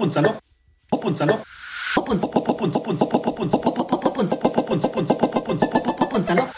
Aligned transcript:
Hopp 0.00 0.06
und 0.06 0.12
Salopp. 0.14 0.38
Hopp 0.90 1.04
und 1.04 1.14
Salopp. 1.14 1.44
Hopp 1.94 2.08
und 2.08 2.22
Hopp, 2.22 2.34
Hopp, 2.34 2.60
und 2.62 2.74
Hopp 2.74 2.88
und 2.88 3.00
Hopp, 3.02 3.12
Hopp 3.12 3.38
und 3.38 3.52
Hopp, 3.52 3.66
Hopp, 3.66 3.78
Hopp, 3.78 4.04
Hopp 4.04 4.18
und 4.18 4.30
Hopp, 4.32 4.56
Hopp 4.56 4.70
und 4.70 4.82
Hopp 4.82 4.96
und 4.96 5.10
Hopp 5.10 5.22
Hopp 5.22 5.48
und 5.50 5.60
Hopp, 5.62 5.74
Hopp, 5.74 6.00
Hopp 6.00 6.12
und 6.14 6.26
Salopp. 6.26 6.48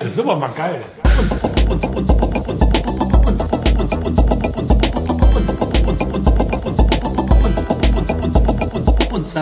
Das 0.00 0.12
ist 0.12 0.18
aber 0.18 0.34
mal 0.34 0.50
geil. 0.50 0.82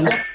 Bert, 0.02 0.29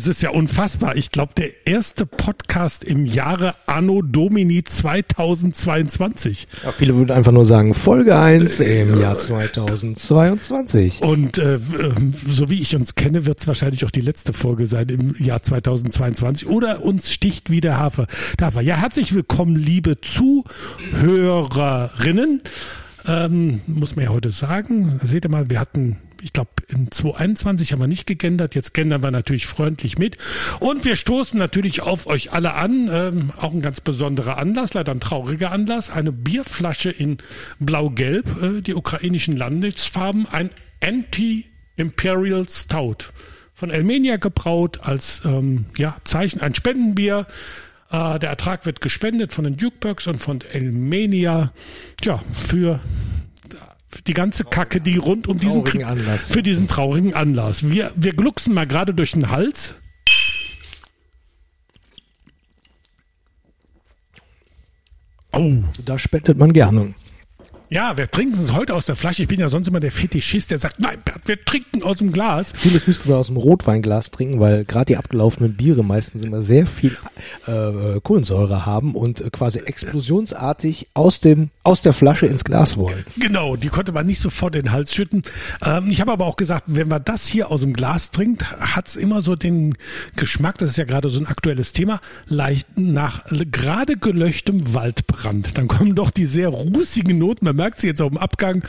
es 0.00 0.06
ist 0.06 0.22
ja 0.22 0.30
unfassbar. 0.30 0.96
Ich 0.96 1.10
glaube, 1.10 1.34
der 1.36 1.66
erste 1.66 2.06
Podcast 2.06 2.84
im 2.84 3.04
Jahre 3.04 3.54
Anno 3.66 4.00
Domini 4.00 4.64
2022. 4.64 6.48
Ja, 6.64 6.72
viele 6.72 6.96
würden 6.96 7.10
einfach 7.10 7.32
nur 7.32 7.44
sagen, 7.44 7.74
Folge 7.74 8.18
1 8.18 8.60
im 8.60 8.98
Jahr 8.98 9.18
2022. 9.18 11.02
Und 11.02 11.36
äh, 11.36 11.58
so 12.26 12.48
wie 12.48 12.62
ich 12.62 12.74
uns 12.74 12.94
kenne, 12.94 13.26
wird 13.26 13.40
es 13.40 13.46
wahrscheinlich 13.46 13.84
auch 13.84 13.90
die 13.90 14.00
letzte 14.00 14.32
Folge 14.32 14.66
sein 14.66 14.88
im 14.88 15.14
Jahr 15.22 15.42
2022. 15.42 16.48
Oder 16.48 16.82
uns 16.82 17.12
sticht 17.12 17.50
wie 17.50 17.60
der 17.60 17.76
Hafer. 17.76 18.06
Hafer. 18.40 18.62
Ja, 18.62 18.76
herzlich 18.76 19.14
willkommen, 19.14 19.54
liebe 19.54 20.00
Zuhörerinnen. 20.00 22.40
Ähm, 23.06 23.60
muss 23.66 23.96
man 23.96 24.06
ja 24.06 24.12
heute 24.12 24.30
sagen. 24.30 24.98
Seht 25.02 25.26
ihr 25.26 25.30
mal, 25.30 25.50
wir 25.50 25.60
hatten 25.60 25.98
ich 26.22 26.32
glaube, 26.32 26.50
in 26.68 26.90
2021 26.90 27.72
haben 27.72 27.80
wir 27.80 27.86
nicht 27.86 28.06
gegendert. 28.06 28.54
Jetzt 28.54 28.74
gendern 28.74 29.02
wir 29.02 29.10
natürlich 29.10 29.46
freundlich 29.46 29.98
mit. 29.98 30.18
Und 30.58 30.84
wir 30.84 30.96
stoßen 30.96 31.38
natürlich 31.38 31.82
auf 31.82 32.06
euch 32.06 32.32
alle 32.32 32.54
an. 32.54 32.88
Ähm, 32.92 33.32
auch 33.36 33.52
ein 33.52 33.62
ganz 33.62 33.80
besonderer 33.80 34.36
Anlass, 34.36 34.74
leider 34.74 34.92
ein 34.92 35.00
trauriger 35.00 35.50
Anlass. 35.50 35.90
Eine 35.90 36.12
Bierflasche 36.12 36.90
in 36.90 37.18
Blau-Gelb, 37.58 38.42
äh, 38.42 38.60
die 38.60 38.74
ukrainischen 38.74 39.36
Landesfarben. 39.36 40.26
Ein 40.28 40.50
Anti-Imperial 40.82 42.48
Stout. 42.48 43.12
Von 43.54 43.70
Elmenia 43.70 44.16
gebraut 44.16 44.80
als 44.82 45.22
ähm, 45.24 45.66
ja, 45.76 45.96
Zeichen, 46.04 46.40
ein 46.40 46.54
Spendenbier. 46.54 47.26
Äh, 47.90 48.18
der 48.18 48.30
Ertrag 48.30 48.66
wird 48.66 48.80
gespendet 48.80 49.32
von 49.32 49.44
den 49.44 49.56
Dukebergs 49.56 50.06
und 50.06 50.18
von 50.18 50.40
Elmenia 50.40 51.52
ja, 52.02 52.22
für 52.32 52.80
die 54.06 54.14
ganze 54.14 54.44
Kacke, 54.44 54.80
die 54.80 54.96
rund 54.96 55.28
um 55.28 55.38
diesen 55.38 55.64
Krieg, 55.64 55.84
Anlass, 55.84 56.28
für 56.28 56.42
diesen 56.42 56.68
traurigen 56.68 57.14
Anlass. 57.14 57.68
Wir, 57.68 57.92
wir 57.96 58.12
glucksen 58.12 58.54
mal 58.54 58.66
gerade 58.66 58.94
durch 58.94 59.12
den 59.12 59.30
Hals. 59.30 59.74
Oh. 65.32 65.62
Da 65.84 65.98
spendet 65.98 66.38
man 66.38 66.52
gerne. 66.52 66.94
Ja, 67.72 67.96
wir 67.96 68.10
trinken 68.10 68.34
es 68.34 68.52
heute 68.52 68.74
aus 68.74 68.86
der 68.86 68.96
Flasche. 68.96 69.22
Ich 69.22 69.28
bin 69.28 69.38
ja 69.38 69.46
sonst 69.46 69.68
immer 69.68 69.78
der 69.78 69.92
Fetischist, 69.92 70.50
der 70.50 70.58
sagt, 70.58 70.80
nein, 70.80 70.98
Bert, 71.04 71.20
wir 71.26 71.40
trinken 71.40 71.84
aus 71.84 71.98
dem 71.98 72.10
Glas. 72.10 72.52
Vieles 72.56 72.88
müssten 72.88 73.08
wir 73.08 73.16
aus 73.16 73.28
dem 73.28 73.36
Rotweinglas 73.36 74.10
trinken, 74.10 74.40
weil 74.40 74.64
gerade 74.64 74.86
die 74.86 74.96
abgelaufenen 74.96 75.54
Biere 75.54 75.84
meistens 75.84 76.22
immer 76.22 76.42
sehr 76.42 76.66
viel 76.66 76.96
äh, 77.46 78.00
Kohlensäure 78.02 78.66
haben 78.66 78.96
und 78.96 79.20
äh, 79.20 79.30
quasi 79.30 79.60
explosionsartig 79.60 80.88
aus 80.94 81.20
dem 81.20 81.50
aus 81.62 81.80
der 81.82 81.92
Flasche 81.92 82.26
ins 82.26 82.42
Glas 82.42 82.76
wollen. 82.76 83.04
Genau, 83.16 83.54
die 83.54 83.68
konnte 83.68 83.92
man 83.92 84.04
nicht 84.04 84.20
sofort 84.20 84.56
in 84.56 84.62
den 84.62 84.72
Hals 84.72 84.92
schütten. 84.92 85.22
Ähm, 85.64 85.90
ich 85.90 86.00
habe 86.00 86.10
aber 86.10 86.26
auch 86.26 86.36
gesagt, 86.36 86.64
wenn 86.66 86.88
man 86.88 87.04
das 87.04 87.28
hier 87.28 87.52
aus 87.52 87.60
dem 87.60 87.72
Glas 87.72 88.10
trinkt, 88.10 88.50
hat's 88.58 88.96
immer 88.96 89.22
so 89.22 89.36
den 89.36 89.76
Geschmack, 90.16 90.58
das 90.58 90.70
ist 90.70 90.76
ja 90.76 90.84
gerade 90.86 91.08
so 91.08 91.20
ein 91.20 91.26
aktuelles 91.26 91.72
Thema, 91.72 92.00
leicht 92.26 92.66
nach 92.76 93.26
gerade 93.52 93.96
gelöschtem 93.96 94.74
Waldbrand. 94.74 95.56
Dann 95.56 95.68
kommen 95.68 95.94
doch 95.94 96.10
die 96.10 96.26
sehr 96.26 96.48
rußigen 96.48 97.16
Noten. 97.16 97.44
Man 97.44 97.59
merkt 97.60 97.78
sie 97.78 97.88
jetzt 97.88 98.00
auf 98.00 98.08
dem 98.08 98.16
Abgang, 98.16 98.64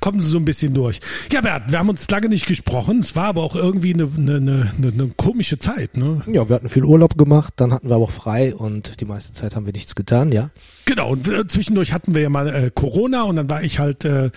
kommen 0.00 0.18
sie 0.18 0.28
so 0.28 0.38
ein 0.38 0.44
bisschen 0.44 0.74
durch. 0.74 0.98
Ja, 1.32 1.40
Bert, 1.40 1.70
wir 1.70 1.78
haben 1.78 1.88
uns 1.88 2.10
lange 2.10 2.28
nicht 2.28 2.46
gesprochen. 2.46 2.98
Es 2.98 3.14
war 3.14 3.26
aber 3.26 3.44
auch 3.44 3.54
irgendwie 3.54 3.94
eine, 3.94 4.10
eine, 4.16 4.34
eine, 4.36 4.92
eine 4.92 5.12
komische 5.16 5.60
Zeit. 5.60 5.96
Ne? 5.96 6.22
Ja, 6.32 6.48
wir 6.48 6.56
hatten 6.56 6.68
viel 6.68 6.84
Urlaub 6.84 7.16
gemacht, 7.16 7.54
dann 7.56 7.72
hatten 7.72 7.88
wir 7.88 7.94
aber 7.94 8.04
auch 8.04 8.10
frei 8.10 8.52
und 8.52 9.00
die 9.00 9.04
meiste 9.04 9.32
Zeit 9.32 9.54
haben 9.54 9.66
wir 9.66 9.72
nichts 9.72 9.94
getan, 9.94 10.32
ja. 10.32 10.50
Genau, 10.84 11.12
und 11.12 11.28
äh, 11.28 11.46
zwischendurch 11.46 11.92
hatten 11.92 12.14
wir 12.14 12.22
ja 12.22 12.28
mal 12.28 12.48
äh, 12.48 12.70
Corona 12.74 13.22
und 13.22 13.36
dann 13.36 13.48
war 13.48 13.62
ich 13.62 13.78
halt 13.78 14.04
äh, 14.04 14.30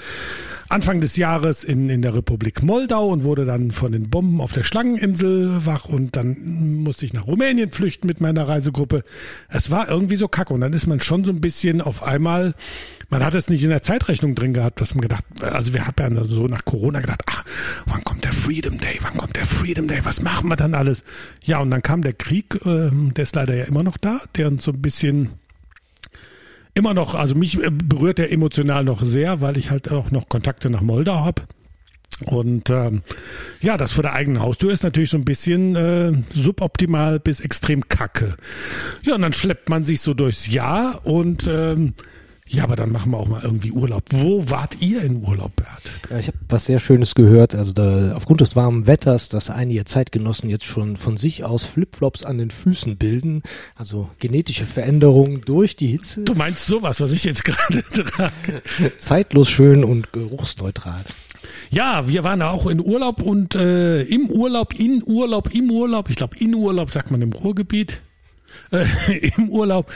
Anfang 0.69 1.02
des 1.02 1.16
Jahres 1.16 1.63
in, 1.63 1.90
in 1.90 2.02
der 2.02 2.13
Republik 2.13 2.62
Moldau 2.62 3.07
und 3.07 3.24
wurde 3.24 3.46
dann 3.46 3.72
von 3.72 3.91
den 3.91 4.09
Bomben 4.09 4.41
auf 4.41 4.53
der 4.53 4.63
Schlangeninsel 4.63 5.66
wach 5.66 5.86
und 5.86 6.16
dann 6.16 6.84
musste 6.84 7.06
ich 7.06 7.13
nach 7.13 7.25
Rumänien 7.25 7.72
flüchten 7.72 8.07
mit 8.07 8.22
meiner 8.22 8.47
Reisegruppe. 8.47 9.03
Es 9.50 9.72
war 9.72 9.90
irgendwie 9.90 10.18
so 10.18 10.28
kacke 10.28 10.53
und 10.53 10.62
dann 10.62 10.74
ist 10.74 10.88
man 10.88 11.00
schon 11.00 11.24
so 11.24 11.31
ein 11.31 11.41
bisschen 11.41 11.81
auf 11.81 12.03
einmal, 12.03 12.53
man 13.09 13.23
hat 13.23 13.34
es 13.34 13.50
nicht 13.50 13.63
in 13.63 13.69
der 13.69 13.81
Zeitrechnung 13.81 14.35
drin 14.35 14.53
gehabt, 14.53 14.81
dass 14.81 14.94
man 14.94 15.01
gedacht, 15.01 15.23
also 15.41 15.73
wir 15.73 15.88
haben 15.88 16.16
ja 16.16 16.23
so 16.25 16.47
nach 16.47 16.66
Corona 16.66 17.00
gedacht, 17.00 17.22
ah, 17.28 17.44
wann 17.85 18.03
kommt 18.03 18.23
der 18.23 18.34
Freedom 18.34 18.78
Day, 18.78 18.97
wann 19.01 19.16
kommt 19.16 19.35
der 19.35 19.45
Freedom 19.45 19.88
Day, 19.88 20.00
was 20.03 20.22
machen 20.22 20.50
wir 20.50 20.56
dann 20.56 20.73
alles? 20.73 21.03
Ja, 21.44 21.59
und 21.59 21.72
dann 21.72 21.81
kam 21.81 22.01
der 22.01 22.13
Krieg, 22.13 22.56
äh, 22.66 22.90
der 22.91 23.23
ist 23.23 23.35
leider 23.35 23.56
ja 23.56 23.66
immer 23.66 23.84
noch 23.84 23.97
da, 23.97 24.19
der 24.35 24.47
uns 24.47 24.63
so 24.63 24.72
ein 24.72 24.81
bisschen 24.81 25.29
immer 26.73 26.94
noch, 26.94 27.16
also 27.16 27.35
mich 27.35 27.62
äh, 27.62 27.72
berührt 27.72 28.19
er 28.19 28.31
emotional 28.31 28.84
noch 28.84 29.03
sehr, 29.03 29.41
weil 29.41 29.57
ich 29.57 29.72
halt 29.72 29.89
auch 29.89 30.12
noch 30.12 30.29
Kontakte 30.29 30.69
nach 30.69 30.81
Moldau 30.81 31.25
habe. 31.25 31.44
Und 32.25 32.72
ähm, 32.72 33.03
ja, 33.62 33.78
das 33.78 33.91
vor 33.91 34.01
der 34.01 34.13
eigenen 34.13 34.41
Haustür 34.41 34.72
ist 34.72 34.84
natürlich 34.84 35.12
so 35.12 35.18
ein 35.18 35.25
bisschen 35.25 35.75
äh, 35.75 36.12
suboptimal 36.34 37.19
bis 37.19 37.39
extrem 37.39 37.88
kacke. 37.89 38.38
Ja, 39.03 39.16
und 39.16 39.22
dann 39.22 39.34
schleppt 39.34 39.69
man 39.69 39.85
sich 39.85 40.01
so 40.01 40.13
durchs 40.13 40.51
Jahr 40.51 41.06
und 41.06 41.47
ähm, 41.47 41.94
ja, 42.50 42.63
aber 42.63 42.75
dann 42.75 42.91
machen 42.91 43.12
wir 43.12 43.18
auch 43.18 43.28
mal 43.28 43.41
irgendwie 43.44 43.72
Urlaub. 43.72 44.03
Wo 44.09 44.50
wart 44.50 44.81
ihr 44.81 45.02
in 45.02 45.24
Urlaub, 45.24 45.56
Bert? 45.56 45.91
Ja, 46.09 46.19
ich 46.19 46.28
habe 46.28 46.38
was 46.47 46.66
sehr 46.66 46.80
Schönes 46.80 47.16
gehört. 47.16 47.56
Also 47.56 47.74
da, 47.74 48.13
aufgrund 48.16 48.41
des 48.41 48.56
warmen 48.56 48.88
Wetters, 48.88 49.30
dass 49.30 49.50
einige 49.50 49.85
Zeitgenossen 49.85 50.50
jetzt 50.50 50.66
schon 50.66 50.97
von 50.97 51.18
sich 51.18 51.44
aus 51.44 51.66
Flipflops 51.66 52.24
an 52.24 52.38
den 52.38 52.52
Füßen 52.52 52.97
bilden. 52.97 53.44
Also 53.75 54.09
genetische 54.19 54.66
Veränderungen 54.66 55.41
durch 55.41 55.75
die 55.75 55.88
Hitze. 55.88 56.24
Du 56.24 56.36
meinst 56.36 56.68
sowas, 56.68 57.02
was 57.02 57.12
ich 57.12 57.24
jetzt 57.24 57.44
gerade 57.46 57.84
trage. 57.84 58.62
Zeitlos 58.97 59.50
schön 59.50 59.84
und 59.84 60.13
geruchsneutral. 60.13 61.03
Ja, 61.69 62.07
wir 62.07 62.24
waren 62.24 62.41
auch 62.41 62.66
in 62.68 62.80
Urlaub 62.80 63.22
und 63.22 63.56
äh, 63.56 64.02
im 64.03 64.30
Urlaub, 64.30 64.74
in 64.74 65.03
Urlaub, 65.06 65.53
im 65.53 65.69
Urlaub. 65.69 66.09
Ich 66.09 66.16
glaube, 66.16 66.38
in 66.38 66.56
Urlaub 66.56 66.91
sagt 66.91 67.12
man 67.12 67.22
im 67.22 67.34
Ruhrgebiet 67.34 68.02
äh, 68.72 68.85
im 69.38 69.50
Urlaub. 69.50 69.91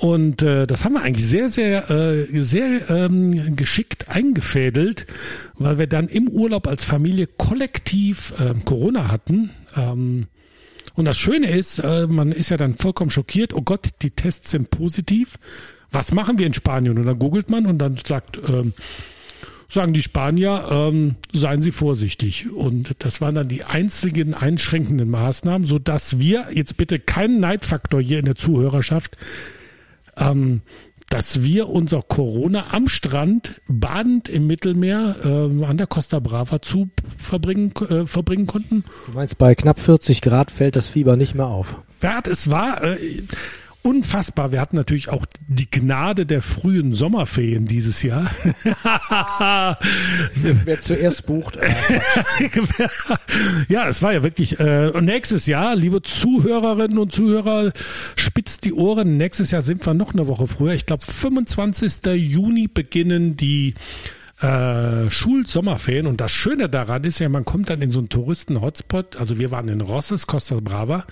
Und 0.00 0.42
äh, 0.42 0.66
das 0.66 0.84
haben 0.84 0.94
wir 0.94 1.02
eigentlich 1.02 1.26
sehr, 1.26 1.50
sehr, 1.50 1.90
äh, 1.90 2.40
sehr 2.40 2.90
ähm, 2.90 3.56
geschickt 3.56 4.08
eingefädelt, 4.08 5.06
weil 5.54 5.78
wir 5.78 5.86
dann 5.86 6.08
im 6.08 6.28
Urlaub 6.28 6.66
als 6.66 6.84
Familie 6.84 7.26
kollektiv 7.26 8.32
äh, 8.38 8.54
Corona 8.64 9.08
hatten. 9.08 9.50
Ähm, 9.76 10.26
und 10.94 11.06
das 11.06 11.18
Schöne 11.18 11.50
ist, 11.50 11.78
äh, 11.78 12.06
man 12.06 12.32
ist 12.32 12.50
ja 12.50 12.56
dann 12.56 12.74
vollkommen 12.74 13.10
schockiert, 13.10 13.54
oh 13.54 13.62
Gott, 13.62 13.88
die 14.02 14.10
Tests 14.10 14.50
sind 14.50 14.70
positiv. 14.70 15.36
Was 15.90 16.12
machen 16.12 16.38
wir 16.38 16.46
in 16.46 16.54
Spanien? 16.54 16.98
Und 16.98 17.06
dann 17.06 17.18
googelt 17.18 17.50
man 17.50 17.66
und 17.66 17.78
dann 17.78 17.98
sagt, 18.04 18.38
ähm, 18.48 18.72
sagen 19.68 19.92
die 19.92 20.02
Spanier, 20.02 20.66
ähm, 20.70 21.16
seien 21.32 21.62
Sie 21.62 21.72
vorsichtig. 21.72 22.50
Und 22.50 22.96
das 23.00 23.20
waren 23.20 23.34
dann 23.34 23.48
die 23.48 23.64
einzigen 23.64 24.34
einschränkenden 24.34 25.10
Maßnahmen, 25.10 25.66
so 25.66 25.78
dass 25.78 26.18
wir 26.18 26.46
jetzt 26.52 26.76
bitte 26.76 26.98
keinen 26.98 27.40
Neidfaktor 27.40 28.00
hier 28.00 28.18
in 28.18 28.24
der 28.24 28.36
Zuhörerschaft, 28.36 29.16
ähm, 30.16 30.62
dass 31.10 31.42
wir 31.42 31.68
unser 31.68 32.02
Corona 32.02 32.72
am 32.72 32.88
Strand 32.88 33.60
badend 33.68 34.28
im 34.28 34.46
Mittelmeer 34.46 35.16
äh, 35.22 35.64
an 35.64 35.76
der 35.76 35.86
Costa 35.86 36.18
Brava 36.18 36.62
zu 36.62 36.88
verbringen, 37.18 37.72
äh, 37.88 38.06
verbringen 38.06 38.46
konnten. 38.46 38.84
Du 39.06 39.12
meinst, 39.12 39.38
bei 39.38 39.54
knapp 39.54 39.78
40 39.78 40.22
Grad 40.22 40.50
fällt 40.50 40.76
das 40.76 40.88
Fieber 40.88 41.16
nicht 41.16 41.34
mehr 41.34 41.46
auf? 41.46 41.76
Bert, 42.00 42.26
es 42.26 42.50
war, 42.50 42.82
äh, 42.82 42.96
unfassbar. 43.84 44.50
Wir 44.50 44.60
hatten 44.60 44.76
natürlich 44.76 45.10
auch 45.10 45.26
die 45.46 45.70
Gnade 45.70 46.24
der 46.26 46.42
frühen 46.42 46.94
Sommerferien 46.94 47.66
dieses 47.66 48.02
Jahr. 48.02 48.30
Wer 50.34 50.80
zuerst 50.80 51.26
bucht. 51.26 51.56
Äh, 51.56 51.70
ja, 53.68 53.86
es 53.86 54.02
war 54.02 54.14
ja 54.14 54.22
wirklich. 54.22 54.58
Äh, 54.58 54.88
und 54.88 55.04
nächstes 55.04 55.46
Jahr, 55.46 55.76
liebe 55.76 56.00
Zuhörerinnen 56.00 56.98
und 56.98 57.12
Zuhörer, 57.12 57.72
spitzt 58.16 58.64
die 58.64 58.72
Ohren. 58.72 59.18
Nächstes 59.18 59.50
Jahr 59.50 59.62
sind 59.62 59.84
wir 59.84 59.92
noch 59.92 60.14
eine 60.14 60.26
Woche 60.26 60.46
früher. 60.46 60.72
Ich 60.72 60.86
glaube, 60.86 61.04
25. 61.04 62.06
Juni 62.14 62.68
beginnen 62.68 63.36
die 63.36 63.74
äh, 64.40 65.10
Schulsommerferien. 65.10 66.06
Und 66.06 66.20
das 66.20 66.32
Schöne 66.32 66.68
daran 66.68 67.04
ist 67.04 67.18
ja, 67.18 67.28
man 67.28 67.44
kommt 67.44 67.70
dann 67.70 67.82
in 67.82 67.90
so 67.90 67.98
einen 67.98 68.08
Touristen-Hotspot. 68.08 69.16
Also 69.16 69.38
wir 69.38 69.50
waren 69.50 69.68
in 69.68 69.80
Rosses, 69.80 70.26
Costa 70.26 70.58
Brava. 70.60 71.04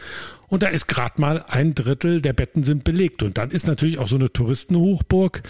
Und 0.52 0.62
da 0.62 0.66
ist 0.66 0.86
gerade 0.86 1.18
mal 1.18 1.42
ein 1.48 1.74
Drittel 1.74 2.20
der 2.20 2.34
Betten 2.34 2.62
sind 2.62 2.84
belegt. 2.84 3.22
Und 3.22 3.38
dann 3.38 3.50
ist 3.50 3.66
natürlich 3.66 3.96
auch 3.98 4.06
so 4.06 4.16
eine 4.16 4.30
Touristenhochburg 4.30 5.42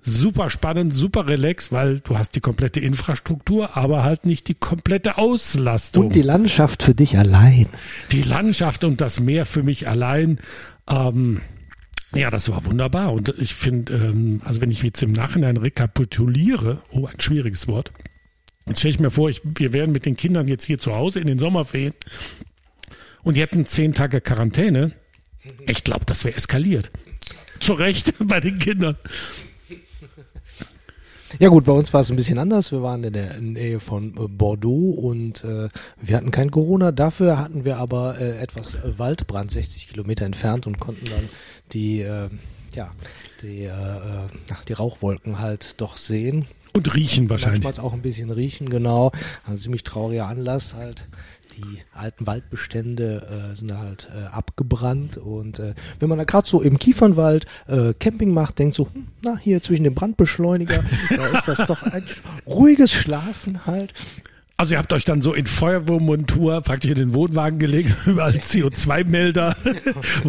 super 0.00 0.48
spannend, 0.48 0.94
super 0.94 1.26
relax, 1.26 1.72
weil 1.72 1.98
du 1.98 2.16
hast 2.16 2.36
die 2.36 2.40
komplette 2.40 2.78
Infrastruktur, 2.78 3.76
aber 3.76 4.04
halt 4.04 4.26
nicht 4.26 4.46
die 4.46 4.54
komplette 4.54 5.18
Auslastung. 5.18 6.06
Und 6.06 6.14
die 6.14 6.22
Landschaft 6.22 6.84
für 6.84 6.94
dich 6.94 7.18
allein. 7.18 7.66
Die 8.12 8.22
Landschaft 8.22 8.84
und 8.84 9.00
das 9.00 9.18
Meer 9.18 9.44
für 9.44 9.64
mich 9.64 9.88
allein. 9.88 10.38
Ähm, 10.88 11.40
ja, 12.14 12.30
das 12.30 12.48
war 12.48 12.64
wunderbar. 12.64 13.12
Und 13.12 13.34
ich 13.36 13.56
finde, 13.56 13.92
ähm, 13.92 14.40
also 14.44 14.60
wenn 14.60 14.70
ich 14.70 14.84
jetzt 14.84 15.02
im 15.02 15.10
Nachhinein 15.10 15.56
rekapituliere, 15.56 16.80
oh, 16.92 17.06
ein 17.06 17.18
schwieriges 17.18 17.66
Wort, 17.66 17.90
Jetzt 18.66 18.78
stelle 18.78 18.94
ich 18.94 19.00
mir 19.00 19.10
vor, 19.10 19.28
ich, 19.28 19.42
wir 19.44 19.74
wären 19.74 19.92
mit 19.92 20.06
den 20.06 20.16
Kindern 20.16 20.48
jetzt 20.48 20.64
hier 20.64 20.78
zu 20.78 20.94
Hause 20.94 21.20
in 21.20 21.26
den 21.26 21.38
Sommerferien 21.38 21.92
und 23.24 23.36
die 23.36 23.40
hätten 23.40 23.66
zehn 23.66 23.94
Tage 23.94 24.20
Quarantäne. 24.20 24.92
Ich 25.66 25.84
glaube, 25.84 26.04
das 26.04 26.24
wäre 26.24 26.36
eskaliert. 26.36 26.90
Zu 27.60 27.74
Recht 27.74 28.14
bei 28.26 28.40
den 28.40 28.58
Kindern. 28.58 28.96
Ja 31.40 31.48
gut, 31.48 31.64
bei 31.64 31.72
uns 31.72 31.92
war 31.92 32.00
es 32.00 32.10
ein 32.10 32.16
bisschen 32.16 32.38
anders. 32.38 32.70
Wir 32.70 32.82
waren 32.82 33.02
in 33.02 33.12
der 33.12 33.40
Nähe 33.40 33.80
von 33.80 34.14
äh, 34.16 34.28
Bordeaux 34.28 34.90
und 34.92 35.42
äh, 35.42 35.68
wir 36.00 36.16
hatten 36.16 36.30
kein 36.30 36.52
Corona. 36.52 36.92
Dafür 36.92 37.38
hatten 37.38 37.64
wir 37.64 37.78
aber 37.78 38.20
äh, 38.20 38.38
etwas 38.38 38.76
äh, 38.76 38.98
Waldbrand 38.98 39.50
60 39.50 39.88
Kilometer 39.88 40.26
entfernt 40.26 40.66
und 40.68 40.78
konnten 40.78 41.06
dann 41.06 41.28
die, 41.72 42.02
äh, 42.02 42.28
ja, 42.72 42.92
die, 43.42 43.64
äh, 43.64 43.72
die 44.68 44.72
Rauchwolken 44.74 45.40
halt 45.40 45.80
doch 45.80 45.96
sehen. 45.96 46.46
Und 46.72 46.94
riechen 46.94 47.30
wahrscheinlich. 47.30 47.62
Manchmal 47.64 47.86
auch 47.86 47.92
ein 47.92 48.02
bisschen 48.02 48.30
riechen, 48.30 48.68
genau. 48.68 49.12
Ein 49.46 49.56
ziemlich 49.56 49.84
trauriger 49.84 50.26
Anlass 50.26 50.74
halt. 50.74 51.06
Die 51.56 51.82
alten 51.92 52.26
Waldbestände 52.26 53.50
äh, 53.52 53.54
sind 53.54 53.76
halt 53.76 54.08
äh, 54.14 54.26
abgebrannt 54.26 55.16
und 55.16 55.58
äh, 55.58 55.74
wenn 56.00 56.08
man 56.08 56.18
da 56.18 56.24
gerade 56.24 56.48
so 56.48 56.60
im 56.60 56.78
Kiefernwald 56.78 57.46
äh, 57.68 57.94
Camping 57.94 58.32
macht, 58.32 58.58
denkt 58.58 58.74
so, 58.74 58.88
hm, 58.92 59.08
na 59.22 59.36
hier 59.36 59.62
zwischen 59.62 59.84
dem 59.84 59.94
Brandbeschleuniger, 59.94 60.82
da 61.10 61.26
ist 61.26 61.48
das 61.48 61.66
doch 61.66 61.82
ein 61.82 62.04
ruhiges 62.46 62.92
Schlafen 62.92 63.66
halt. 63.66 63.94
Also 64.56 64.74
ihr 64.74 64.78
habt 64.78 64.92
euch 64.92 65.04
dann 65.04 65.20
so 65.20 65.34
in 65.34 65.46
Feuerwehrmontur 65.46 66.60
praktisch 66.60 66.92
in 66.92 66.96
den 66.96 67.14
Wohnwagen 67.14 67.58
gelegt, 67.58 67.94
überall 68.06 68.32
CO2-Melder. 68.32 69.56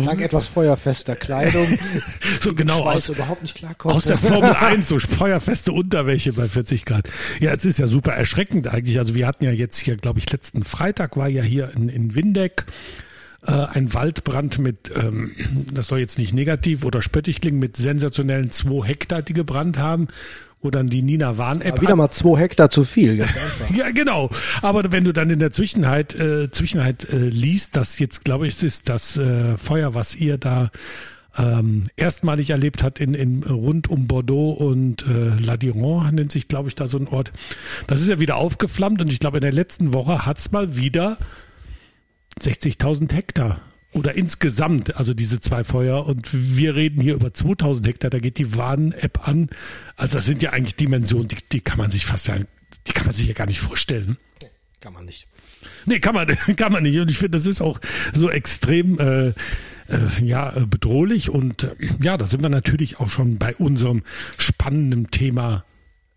Dank 0.03 0.21
etwas 0.21 0.47
feuerfester 0.47 1.15
Kleidung. 1.15 1.77
so 2.41 2.55
genau 2.55 2.85
aus, 2.85 3.09
überhaupt 3.09 3.43
nicht 3.43 3.55
klarkommt. 3.55 3.93
aus 3.93 4.05
der 4.05 4.17
Formel 4.17 4.51
1, 4.51 4.87
so 4.87 4.97
feuerfeste 4.97 5.71
Unterwäsche 5.71 6.33
bei 6.33 6.47
40 6.47 6.85
Grad. 6.85 7.09
Ja, 7.39 7.51
es 7.51 7.65
ist 7.65 7.77
ja 7.77 7.85
super 7.85 8.13
erschreckend 8.13 8.67
eigentlich. 8.67 8.97
Also 8.97 9.13
wir 9.13 9.27
hatten 9.27 9.43
ja 9.43 9.51
jetzt 9.51 9.77
hier, 9.77 9.95
glaube 9.95 10.17
ich, 10.17 10.31
letzten 10.31 10.63
Freitag 10.63 11.17
war 11.17 11.27
ja 11.27 11.43
hier 11.43 11.71
in, 11.75 11.87
in 11.89 12.15
Windeck 12.15 12.65
äh, 13.45 13.51
ein 13.51 13.93
Waldbrand 13.93 14.57
mit, 14.57 14.91
ähm, 14.95 15.35
das 15.71 15.87
soll 15.87 15.99
jetzt 15.99 16.17
nicht 16.17 16.33
negativ 16.33 16.83
oder 16.83 17.03
spöttisch 17.03 17.41
klingen, 17.41 17.59
mit 17.59 17.77
sensationellen 17.77 18.49
zwei 18.49 18.87
Hektar, 18.87 19.21
die 19.21 19.33
gebrannt 19.33 19.77
haben, 19.77 20.07
wo 20.65 20.71
dann 20.71 20.87
die 20.87 21.03
Nina 21.03 21.37
Warn-App 21.37 21.79
wieder 21.81 21.95
mal 21.95 22.09
zwei 22.09 22.41
Hektar 22.41 22.69
zu 22.69 22.83
viel. 22.83 23.17
Ganz 23.17 23.29
einfach. 23.35 23.75
ja, 23.75 23.91
genau. 23.91 24.29
Aber 24.61 24.91
wenn 24.91 25.05
du 25.05 25.13
dann 25.13 25.29
in 25.29 25.39
der 25.39 25.51
Zwischenheit, 25.51 26.15
äh, 26.15 26.49
Zwischenheit 26.51 27.07
äh, 27.09 27.17
liest, 27.17 27.75
dass 27.75 27.99
jetzt, 27.99 28.25
glaube 28.25 28.47
ich, 28.47 28.55
es 28.55 28.63
ist 28.63 28.89
das 28.89 29.17
äh, 29.17 29.55
Feuer, 29.57 29.93
was 29.93 30.15
ihr 30.15 30.37
da 30.37 30.71
ähm, 31.37 31.87
erstmalig 31.95 32.49
erlebt 32.49 32.81
hat 32.81 32.99
in, 32.99 33.13
in 33.13 33.43
rund 33.43 33.89
um 33.89 34.07
Bordeaux 34.07 34.51
und 34.51 35.05
äh, 35.05 35.35
Ladiron 35.39 36.15
nennt 36.15 36.31
sich, 36.31 36.47
glaube 36.47 36.69
ich, 36.69 36.75
da 36.75 36.87
so 36.87 36.97
ein 36.97 37.07
Ort. 37.07 37.31
Das 37.87 38.01
ist 38.01 38.09
ja 38.09 38.19
wieder 38.19 38.37
aufgeflammt 38.37 39.01
und 39.01 39.11
ich 39.11 39.19
glaube, 39.19 39.37
in 39.37 39.41
der 39.41 39.53
letzten 39.53 39.93
Woche 39.93 40.25
hat's 40.25 40.51
mal 40.51 40.75
wieder 40.75 41.17
60.000 42.41 43.13
Hektar. 43.13 43.59
Oder 43.95 44.15
insgesamt, 44.15 44.97
also 44.97 45.13
diese 45.13 45.39
zwei 45.39 45.63
Feuer. 45.63 46.05
Und 46.05 46.27
wir 46.33 46.75
reden 46.75 46.99
hier 47.01 47.13
über 47.13 47.33
2000 47.33 47.87
Hektar. 47.87 48.09
Da 48.09 48.19
geht 48.19 48.37
die 48.37 48.57
Warn-App 48.57 49.25
an. 49.25 49.49
Also 49.95 50.15
das 50.15 50.25
sind 50.25 50.41
ja 50.41 50.49
eigentlich 50.51 50.75
Dimensionen, 50.75 51.29
die, 51.29 51.37
die 51.49 51.61
kann 51.61 51.77
man 51.77 51.89
sich 51.91 52.05
fast, 52.05 52.27
die 52.27 52.91
kann 52.91 53.05
man 53.05 53.15
sich 53.15 53.25
ja 53.25 53.33
gar 53.33 53.47
nicht 53.47 53.61
vorstellen. 53.61 54.17
Kann 54.81 54.91
man 54.91 55.05
nicht. 55.05 55.27
Nee, 55.85 56.01
kann 56.01 56.13
man, 56.13 56.27
kann 56.57 56.73
man 56.73 56.83
nicht. 56.83 56.99
Und 56.99 57.09
ich 57.09 57.17
finde, 57.17 57.37
das 57.37 57.45
ist 57.45 57.61
auch 57.61 57.79
so 58.13 58.29
extrem 58.29 58.99
äh, 58.99 59.27
äh, 59.29 59.33
ja, 60.21 60.51
bedrohlich. 60.51 61.29
Und 61.29 61.63
äh, 61.63 61.75
ja, 62.01 62.17
da 62.17 62.27
sind 62.27 62.43
wir 62.43 62.49
natürlich 62.49 62.99
auch 62.99 63.09
schon 63.09 63.37
bei 63.37 63.55
unserem 63.55 64.03
spannenden 64.37 65.09
Thema. 65.09 65.63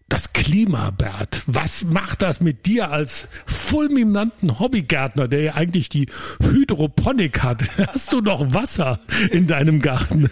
Das 0.08 0.32
Klima, 0.32 0.90
Bert. 0.90 1.42
Was 1.46 1.84
macht 1.84 2.22
das 2.22 2.40
mit 2.40 2.64
dir 2.64 2.90
als 2.90 3.28
fulminanten 3.46 4.58
Hobbygärtner, 4.58 5.28
der 5.28 5.42
ja 5.42 5.54
eigentlich 5.54 5.90
die 5.90 6.08
Hydroponik 6.40 7.42
hat? 7.42 7.62
Hast 7.88 8.14
du 8.14 8.22
noch 8.22 8.54
Wasser 8.54 9.00
in 9.30 9.46
deinem 9.46 9.82
Garten? 9.82 10.30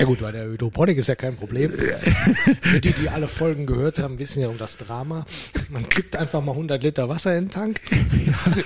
Ja 0.00 0.04
gut, 0.04 0.20
bei 0.20 0.32
der 0.32 0.46
Hydroponik 0.46 0.98
ist 0.98 1.06
ja 1.06 1.14
kein 1.14 1.36
Problem. 1.36 1.70
Für 2.60 2.80
die, 2.80 2.92
die 2.92 3.08
alle 3.08 3.28
Folgen 3.28 3.66
gehört 3.66 4.00
haben, 4.00 4.18
wissen 4.18 4.42
ja 4.42 4.48
um 4.48 4.58
das 4.58 4.76
Drama. 4.78 5.26
Man 5.68 5.88
kippt 5.88 6.16
einfach 6.16 6.42
mal 6.42 6.52
100 6.52 6.82
Liter 6.82 7.08
Wasser 7.08 7.36
in 7.36 7.44
den 7.44 7.50
Tank, 7.50 7.80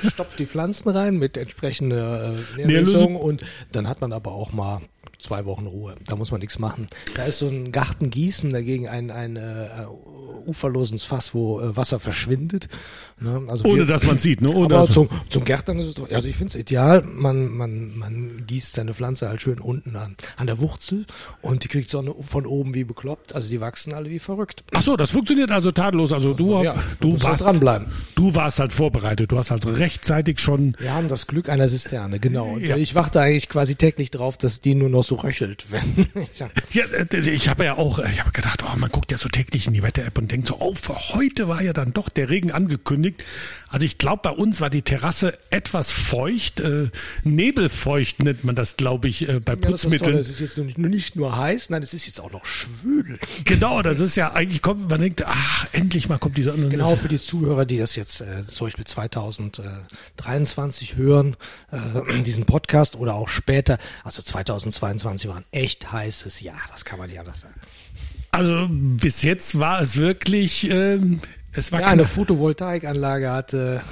stopft 0.09 0.39
die 0.39 0.47
Pflanzen 0.47 0.89
rein 0.89 1.19
mit 1.19 1.37
entsprechender 1.37 2.37
äh, 2.57 2.67
Nährlösung 2.67 3.17
und 3.17 3.45
dann 3.73 3.87
hat 3.87 4.01
man 4.01 4.15
aber 4.15 4.33
auch 4.33 4.53
mal 4.53 4.81
zwei 5.23 5.45
Wochen 5.45 5.67
Ruhe. 5.67 5.95
Da 6.07 6.17
muss 6.17 6.31
man 6.31 6.41
nichts 6.41 6.59
machen. 6.59 6.89
Da 7.15 7.25
ist 7.25 7.39
so 7.39 7.49
ein 7.49 7.73
Garten 7.73 8.11
Gießen 8.11 8.53
dagegen 8.53 8.89
ein, 8.89 9.11
ein 9.11 9.37
äh, 9.37 9.69
uferloses 10.47 11.05
Fass, 11.05 11.35
wo 11.35 11.61
äh, 11.61 11.77
Wasser 11.77 12.01
verschwindet. 12.01 12.69
Ne? 13.21 13.43
Also 13.49 13.65
Ohne 13.65 13.79
wir- 13.79 13.87
dass 13.87 14.05
man 14.05 14.19
sieht, 14.19 14.41
ne? 14.41 14.51
Ohne 14.51 14.75
aber 14.77 14.89
zum, 14.91 15.09
zum 15.31 15.45
Gärtnern 15.45 15.79
ist 15.79 15.87
es 15.87 15.95
doch, 15.95 16.11
also 16.11 16.27
ich 16.29 16.37
finde 16.37 16.51
es 16.51 16.57
ideal, 16.57 17.03
man, 17.03 17.49
man, 17.49 17.97
man 17.97 18.45
gießt 18.47 18.75
seine 18.75 18.95
Pflanze 18.95 19.29
halt 19.29 19.41
schön 19.41 19.61
unten 19.61 19.95
an, 19.97 20.17
an 20.37 20.47
der 20.47 20.59
Wurzel 20.59 21.07
und 21.41 21.63
die 21.65 21.69
kriegt 21.69 21.89
Sonne 21.91 22.13
von 22.21 22.47
oben 22.47 22.75
wie 22.75 22.85
bekloppt, 22.85 23.35
also 23.35 23.49
die 23.49 23.61
wachsen 23.61 23.93
alle 23.95 24.11
wie 24.11 24.19
verrückt. 24.19 24.65
Ach 24.73 24.83
so, 24.83 24.97
das 24.97 25.11
funktioniert 25.11 25.51
also 25.51 25.71
tadellos. 25.71 26.13
Also 26.13 26.35
du, 26.35 26.63
Ja, 26.63 26.75
du 27.01 27.09
musst 27.09 27.23
halt 27.25 27.33
warst 27.33 27.45
dranbleiben. 27.45 27.87
Du 28.17 28.35
warst 28.35 28.59
halt 28.59 28.73
vorbereitet. 28.73 29.31
Du 29.31 29.39
hast 29.39 29.53
also 29.53 29.71
rechtzeitig 29.71 30.39
schon. 30.41 30.77
Wir 30.79 30.93
haben 30.93 31.09
das 31.09 31.27
Glück 31.27 31.49
einer 31.49 31.69
Zisterne, 31.69 32.19
genau. 32.19 32.55
Und 32.55 32.65
Ja. 32.65 32.77
Ich 32.77 32.95
warte 32.95 33.21
eigentlich 33.21 33.49
quasi 33.49 33.77
täglich 33.77 34.11
drauf, 34.11 34.37
dass 34.37 34.61
die 34.61 34.75
nur 34.75 34.89
noch 34.89 35.05
so 35.05 35.12
röchelt, 35.15 35.67
wenn 35.71 36.09
Ja, 36.73 36.85
äh, 36.85 37.31
ich 37.31 37.49
habe 37.49 37.65
ja 37.65 37.77
auch, 37.77 37.99
ich 37.99 38.21
habe 38.21 38.33
gedacht, 38.33 38.65
oh, 38.65 38.77
man 38.79 38.91
guckt 38.91 39.11
ja 39.13 39.19
so 39.19 39.29
täglich 39.29 39.67
in 39.67 39.75
die 39.75 39.83
Wetter-App 39.83 40.19
und 40.19 40.31
denkt 40.31 40.49
so, 40.49 40.57
oh, 40.59 40.75
für 40.75 40.97
heute 41.15 41.49
war 41.49 41.63
ja 41.63 41.73
dann 41.73 41.93
doch 41.93 42.09
der 42.09 42.31
Regen 42.31 42.51
angekündigt. 42.51 43.25
Also 43.73 43.85
ich 43.87 43.99
glaube, 43.99 44.21
bei 44.23 44.31
uns 44.31 44.61
war 44.61 44.71
die 44.71 44.83
Terrasse 44.83 45.37
etwas 45.51 45.91
feucht, 45.91 46.61
äh, 46.61 46.89
nebelfeucht 47.25 48.23
nennt 48.23 48.45
man 48.45 48.55
das, 48.55 48.77
glaube 48.77 49.09
ich, 49.09 49.29
äh, 49.29 49.41
bei 49.41 49.55
Ja, 49.55 49.57
das 49.57 49.65
ist. 49.85 49.91
Putzmitteln. 49.91 50.19
Es 50.19 50.29
ist 50.29 50.41
jetzt 50.41 50.59
nicht, 50.59 50.79
nur- 50.79 50.91
nicht 50.91 51.17
nur 51.17 51.37
heiß, 51.37 51.71
nein, 51.71 51.83
es 51.83 51.93
ist 51.95 52.07
jetzt 52.07 52.21
auch 52.21 52.31
noch 52.31 52.45
schwül. 52.45 53.19
genau, 53.45 53.83
das 53.83 53.99
ist 54.01 54.15
ja 54.17 54.33
eigentlich 54.33 54.61
kommt, 54.63 54.89
man 54.91 55.01
denkt, 55.01 55.25
ach, 55.27 55.67
endlich 55.73 56.09
mal 56.09 56.19
kommt 56.19 56.37
die 56.37 56.43
Sonne. 56.43 56.65
Und 56.67 56.71
Genau 56.71 56.91
das- 56.93 57.01
für 57.01 57.09
die 57.09 57.21
Zuhörer, 57.21 57.65
die 57.65 57.79
das 57.79 57.97
jetzt 57.97 58.21
äh, 58.21 58.43
zum 58.45 58.67
Beispiel 58.69 58.85
2023 58.85 60.97
hören, 60.97 61.37
äh, 61.71 62.23
diesen 62.23 62.45
Podcast 62.45 62.97
oder 62.97 63.15
auch 63.15 63.29
später. 63.29 63.79
Also 64.05 64.21
2022 64.23 65.29
war 65.29 65.37
ein 65.37 65.45
echt 65.51 65.91
heißes 65.91 66.41
Jahr, 66.43 66.61
das 66.71 66.85
kann 66.85 66.99
man 66.99 67.09
nicht 67.09 67.19
anders 67.19 67.41
sagen. 67.41 67.55
Also 68.33 68.67
bis 68.71 69.23
jetzt 69.23 69.59
war 69.59 69.81
es 69.83 69.97
wirklich, 69.97 70.69
ähm, 70.71 71.21
es 71.55 71.73
war 71.73 71.81
Ja, 71.81 71.87
eine. 71.89 72.05
Photovoltaikanlage 72.05 73.31
hatte, 73.31 73.83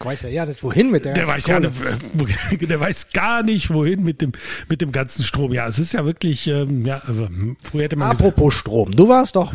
der 0.00 0.06
weiß 0.06 0.22
ja 0.22 0.28
ja 0.28 0.44
nicht 0.46 0.62
wohin 0.62 0.90
mit 0.90 1.04
der 1.04 1.14
Der 1.14 1.24
ganzen 1.24 1.36
weiß, 1.36 1.46
ja, 1.46 1.70
Kohle. 2.16 2.66
der 2.66 2.80
weiß 2.80 3.10
gar 3.12 3.42
nicht, 3.42 3.72
wohin 3.72 4.02
mit 4.02 4.20
dem, 4.20 4.32
mit 4.68 4.80
dem 4.80 4.92
ganzen 4.92 5.22
Strom. 5.22 5.52
Ja, 5.52 5.66
es 5.66 5.78
ist 5.78 5.94
ja 5.94 6.04
wirklich, 6.04 6.46
ähm, 6.48 6.84
ja, 6.84 6.98
also, 7.06 7.28
früher 7.62 7.84
hätte 7.84 7.96
man 7.96 8.10
gesagt, 8.10 8.28
Apropos 8.28 8.54
Strom, 8.54 8.90
du 8.90 9.08
warst 9.08 9.36
doch 9.36 9.54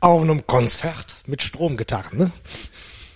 auf 0.00 0.22
einem 0.22 0.46
Konzert 0.46 1.16
mit 1.26 1.42
Stromgitarren, 1.42 2.18
ne? 2.18 2.30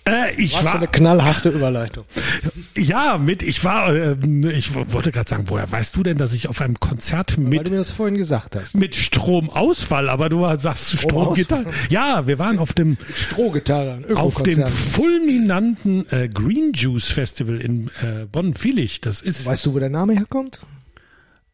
Äh, 0.06 0.34
ich 0.36 0.52
Was 0.54 0.60
für 0.60 0.66
war, 0.66 0.74
eine 0.76 0.86
knallharte 0.88 1.48
Überleitung. 1.48 2.04
ja, 2.76 3.16
mit, 3.16 3.42
ich 3.42 3.64
war, 3.64 3.94
ähm, 3.94 4.46
ich 4.48 4.74
wollte 4.74 5.12
gerade 5.12 5.28
sagen, 5.28 5.44
woher 5.48 5.70
weißt 5.70 5.96
du 5.96 6.02
denn, 6.02 6.18
dass 6.18 6.34
ich 6.34 6.48
auf 6.48 6.60
einem 6.60 6.78
Konzert 6.78 7.38
Weil 7.38 7.44
mit 7.44 7.68
du 7.68 7.72
mir 7.72 7.78
das 7.78 7.90
vorhin 7.90 8.16
gesagt 8.18 8.54
hast. 8.56 8.74
mit 8.74 8.94
Stromausfall, 8.94 10.10
aber 10.10 10.28
du 10.28 10.44
sagst? 10.58 10.98
Stromgitarre. 10.98 11.70
Ja, 11.88 12.26
wir 12.26 12.38
waren 12.38 12.58
auf 12.58 12.74
dem 12.74 12.98
Strohgitarren, 13.14 14.14
auf 14.16 14.42
dem 14.42 14.66
fulminanten 14.66 16.10
äh, 16.10 16.28
Green 16.28 16.72
Juice 16.74 17.10
Festival 17.10 17.60
in 17.60 17.90
äh, 18.02 18.26
Bonn-Villig. 18.30 19.00
Das 19.00 19.22
ist, 19.22 19.46
Weißt 19.46 19.64
du, 19.66 19.74
wo 19.74 19.78
der 19.78 19.90
Name 19.90 20.14
herkommt? 20.14 20.60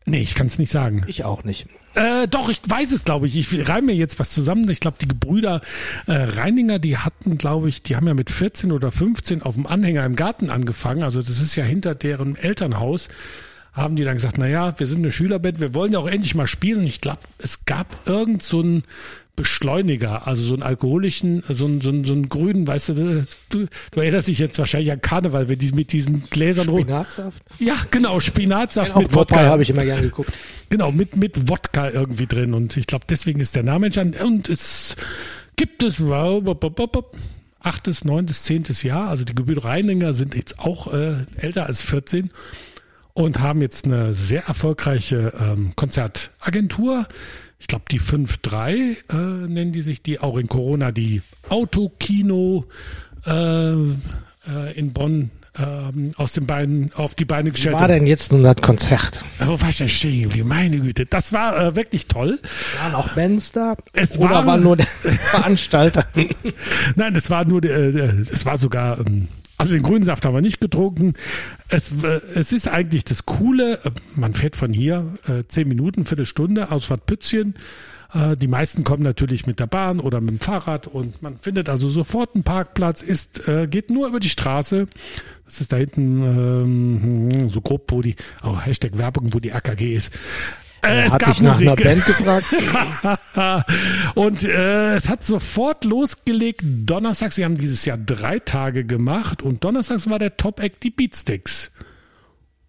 nee, 0.06 0.22
ich 0.22 0.34
kann 0.34 0.48
es 0.48 0.58
nicht 0.58 0.72
sagen. 0.72 1.04
Ich 1.06 1.24
auch 1.24 1.44
nicht. 1.44 1.68
Äh, 1.94 2.28
doch, 2.28 2.48
ich 2.48 2.60
weiß 2.64 2.92
es, 2.92 3.04
glaube 3.04 3.26
ich. 3.26 3.36
Ich 3.36 3.68
reime 3.68 3.88
mir 3.88 3.94
jetzt 3.94 4.18
was 4.18 4.30
zusammen. 4.30 4.68
Ich 4.70 4.80
glaube, 4.80 4.98
die 5.00 5.08
Gebrüder 5.08 5.60
äh, 6.06 6.12
Reininger, 6.12 6.78
die 6.78 6.98
hatten, 6.98 7.36
glaube 7.36 7.68
ich, 7.68 7.82
die 7.82 7.96
haben 7.96 8.06
ja 8.06 8.14
mit 8.14 8.30
14 8.30 8.70
oder 8.70 8.92
15 8.92 9.42
auf 9.42 9.54
dem 9.54 9.66
Anhänger 9.66 10.04
im 10.04 10.16
Garten 10.16 10.50
angefangen. 10.50 11.02
Also 11.02 11.20
das 11.20 11.40
ist 11.40 11.56
ja 11.56 11.64
hinter 11.64 11.94
deren 11.94 12.36
Elternhaus. 12.36 13.08
Haben 13.72 13.96
die 13.96 14.04
dann 14.04 14.14
gesagt, 14.14 14.36
na 14.38 14.48
ja, 14.48 14.78
wir 14.78 14.86
sind 14.86 14.98
eine 14.98 15.12
Schülerband, 15.12 15.60
wir 15.60 15.74
wollen 15.74 15.92
ja 15.92 15.98
auch 16.00 16.08
endlich 16.08 16.34
mal 16.34 16.46
spielen. 16.46 16.80
Und 16.80 16.86
ich 16.86 17.00
glaube, 17.00 17.20
es 17.38 17.64
gab 17.64 18.08
irgend 18.08 18.42
so 18.42 18.60
einen 18.60 18.82
Beschleuniger, 19.40 20.26
also 20.26 20.42
so 20.42 20.54
einen 20.54 20.62
alkoholischen, 20.62 21.42
so 21.48 21.64
einen, 21.64 21.80
so 21.80 21.88
einen, 21.88 22.04
so 22.04 22.12
einen 22.12 22.28
grünen, 22.28 22.66
weißt 22.66 22.90
du, 22.90 23.26
du, 23.48 23.66
du 23.90 24.00
erinnerst 24.00 24.28
dich 24.28 24.38
jetzt 24.38 24.58
wahrscheinlich 24.58 24.92
an 24.92 25.00
Karneval, 25.00 25.48
wenn 25.48 25.58
die 25.58 25.72
mit 25.72 25.92
diesen 25.92 26.24
Gläsern 26.28 26.68
rum. 26.68 26.82
Spinatsaft? 26.82 27.42
Ja, 27.58 27.76
genau, 27.90 28.20
Spinatsaft 28.20 28.96
mit 28.96 29.14
Wodka. 29.14 29.40
habe 29.40 29.62
ich 29.62 29.70
immer 29.70 29.84
gern 29.84 30.02
geguckt. 30.02 30.30
Genau, 30.68 30.92
mit, 30.92 31.16
mit 31.16 31.48
Wodka 31.48 31.88
irgendwie 31.88 32.26
drin. 32.26 32.52
Und 32.52 32.76
ich 32.76 32.86
glaube, 32.86 33.06
deswegen 33.08 33.40
ist 33.40 33.56
der 33.56 33.62
Name 33.62 33.86
entstanden. 33.86 34.22
Und 34.22 34.50
es 34.50 34.96
gibt 35.56 35.82
es 35.82 36.02
achtes, 37.60 38.04
neuntes, 38.04 38.42
zehntes 38.42 38.82
Jahr. 38.82 39.08
Also 39.08 39.24
die 39.24 39.34
Gebrüder 39.34 39.64
Reininger 39.64 40.12
sind 40.12 40.34
jetzt 40.34 40.58
auch 40.58 40.92
äh, 40.92 41.14
älter 41.36 41.64
als 41.64 41.82
14 41.82 42.30
und 43.14 43.40
haben 43.40 43.60
jetzt 43.60 43.84
eine 43.84 44.14
sehr 44.14 44.44
erfolgreiche 44.46 45.32
ähm, 45.38 45.72
Konzertagentur. 45.76 47.06
ich 47.58 47.66
glaube, 47.66 47.84
die 47.90 48.00
5-3 48.00 48.96
äh, 49.10 49.16
nennen 49.48 49.72
die 49.72 49.82
sich, 49.82 50.02
die 50.02 50.20
auch 50.20 50.36
in 50.36 50.48
Corona 50.48 50.92
die 50.92 51.22
Autokino 51.48 52.64
äh, 53.26 53.72
äh, 53.72 53.76
in 54.74 54.92
Bonn 54.92 55.30
ähm, 55.58 56.12
aus 56.16 56.32
den 56.32 56.46
Beinen 56.46 56.86
auf 56.94 57.16
die 57.16 57.24
Beine 57.24 57.48
Wie 57.48 57.52
gestellt 57.52 57.74
war 57.74 57.82
haben. 57.82 57.88
denn 57.92 58.06
jetzt 58.06 58.32
nun 58.32 58.44
das 58.44 58.56
Konzert? 58.56 59.24
Wo 59.40 59.60
war 59.60 59.68
ich 59.68 59.78
denn 59.78 59.88
stehen 59.88 60.22
geblieben? 60.22 60.48
Meine 60.48 60.78
Güte, 60.78 61.06
das 61.06 61.32
war 61.32 61.58
äh, 61.60 61.74
wirklich 61.76 62.06
toll. 62.06 62.38
Waren 62.80 62.94
auch 62.94 63.08
Bands 63.14 63.50
da? 63.52 63.74
Es 63.92 64.16
Oder 64.16 64.30
war- 64.30 64.46
war 64.46 64.56
nur 64.58 64.76
der 64.76 64.86
Veranstalter? 64.86 66.06
Nein, 66.94 67.14
das 67.14 67.30
war 67.30 67.44
nur, 67.44 67.64
äh, 67.64 67.68
es 68.30 68.46
war 68.46 68.58
sogar, 68.58 69.00
ähm, 69.04 69.26
also 69.60 69.74
den 69.74 69.82
grünen 69.82 70.04
Saft 70.04 70.24
haben 70.24 70.34
wir 70.34 70.40
nicht 70.40 70.60
getrunken. 70.60 71.14
Es, 71.68 71.92
äh, 72.02 72.20
es 72.34 72.52
ist 72.52 72.66
eigentlich 72.66 73.04
das 73.04 73.26
Coole, 73.26 73.74
äh, 73.84 73.90
man 74.16 74.34
fährt 74.34 74.56
von 74.56 74.72
hier 74.72 75.12
äh, 75.28 75.44
zehn 75.46 75.68
Minuten, 75.68 76.04
Viertelstunde 76.06 76.70
aus 76.70 76.88
Bad 76.88 77.06
Pützchen. 77.06 77.54
Äh, 78.14 78.36
Die 78.36 78.48
meisten 78.48 78.84
kommen 78.84 79.02
natürlich 79.02 79.46
mit 79.46 79.60
der 79.60 79.66
Bahn 79.66 80.00
oder 80.00 80.20
mit 80.20 80.30
dem 80.30 80.40
Fahrrad 80.40 80.86
und 80.86 81.22
man 81.22 81.38
findet 81.38 81.68
also 81.68 81.88
sofort 81.90 82.34
einen 82.34 82.44
Parkplatz, 82.44 83.02
ist, 83.02 83.46
äh, 83.48 83.66
geht 83.66 83.90
nur 83.90 84.08
über 84.08 84.20
die 84.20 84.30
Straße. 84.30 84.86
Das 85.44 85.60
ist 85.60 85.72
da 85.72 85.76
hinten 85.76 86.22
ähm, 86.22 87.48
so 87.50 87.60
grob, 87.60 87.90
wo 87.92 88.02
die, 88.02 88.16
oh, 88.42 88.58
Hashtag 88.58 88.96
Werbung, 88.96 89.32
wo 89.34 89.40
die 89.40 89.52
AKG 89.52 89.94
ist. 89.94 90.12
Äh, 90.82 91.06
es 91.06 91.12
Hat 91.12 91.20
gab 91.22 91.30
dich 91.32 91.40
nach 91.42 91.60
einer. 91.60 91.76
Band 91.76 92.04
gefragt? 92.06 92.46
und 94.14 94.44
äh, 94.44 94.94
es 94.94 95.08
hat 95.08 95.22
sofort 95.24 95.84
losgelegt. 95.84 96.62
Donnerstags, 96.64 97.34
sie 97.36 97.44
haben 97.44 97.56
dieses 97.56 97.84
Jahr 97.84 97.98
drei 97.98 98.38
Tage 98.38 98.84
gemacht 98.84 99.42
und 99.42 99.62
donnerstags 99.64 100.08
war 100.08 100.18
der 100.18 100.36
Top-Act 100.36 100.82
die 100.82 100.90
Beatsticks. 100.90 101.72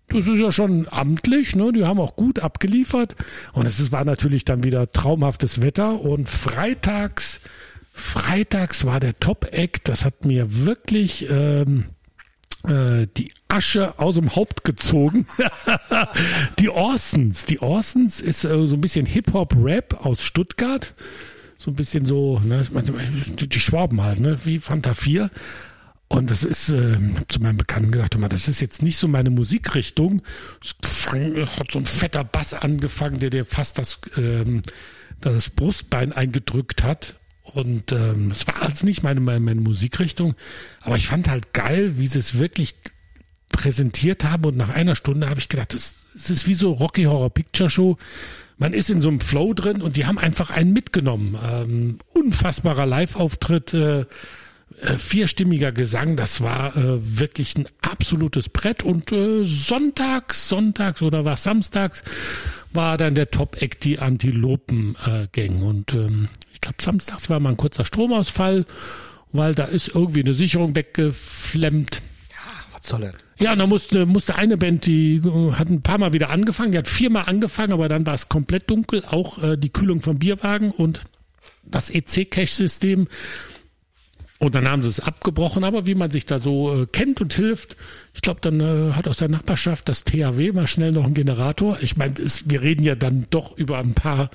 Das 0.10 0.28
ist 0.28 0.40
ja 0.40 0.52
schon 0.52 0.88
amtlich, 0.92 1.56
ne? 1.56 1.72
Die 1.72 1.86
haben 1.86 2.00
auch 2.00 2.18
gut 2.18 2.40
abgeliefert. 2.40 3.16
Und 3.54 3.66
es 3.66 3.80
ist- 3.80 3.94
war 3.94 4.04
natürlich 4.04 4.44
dann 4.44 4.64
wieder 4.64 4.92
traumhaftes 4.92 5.62
Wetter. 5.62 6.02
Und 6.02 6.28
freitags, 6.28 7.40
freitags 7.94 8.84
war 8.86 9.00
der 9.00 9.18
Top-Act. 9.20 9.88
Das 9.88 10.04
hat 10.04 10.26
mir 10.26 10.66
wirklich 10.66 11.28
ähm, 11.30 11.86
äh, 12.68 13.08
die 13.16 13.32
Asche 13.52 14.00
aus 14.00 14.16
dem 14.16 14.36
Haupt 14.36 14.64
gezogen. 14.64 15.28
die 16.60 16.70
Orsons. 16.70 17.46
Die 17.46 17.60
Orsons 17.60 18.20
ist 18.20 18.46
äh, 18.46 18.66
so 18.66 18.76
ein 18.76 18.82
bisschen 18.82 19.06
Hip-Hop-Rap 19.06 20.06
aus 20.06 20.22
Stuttgart. 20.24 20.94
So 21.58 21.72
ein 21.72 21.76
bisschen 21.76 22.06
so, 22.06 22.40
ne, 22.40 22.64
die 23.38 23.60
Schwaben 23.60 24.02
halt, 24.02 24.20
ne, 24.20 24.40
wie 24.46 24.60
Fanta 24.60 24.94
4. 24.94 25.30
Und 26.08 26.30
das 26.30 26.44
ist, 26.44 26.70
äh, 26.70 26.98
hab 27.16 27.32
zu 27.32 27.40
meinem 27.40 27.58
Bekannten 27.58 27.92
gesagt, 27.92 28.18
mal, 28.18 28.28
das 28.28 28.48
ist 28.48 28.60
jetzt 28.62 28.82
nicht 28.82 28.98
so 28.98 29.08
meine 29.08 29.30
Musikrichtung. 29.30 30.22
Es 30.62 31.08
hat 31.12 31.72
so 31.72 31.80
ein 31.80 31.86
fetter 31.86 32.24
Bass 32.24 32.54
angefangen, 32.54 33.20
der 33.20 33.30
dir 33.30 33.46
fast 33.46 33.78
das, 33.78 34.00
ähm, 34.18 34.62
das 35.22 35.50
Brustbein 35.50 36.12
eingedrückt 36.12 36.84
hat. 36.84 37.16
Und 37.44 37.92
ähm, 37.92 38.32
es 38.32 38.46
war 38.46 38.62
alles 38.62 38.84
nicht 38.84 39.04
meine, 39.04 39.20
meine, 39.20 39.40
meine 39.40 39.62
Musikrichtung. 39.62 40.36
Aber 40.82 40.98
ich 40.98 41.08
fand 41.08 41.30
halt 41.30 41.54
geil, 41.54 41.98
wie 41.98 42.08
sie 42.08 42.20
es 42.20 42.40
wirklich 42.40 42.76
präsentiert 43.52 44.24
haben. 44.24 44.46
Und 44.46 44.58
nach 44.58 44.70
einer 44.70 44.96
Stunde 44.96 45.30
habe 45.30 45.40
ich 45.40 45.50
gedacht, 45.50 45.74
es 45.74 46.02
es 46.16 46.30
ist 46.30 46.48
wie 46.48 46.54
so 46.54 46.72
Rocky 46.74 47.04
Horror 47.04 47.30
Picture 47.30 47.70
Show. 47.70 47.98
Man 48.58 48.74
ist 48.74 48.90
in 48.90 49.02
so 49.02 49.10
einem 49.10 49.20
Flow 49.20 49.54
drin 49.54 49.82
und 49.82 49.96
die 49.96 50.06
haben 50.06 50.20
einfach 50.20 50.52
einen 50.52 50.74
mitgenommen. 50.74 51.38
Ähm, 51.44 52.00
unfassbarer 52.14 52.86
Live-Auftritt. 52.86 53.74
Äh, 53.74 54.06
äh, 54.82 54.98
vierstimmiger 54.98 55.72
Gesang, 55.72 56.16
das 56.16 56.42
war 56.42 56.76
äh, 56.76 57.20
wirklich 57.20 57.58
ein 57.58 57.68
absolutes 57.82 58.50
Brett. 58.50 58.84
Und 58.84 59.12
äh, 59.12 59.44
sonntags, 59.44 60.48
sonntags 60.48 61.02
oder 61.02 61.26
was 61.26 61.44
samstags 61.44 62.04
war 62.72 62.98
dann 62.98 63.16
der 63.16 63.30
Top-Act 63.32 63.84
die 63.84 64.00
Antilopen-Gang. 64.00 65.62
und 65.62 65.94
ähm, 65.94 66.30
ich 66.54 66.62
glaube, 66.62 66.78
samstags 66.82 67.30
war 67.30 67.40
mal 67.40 67.50
ein 67.50 67.58
kurzer 67.58 67.84
Stromausfall, 67.84 68.66
weil 69.34 69.56
da 69.56 69.66
ist 69.66 69.90
irgendwie 69.90 70.22
eine 70.22 70.34
Sicherung 70.34 70.76
weggeflemmt. 70.76 72.02
Was 72.72 72.88
soll 72.88 73.02
denn? 73.02 73.14
Ja, 73.42 73.54
und 73.54 73.60
da 73.60 73.66
musste, 73.66 74.06
musste 74.06 74.36
eine 74.36 74.56
Band, 74.56 74.86
die 74.86 75.16
äh, 75.16 75.54
hat 75.54 75.68
ein 75.68 75.82
paar 75.82 75.98
Mal 75.98 76.14
wieder 76.14 76.30
angefangen, 76.30 76.74
die 76.74 76.78
hat 76.78 76.88
viermal 76.88 77.24
angefangen, 77.26 77.74
aber 77.74 77.90
dann 77.90 78.06
war 78.06 78.14
es 78.14 78.30
komplett 78.30 78.70
dunkel, 78.70 79.04
auch 79.10 79.42
äh, 79.42 79.58
die 79.58 79.74
Kühlung 79.74 80.02
vom 80.02 80.20
Bierwagen 80.20 80.70
und 80.70 81.02
das 81.64 81.90
EC-Cache-System. 81.90 83.08
Und 84.38 84.54
dann 84.56 84.70
haben 84.70 84.84
sie 84.84 84.90
es 84.90 85.00
abgebrochen, 85.00 85.64
aber 85.64 85.88
wie 85.88 85.96
man 85.96 86.12
sich 86.12 86.28
da 86.28 86.38
so 86.38 86.84
äh, 86.84 86.86
kennt 86.86 87.20
und 87.20 87.34
hilft, 87.34 87.78
ich 88.14 88.22
glaube, 88.22 88.42
dann 88.42 88.60
äh, 88.60 88.94
hat 88.94 89.08
aus 89.08 89.18
der 89.18 89.30
Nachbarschaft 89.30 89.90
das 89.90 90.04
THW 90.04 90.52
mal 90.52 90.68
schnell 90.68 90.92
noch 90.92 91.06
einen 91.06 91.16
Generator. 91.16 91.80
Ich 91.82 91.98
meine, 91.98 92.14
wir 92.18 92.62
reden 92.62 92.84
ja 92.84 92.94
dann 92.94 93.26
doch 93.32 93.58
über 93.58 93.80
ein 93.80 93.96
paar, 93.96 94.30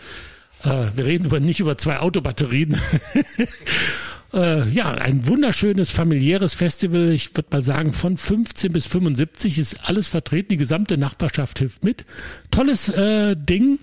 äh, 0.65 0.87
wir 0.97 1.07
reden 1.07 1.27
über 1.27 1.39
nicht 1.39 1.61
über 1.61 1.79
zwei 1.79 2.01
Autobatterien. 2.01 2.77
Äh, 4.33 4.69
ja, 4.71 4.93
ein 4.93 5.27
wunderschönes 5.29 5.91
familiäres 5.91 6.55
Festival. 6.55 7.11
Ich 7.11 7.35
würde 7.37 7.49
mal 7.53 7.63
sagen, 7.63 7.93
von 7.93 8.17
15 8.17 8.73
bis 8.73 8.87
75 8.87 9.59
ist 9.59 9.89
alles 9.89 10.09
vertreten. 10.09 10.49
Die 10.51 10.57
gesamte 10.57 10.99
Nachbarschaft 10.99 11.59
hilft 11.59 11.85
mit. 11.85 12.05
Tolles 12.51 12.89
äh, 12.89 13.37
Ding. 13.37 13.79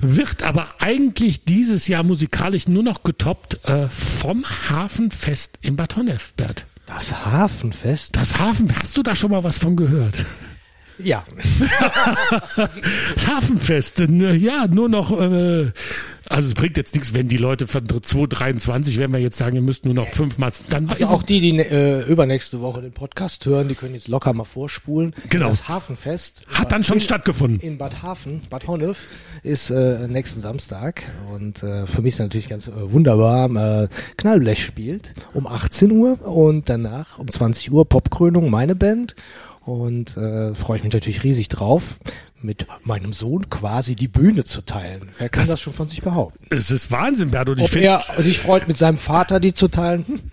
Wird 0.00 0.42
aber 0.42 0.68
eigentlich 0.80 1.44
dieses 1.44 1.88
Jahr 1.88 2.02
musikalisch 2.02 2.68
nur 2.68 2.82
noch 2.82 3.02
getoppt 3.02 3.60
äh, 3.68 3.88
vom 3.88 4.44
Hafenfest 4.68 5.58
in 5.62 5.76
Bad 5.76 5.96
Honnef, 5.96 6.34
Bert. 6.34 6.66
Das 6.86 7.24
Hafenfest? 7.24 8.16
Das 8.16 8.38
Hafen, 8.38 8.72
hast 8.80 8.96
du 8.96 9.02
da 9.02 9.14
schon 9.14 9.30
mal 9.30 9.44
was 9.44 9.58
von 9.58 9.76
gehört? 9.76 10.14
Ja. 10.98 11.24
Das 13.14 13.26
Hafenfest, 13.26 14.00
äh, 14.00 14.34
ja, 14.34 14.66
nur 14.66 14.88
noch, 14.88 15.18
äh, 15.18 15.72
also 16.30 16.46
es 16.46 16.54
bringt 16.54 16.76
jetzt 16.76 16.94
nichts, 16.94 17.12
wenn 17.12 17.26
die 17.26 17.38
Leute 17.38 17.66
von 17.66 17.88
2023, 17.88 18.98
wenn 18.98 19.12
wir 19.12 19.18
jetzt 19.18 19.36
sagen, 19.36 19.56
ihr 19.56 19.62
müsst 19.62 19.84
nur 19.84 19.94
noch 19.94 20.08
fünfmal, 20.08 20.52
dann 20.68 20.88
Also 20.88 21.06
auch 21.06 21.24
die, 21.24 21.40
die 21.40 21.58
äh, 21.58 22.06
übernächste 22.06 22.60
Woche 22.60 22.80
den 22.82 22.92
Podcast 22.92 23.44
hören, 23.46 23.66
die 23.66 23.74
können 23.74 23.94
jetzt 23.94 24.06
locker 24.06 24.32
mal 24.32 24.44
vorspulen. 24.44 25.12
Genau. 25.28 25.48
Das 25.48 25.66
Hafenfest 25.66 26.44
Hat 26.46 26.70
dann 26.70 26.84
schon 26.84 26.98
in, 26.98 27.00
stattgefunden. 27.00 27.58
In 27.58 27.78
Bad 27.78 28.02
Hafen, 28.02 28.42
Bad 28.48 28.68
Honnef, 28.68 29.02
ist 29.42 29.70
äh, 29.70 30.06
nächsten 30.06 30.40
Samstag. 30.40 31.02
Und 31.34 31.64
äh, 31.64 31.88
für 31.88 32.00
mich 32.00 32.14
ist 32.14 32.20
natürlich 32.20 32.48
ganz 32.48 32.68
äh, 32.68 32.92
wunderbar. 32.92 33.82
Äh, 33.82 33.88
Knallblech 34.16 34.62
spielt 34.62 35.12
um 35.34 35.48
18 35.48 35.90
Uhr 35.90 36.24
und 36.24 36.68
danach 36.68 37.18
um 37.18 37.26
20 37.26 37.72
Uhr 37.72 37.88
Popkrönung, 37.88 38.50
meine 38.50 38.76
Band. 38.76 39.16
Und 39.64 40.16
äh, 40.16 40.54
freue 40.54 40.78
ich 40.78 40.84
mich 40.84 40.92
natürlich 40.92 41.22
riesig 41.22 41.48
drauf, 41.48 41.96
mit 42.42 42.66
meinem 42.84 43.12
Sohn 43.12 43.50
quasi 43.50 43.94
die 43.94 44.08
Bühne 44.08 44.44
zu 44.44 44.62
teilen. 44.62 45.10
Wer 45.18 45.28
kann 45.28 45.46
das, 45.46 45.60
schon 45.60 45.74
von 45.74 45.88
sich 45.88 46.00
behaupten? 46.00 46.46
Es 46.48 46.70
ist 46.70 46.90
Wahnsinn, 46.90 47.30
Bert. 47.30 47.50
Und 47.50 47.58
ich 47.58 47.64
Ob 47.64 47.70
finde, 47.70 47.88
er 47.88 48.22
sich 48.22 48.38
freut, 48.38 48.66
mit 48.66 48.78
seinem 48.78 48.96
Vater 48.96 49.38
die 49.40 49.52
zu 49.54 49.68
teilen? 49.68 50.04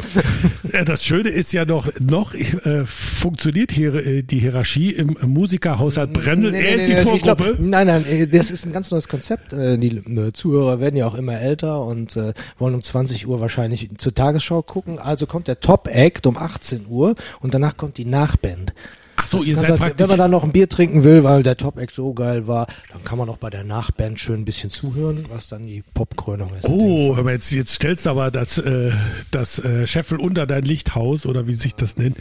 Äh, 0.74 0.84
das 0.84 1.06
Schöne 1.06 1.30
ist 1.30 1.54
ja 1.54 1.64
noch, 1.64 1.88
noch 2.00 2.34
äh, 2.34 2.86
funktioniert 2.86 3.72
hier 3.72 3.94
äh, 3.96 4.22
die 4.22 4.40
Hierarchie 4.40 4.92
im 4.92 5.16
Musikerhaushalt 5.22 6.12
Brendel. 6.12 6.54
er 6.54 6.76
ist 6.76 6.90
die 6.90 6.96
also 6.96 7.10
Vorgruppe. 7.10 7.56
glaub, 7.56 7.60
nein, 7.60 7.88
nein, 7.88 8.06
äh, 8.06 8.28
das 8.28 8.52
ist 8.52 8.66
ein 8.66 8.74
ganz 8.74 8.92
neues 8.92 9.08
Konzept. 9.08 9.54
Äh, 9.54 9.78
Die 9.78 9.96
äh, 9.98 10.34
Zuhörer 10.34 10.82
werden 10.82 10.98
ja 10.98 11.08
auch 11.08 11.16
immer 11.16 11.40
älter 11.40 11.84
und 11.86 12.18
äh, 12.18 12.34
wollen 12.58 12.76
um 12.76 12.82
20 12.82 13.28
Uhr 13.28 13.40
wahrscheinlich 13.40 13.90
zur 13.98 14.14
Tagesschau 14.14 14.62
gucken. 14.62 15.00
Also 15.00 15.26
kommt 15.26 15.48
der 15.48 15.62
Top 15.62 15.88
Act 15.88 16.28
um 16.28 16.38
18 16.38 16.86
Uhr 16.90 17.16
und 17.40 17.54
danach 17.54 17.78
kommt 17.78 17.98
die 17.98 18.06
Nachband. 18.06 18.74
Ach 19.20 19.26
so, 19.26 19.40
Das 19.40 19.48
ihr 19.48 19.56
seid 19.58 19.68
sein, 19.68 19.78
praktisch. 19.78 20.00
wenn 20.00 20.08
man 20.10 20.18
dann 20.20 20.32
noch 20.32 20.44
ein 20.44 20.52
Bier 20.52 20.70
trinken 20.70 21.04
will, 21.04 21.24
weil 21.24 21.44
der 21.44 21.58
Top 21.58 21.78
Act 21.78 21.94
so 21.94 22.14
geil 22.14 22.48
war, 22.48 22.68
dann 22.92 23.04
kann 23.04 23.18
man 23.18 23.28
auch 23.30 23.38
bei 23.38 23.50
der 23.50 23.64
Nachband 23.64 24.20
schön 24.20 24.42
ein 24.42 24.46
bisschen 24.46 24.70
zuhören, 24.70 25.26
was 25.30 25.50
dann 25.50 25.64
die 25.66 25.84
Popkrönung 25.94 26.54
ist. 26.56 26.68
Oh, 26.70 27.16
aber 27.18 27.32
jetzt, 27.32 27.52
jetzt 27.52 27.74
stellst 27.74 28.06
du 28.06 28.12
aber 28.12 28.32
das, 28.32 28.58
äh, 28.58 28.92
das 29.32 29.60
äh, 29.60 29.86
Scheffel 29.88 30.20
unter 30.20 30.46
dein 30.48 30.64
Lichthaus 30.64 31.26
oder 31.26 31.48
wie 31.48 31.56
sich 31.56 31.76
das 31.76 31.98
nennt. 31.98 32.18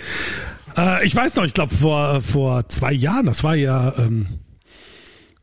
Äh, 0.76 1.04
ich 1.06 1.14
weiß 1.14 1.36
noch, 1.36 1.44
ich 1.44 1.54
glaube 1.54 1.74
vor, 1.74 2.20
vor 2.20 2.68
zwei 2.68 2.92
Jahren, 2.92 3.26
das 3.26 3.44
war 3.44 3.54
ja 3.54 3.94
ähm, 3.98 4.26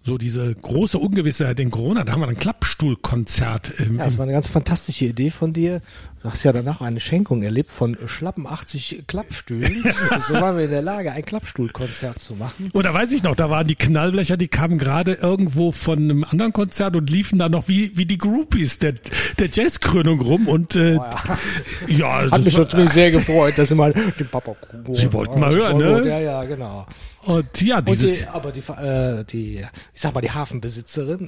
so 0.05 0.17
diese 0.17 0.53
große 0.53 0.97
Ungewissheit 0.99 1.59
in 1.61 1.71
Corona, 1.71 2.03
da 2.03 2.11
haben 2.11 2.21
wir 2.21 2.27
ein 2.27 2.37
Klappstuhlkonzert 2.37 3.79
im, 3.79 3.97
Ja, 3.97 4.05
das 4.05 4.17
war 4.17 4.23
eine 4.23 4.33
ganz 4.33 4.47
fantastische 4.49 5.05
Idee 5.05 5.29
von 5.29 5.53
dir. 5.53 5.81
Du 6.21 6.29
hast 6.29 6.43
ja 6.43 6.51
danach 6.53 6.81
eine 6.81 6.99
Schenkung 6.99 7.41
erlebt 7.43 7.69
von 7.69 7.97
schlappen 8.05 8.45
80 8.47 9.03
Klappstühlen. 9.07 9.83
so 10.27 10.33
waren 10.33 10.57
wir 10.57 10.65
in 10.65 10.71
der 10.71 10.81
Lage, 10.81 11.11
ein 11.11 11.23
Klappstuhlkonzert 11.23 12.19
zu 12.19 12.35
machen. 12.35 12.69
Oder 12.73 12.93
weiß 12.93 13.11
ich 13.13 13.23
noch, 13.23 13.35
da 13.35 13.49
waren 13.49 13.67
die 13.67 13.75
Knallblecher, 13.75 14.35
die 14.37 14.47
kamen 14.49 14.77
gerade 14.77 15.13
irgendwo 15.13 15.71
von 15.71 15.99
einem 15.99 16.23
anderen 16.25 16.53
Konzert 16.53 16.95
und 16.95 17.09
liefen 17.09 17.39
da 17.39 17.47
noch 17.49 17.67
wie, 17.67 17.97
wie 17.97 18.05
die 18.05 18.17
Groupies 18.17 18.79
der, 18.79 18.93
der 19.39 19.49
Jazzkrönung 19.51 20.19
rum 20.21 20.47
und 20.47 20.75
äh, 20.75 20.95
ja, 21.87 22.23
Hat 22.23 22.31
das 22.33 22.45
mich 22.45 22.53
war- 22.55 22.61
natürlich 22.65 22.89
sehr 22.91 23.11
gefreut, 23.11 23.57
dass 23.57 23.69
sie 23.69 23.75
mal 23.75 23.93
den 23.93 24.27
Papa 24.27 24.55
Sie 24.93 25.11
wollten 25.13 25.39
mal 25.39 25.53
hören, 25.53 25.77
ne? 25.77 26.07
Ja, 26.07 26.19
ja, 26.19 26.43
genau. 26.43 26.85
Und 27.25 27.61
ja, 27.61 27.77
Und 27.79 27.89
dieses 27.89 28.19
die, 28.19 28.27
aber 28.27 28.51
die, 28.51 28.59
äh, 28.59 29.23
die 29.25 29.65
ich 29.93 30.01
sag 30.01 30.13
mal, 30.13 30.21
die 30.21 30.31
Hafenbesitzerin, 30.31 31.27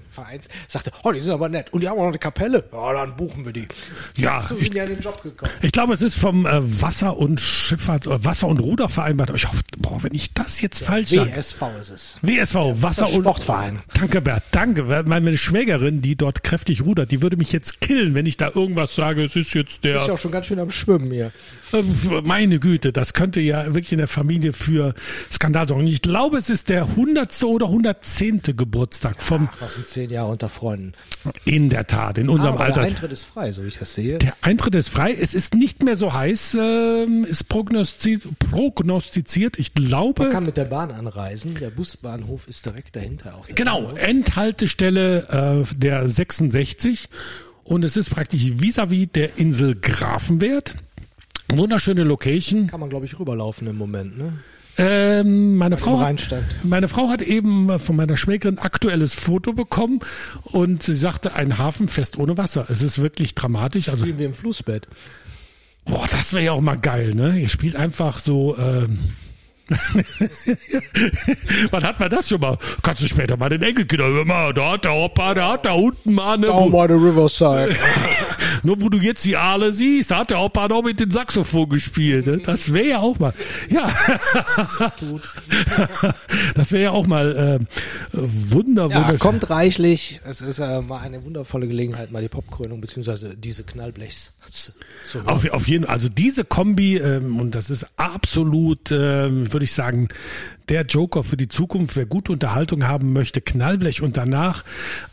Vereins, 0.10 0.48
sagte, 0.68 0.90
oh, 1.02 1.12
die 1.12 1.20
sind 1.20 1.32
aber 1.32 1.48
nett. 1.48 1.72
Und 1.72 1.82
die 1.82 1.88
haben 1.88 1.96
auch 1.98 2.02
noch 2.02 2.08
eine 2.08 2.18
Kapelle. 2.18 2.64
Ja, 2.72 2.92
dann 2.92 3.16
buchen 3.16 3.44
wir 3.44 3.52
die. 3.52 3.66
Ja, 4.16 4.40
so 4.42 4.56
ich- 4.56 4.72
ja 4.72 4.84
den 4.84 5.00
Job 5.00 5.22
gekommen. 5.22 5.52
Ich 5.62 5.72
glaube, 5.72 5.94
es 5.94 6.02
ist 6.02 6.14
vom 6.16 6.46
äh, 6.46 6.60
Wasser- 6.82 7.16
und 7.16 7.40
Schifffahrt, 7.40 8.06
äh, 8.06 8.24
Wasser- 8.24 8.48
und 8.48 8.58
Ruderverein. 8.60 9.20
Ich 9.34 9.46
hoffe, 9.48 9.62
boah, 9.78 10.02
wenn 10.02 10.14
ich 10.14 10.32
das 10.34 10.60
jetzt 10.60 10.84
falsch 10.84 11.10
sage. 11.10 11.34
WSV 11.34 11.62
ist 11.80 11.90
es. 11.90 12.16
WSV, 12.22 12.54
Wasser- 12.82 13.08
und 13.10 13.22
Sportverein. 13.22 13.82
Danke, 13.94 14.20
Bert, 14.20 14.42
danke. 14.52 15.02
Meine 15.06 15.36
Schwägerin, 15.38 16.00
die 16.02 16.16
dort 16.16 16.42
kräftig 16.42 16.84
rudert, 16.84 17.10
die 17.10 17.22
würde 17.22 17.36
mich 17.36 17.52
jetzt 17.52 17.80
killen, 17.80 18.14
wenn 18.14 18.26
ich 18.26 18.36
da 18.36 18.50
irgendwas 18.54 18.94
sage, 18.94 19.22
es 19.24 19.36
ist 19.36 19.54
jetzt 19.54 19.84
der. 19.84 19.96
Ist 19.96 20.06
ja 20.08 20.14
auch 20.14 20.18
schon 20.18 20.32
ganz 20.32 20.46
schön 20.46 20.58
am 20.58 20.70
Schwimmen 20.70 21.10
hier. 21.10 21.32
Äh, 21.72 21.82
Meine 22.22 22.58
Güte, 22.58 22.92
das 22.92 23.12
könnte 23.14 23.40
ja 23.40 23.64
wirklich 23.66 23.92
in 23.92 23.98
der 23.98 24.08
Familie 24.08 24.52
für 24.52 24.94
Skandal 25.32 25.66
sorgen. 25.66 25.86
Ich 25.86 26.02
glaube, 26.02 26.36
es 26.38 26.50
ist 26.50 26.68
der 26.68 26.84
100. 26.84 27.42
oder 27.44 27.66
110. 27.66 28.42
Geburtstag 28.56 29.22
vom, 29.22 29.48
Ach, 29.52 29.60
was 29.62 29.74
sind 29.74 29.86
zehn 29.88 30.10
Jahre 30.10 30.30
unter 30.30 30.48
Freunden. 30.48 30.92
in 31.44 31.68
der 31.70 31.86
Tat, 31.86 32.18
in 32.18 32.28
unserem 32.28 32.54
aber 32.54 32.64
Alter. 32.64 32.80
der 32.82 32.90
Eintritt 32.90 33.12
ist 33.12 33.24
frei, 33.24 33.50
so 33.52 33.62
wie 33.64 33.68
ich 33.68 33.78
das 33.78 33.94
sehe. 33.94 34.18
Der 34.18 34.34
Eintritt 34.42 34.74
ist 34.74 34.88
frei. 34.90 35.12
Es 35.18 35.34
ist 35.34 35.54
nicht 35.54 35.82
mehr 35.82 35.96
so 35.96 36.12
heiß, 36.12 36.56
ähm, 36.60 37.24
ist 37.24 37.48
prognostiz 37.48 38.22
prognostiziert. 38.38 39.58
Ich 39.58 39.74
glaube. 39.74 40.24
Man 40.24 40.32
kann 40.32 40.44
mit 40.46 40.56
der 40.56 40.64
Bahn 40.64 40.90
anreisen. 40.90 41.54
Der 41.54 41.70
Busbahnhof 41.70 42.46
ist 42.48 42.66
direkt 42.66 42.96
dahinter 42.96 43.34
auch. 43.36 43.46
Genau, 43.54 43.92
Endhaltestelle 43.94 45.64
äh, 45.70 45.74
der 45.76 46.08
66 46.08 47.08
und 47.64 47.84
es 47.84 47.96
ist 47.96 48.10
praktisch 48.10 48.42
vis-à-vis 48.44 49.08
der 49.12 49.38
Insel 49.38 49.76
Grafenwert. 49.80 50.74
Wunderschöne 51.54 52.02
Location. 52.02 52.66
Kann 52.66 52.80
man, 52.80 52.88
glaube 52.88 53.04
ich, 53.06 53.18
rüberlaufen 53.18 53.66
im 53.66 53.76
Moment, 53.76 54.16
ne? 54.18 54.32
Ähm, 54.78 55.56
meine, 55.56 55.76
Frau 55.76 56.00
hat, 56.00 56.34
meine 56.62 56.88
Frau 56.88 57.08
hat 57.08 57.20
eben 57.20 57.78
von 57.78 57.94
meiner 57.94 58.16
Schwägerin 58.16 58.58
aktuelles 58.58 59.14
Foto 59.14 59.52
bekommen 59.52 60.00
und 60.44 60.82
sie 60.82 60.94
sagte, 60.94 61.34
ein 61.34 61.58
Hafenfest 61.58 62.16
ohne 62.16 62.38
Wasser. 62.38 62.66
Es 62.70 62.82
ist 62.82 63.02
wirklich 63.02 63.34
dramatisch. 63.34 63.90
Also, 63.90 64.06
Spielen 64.06 64.18
wir 64.18 64.26
im 64.26 64.34
Flussbett. 64.34 64.88
boah, 65.84 66.06
das 66.10 66.32
wäre 66.32 66.44
ja 66.44 66.52
auch 66.52 66.62
mal 66.62 66.78
geil, 66.78 67.14
ne? 67.14 67.38
Ihr 67.38 67.48
spielt 67.48 67.76
einfach 67.76 68.18
so. 68.18 68.56
Ähm, 68.58 68.94
Wann 71.70 71.84
hat 71.84 72.00
man 72.00 72.10
das 72.10 72.28
schon 72.28 72.40
mal? 72.40 72.58
Kannst 72.82 73.02
du 73.02 73.08
später 73.08 73.36
mal 73.36 73.48
den 73.48 73.62
mal, 74.26 74.52
da 74.52 74.72
hat 74.72 74.84
der 74.84 74.92
Opa, 74.92 75.34
da 75.34 75.52
hat 75.52 75.66
da 75.66 75.72
unten 75.72 76.14
mal 76.14 76.34
eine, 76.34 76.46
Down 76.46 76.72
by 76.72 76.86
the 76.88 76.94
Riverside. 76.94 77.76
nur 78.62 78.80
wo 78.80 78.88
du 78.88 78.98
jetzt 78.98 79.24
die 79.24 79.36
Aale 79.36 79.72
siehst, 79.72 80.10
da 80.10 80.18
hat 80.18 80.30
der 80.30 80.40
Opa 80.40 80.68
noch 80.68 80.82
mit 80.82 81.00
dem 81.00 81.10
Saxophon 81.10 81.68
gespielt. 81.68 82.26
Ne? 82.26 82.38
Das 82.38 82.72
wäre 82.72 82.88
ja 82.88 82.98
auch 82.98 83.18
mal, 83.18 83.32
ja, 83.70 83.90
das 86.54 86.72
wäre 86.72 86.82
ja 86.84 86.90
auch 86.90 87.06
mal 87.06 87.60
äh, 87.60 87.66
wunder, 88.12 88.88
Ja, 88.88 89.16
kommt 89.16 89.50
reichlich. 89.50 90.20
Es 90.24 90.40
ist 90.40 90.58
äh, 90.58 90.80
mal 90.80 91.00
eine 91.00 91.24
wundervolle 91.24 91.66
Gelegenheit, 91.66 92.12
mal 92.12 92.22
die 92.22 92.28
Popkrönung 92.28 92.80
beziehungsweise 92.80 93.36
diese 93.36 93.64
Knallblechs. 93.64 94.34
Auf, 95.26 95.48
auf 95.50 95.68
jeden 95.68 95.84
also 95.84 96.08
diese 96.08 96.44
Kombi, 96.44 96.96
ähm, 96.96 97.38
und 97.40 97.54
das 97.54 97.70
ist 97.70 97.86
absolut, 97.96 98.90
ähm, 98.92 99.52
würde 99.52 99.64
ich 99.64 99.72
sagen, 99.72 100.08
der 100.68 100.82
Joker 100.86 101.22
für 101.24 101.36
die 101.36 101.48
Zukunft. 101.48 101.96
Wer 101.96 102.06
gute 102.06 102.30
Unterhaltung 102.32 102.86
haben 102.86 103.12
möchte, 103.12 103.40
Knallblech 103.40 104.00
und 104.00 104.16
danach 104.16 104.64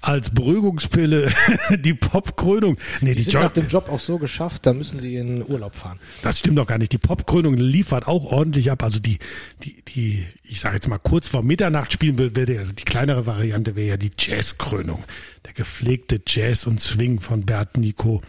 als 0.01 0.29
Beruhigungspille 0.29 1.33
die 1.79 1.95
Popkrönung. 1.95 2.77
Nee, 3.01 3.15
Die 3.15 3.23
die 3.23 3.31
sind 3.31 3.41
nach 3.41 3.51
dem 3.51 3.67
Job 3.67 3.89
auch 3.89 3.99
so 3.99 4.19
geschafft, 4.19 4.65
da 4.67 4.73
müssen 4.73 4.99
sie 4.99 5.15
in 5.15 5.43
Urlaub 5.43 5.75
fahren. 5.75 5.99
Das 6.21 6.37
stimmt 6.39 6.59
doch 6.59 6.67
gar 6.67 6.77
nicht. 6.77 6.91
Die 6.93 6.97
Popkrönung 6.99 7.55
liefert 7.55 8.07
auch 8.07 8.25
ordentlich 8.25 8.69
ab. 8.71 8.83
Also 8.83 8.99
die, 8.99 9.17
die, 9.63 9.81
die, 9.87 10.25
ich 10.43 10.59
sage 10.59 10.75
jetzt 10.75 10.87
mal 10.87 10.99
kurz 10.99 11.27
vor 11.27 11.41
Mitternacht 11.43 11.91
spielen 11.91 12.17
will, 12.19 12.35
wäre 12.35 12.45
der- 12.45 12.65
die 12.65 12.85
kleinere 12.85 13.25
Variante 13.25 13.75
wäre 13.75 13.87
ja 13.89 13.97
die 13.97 14.11
Jazzkrönung. 14.17 15.03
Der 15.45 15.53
gepflegte 15.53 16.21
Jazz 16.25 16.67
und 16.67 16.79
Swing 16.81 17.21
von 17.21 17.45
Bert, 17.45 17.77
Nico 17.77 18.21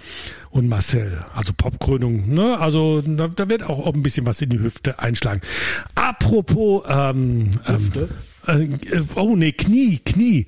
und 0.50 0.68
Marcel. 0.68 1.24
Also 1.34 1.52
Popkrönung, 1.56 2.32
ne? 2.32 2.58
Also 2.58 3.02
da, 3.02 3.28
da 3.28 3.48
wird 3.48 3.62
auch 3.62 3.92
ein 3.92 4.02
bisschen 4.02 4.26
was 4.26 4.40
in 4.40 4.50
die 4.50 4.60
Hüfte 4.60 4.98
einschlagen. 4.98 5.40
Apropos 5.94 6.84
ähm, 6.88 7.50
Hüfte? 7.64 8.08
Ähm, 8.46 8.74
äh, 8.90 9.00
oh 9.16 9.36
nee, 9.36 9.52
Knie, 9.52 9.98
Knie. 9.98 10.46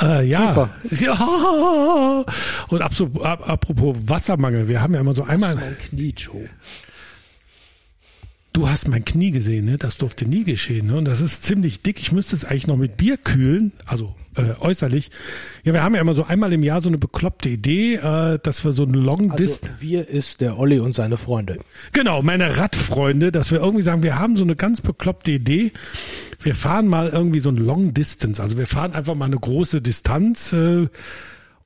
Äh, 0.00 0.26
ja. 0.26 0.70
ja. 0.90 2.24
Und 2.68 2.82
apropos 2.82 3.96
Wassermangel, 4.06 4.68
wir 4.68 4.80
haben 4.80 4.94
ja 4.94 5.00
immer 5.00 5.14
so 5.14 5.24
einmal. 5.24 5.54
Mein 5.54 5.76
Knie, 5.78 6.14
Joe. 6.16 6.48
Du 8.52 8.68
hast 8.68 8.86
mein 8.88 9.04
Knie 9.04 9.30
gesehen, 9.30 9.64
ne? 9.64 9.78
Das 9.78 9.96
durfte 9.96 10.26
nie 10.26 10.44
geschehen, 10.44 10.88
ne? 10.88 10.98
Und 10.98 11.06
das 11.06 11.20
ist 11.20 11.42
ziemlich 11.44 11.82
dick. 11.82 12.00
Ich 12.00 12.12
müsste 12.12 12.36
es 12.36 12.44
eigentlich 12.44 12.66
noch 12.66 12.76
mit 12.76 12.98
Bier 12.98 13.16
kühlen, 13.16 13.72
also 13.86 14.14
äh, 14.36 14.60
äußerlich. 14.60 15.10
Ja, 15.64 15.72
wir 15.72 15.82
haben 15.82 15.94
ja 15.94 16.00
immer 16.00 16.14
so 16.14 16.24
einmal 16.24 16.52
im 16.52 16.62
Jahr 16.62 16.80
so 16.80 16.88
eine 16.88 16.98
bekloppte 16.98 17.48
Idee, 17.48 17.94
äh, 17.94 18.38
dass 18.42 18.64
wir 18.64 18.72
so 18.72 18.84
ein 18.84 18.92
Long 18.92 19.30
Also 19.30 19.42
Dist 19.42 19.68
wir 19.80 20.08
ist 20.08 20.40
der 20.40 20.58
Olli 20.58 20.80
und 20.80 20.92
seine 20.94 21.16
Freunde. 21.16 21.58
Genau, 21.92 22.22
meine 22.22 22.58
Radfreunde, 22.58 23.32
dass 23.32 23.50
wir 23.50 23.60
irgendwie 23.60 23.82
sagen, 23.82 24.02
wir 24.02 24.18
haben 24.18 24.36
so 24.36 24.44
eine 24.44 24.56
ganz 24.56 24.80
bekloppte 24.80 25.32
Idee. 25.32 25.72
Wir 26.40 26.54
fahren 26.54 26.88
mal 26.88 27.08
irgendwie 27.08 27.40
so 27.40 27.50
ein 27.50 27.56
Long 27.56 27.94
Distance. 27.94 28.42
Also 28.42 28.58
wir 28.58 28.66
fahren 28.66 28.92
einfach 28.92 29.14
mal 29.14 29.26
eine 29.26 29.38
große 29.38 29.80
Distanz. 29.80 30.52
Äh, 30.52 30.88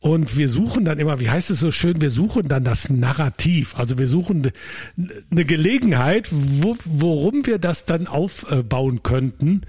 und 0.07 0.37
wir 0.37 0.49
suchen 0.49 0.85
dann 0.85 1.01
immer, 1.01 1.19
wie 1.19 1.31
heißt 1.31 1.51
es 1.51 1.59
so 1.59 1.73
schön, 1.73 2.01
wir 2.01 2.11
suchen 2.11 2.47
dann 2.47 2.63
das 2.63 2.89
Narrativ. 2.89 3.77
Also 3.77 3.99
wir 3.99 4.07
suchen 4.07 4.43
ne- 4.43 4.53
eine 5.33 5.45
Gelegenheit, 5.45 6.29
wo, 6.31 6.77
worum 6.85 7.45
wir 7.45 7.59
das 7.59 7.87
dann 7.87 8.07
aufbauen 8.07 9.03
könnten. 9.03 9.63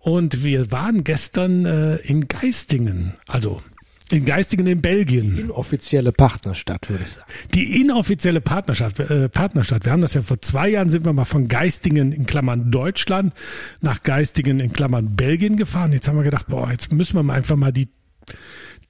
Und 0.00 0.42
wir 0.42 0.72
waren 0.72 1.04
gestern 1.04 1.66
äh, 1.66 1.96
in 1.98 2.26
Geistingen, 2.26 3.14
also 3.28 3.62
in 4.10 4.24
Geistingen 4.24 4.66
in 4.66 4.82
Belgien. 4.82 5.38
Inoffizielle 5.38 6.10
Partnerstadt, 6.10 6.90
würde 6.90 7.04
ich 7.04 7.10
sagen. 7.10 7.26
Die 7.54 7.80
inoffizielle 7.80 8.40
Partnerschaft, 8.40 8.98
äh, 8.98 9.28
Partnerstadt. 9.28 9.84
Wir 9.84 9.92
haben 9.92 10.02
das 10.02 10.14
ja 10.14 10.22
vor 10.22 10.40
zwei 10.42 10.68
Jahren 10.68 10.88
sind 10.88 11.04
wir 11.04 11.12
mal 11.12 11.24
von 11.24 11.46
Geistingen 11.46 12.10
in 12.10 12.26
Klammern 12.26 12.72
Deutschland 12.72 13.32
nach 13.80 14.02
Geistingen 14.02 14.58
in 14.58 14.72
Klammern 14.72 15.14
Belgien 15.14 15.54
gefahren. 15.54 15.92
Jetzt 15.92 16.08
haben 16.08 16.16
wir 16.16 16.24
gedacht, 16.24 16.48
boah, 16.48 16.72
jetzt 16.72 16.92
müssen 16.92 17.14
wir 17.14 17.22
mal 17.22 17.34
einfach 17.34 17.54
mal 17.54 17.72
die 17.72 17.88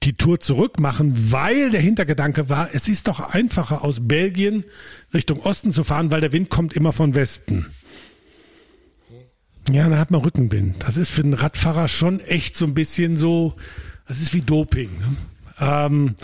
die 0.03 0.13
Tour 0.13 0.39
zurück 0.39 0.79
machen, 0.79 1.31
weil 1.31 1.69
der 1.69 1.81
Hintergedanke 1.81 2.49
war, 2.49 2.69
es 2.73 2.87
ist 2.87 3.07
doch 3.07 3.19
einfacher 3.19 3.83
aus 3.83 4.07
Belgien 4.07 4.63
Richtung 5.13 5.41
Osten 5.41 5.71
zu 5.71 5.83
fahren, 5.83 6.11
weil 6.11 6.21
der 6.21 6.33
Wind 6.33 6.49
kommt 6.49 6.73
immer 6.73 6.93
von 6.93 7.15
Westen. 7.15 7.65
Ja, 9.71 9.89
da 9.89 9.97
hat 9.97 10.11
man 10.11 10.21
Rückenwind. 10.21 10.83
Das 10.83 10.95
ist 10.97 11.09
für 11.09 11.23
einen 11.23 11.33
Radfahrer 11.33 11.87
schon 11.87 12.21
echt 12.21 12.55
so 12.55 12.65
ein 12.65 12.73
bisschen 12.73 13.17
so, 13.17 13.55
das 14.07 14.21
ist 14.21 14.33
wie 14.33 14.41
Doping. 14.41 14.89
Ne? 14.99 15.15
Ähm, 15.59 16.15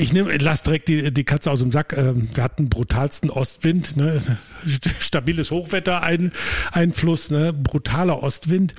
ich 0.00 0.12
nehme, 0.12 0.36
lass 0.38 0.62
direkt 0.62 0.88
die, 0.88 1.12
die 1.12 1.24
Katze 1.24 1.50
aus 1.50 1.60
dem 1.60 1.72
Sack. 1.72 1.94
Ähm, 1.96 2.28
wir 2.32 2.42
hatten 2.42 2.68
brutalsten 2.68 3.30
Ostwind, 3.30 3.96
ne? 3.96 4.18
stabiles 4.98 5.50
Hochwetter, 5.50 6.02
ein, 6.02 6.32
Einfluss, 6.72 7.30
ne? 7.30 7.52
brutaler 7.52 8.22
Ostwind. 8.22 8.74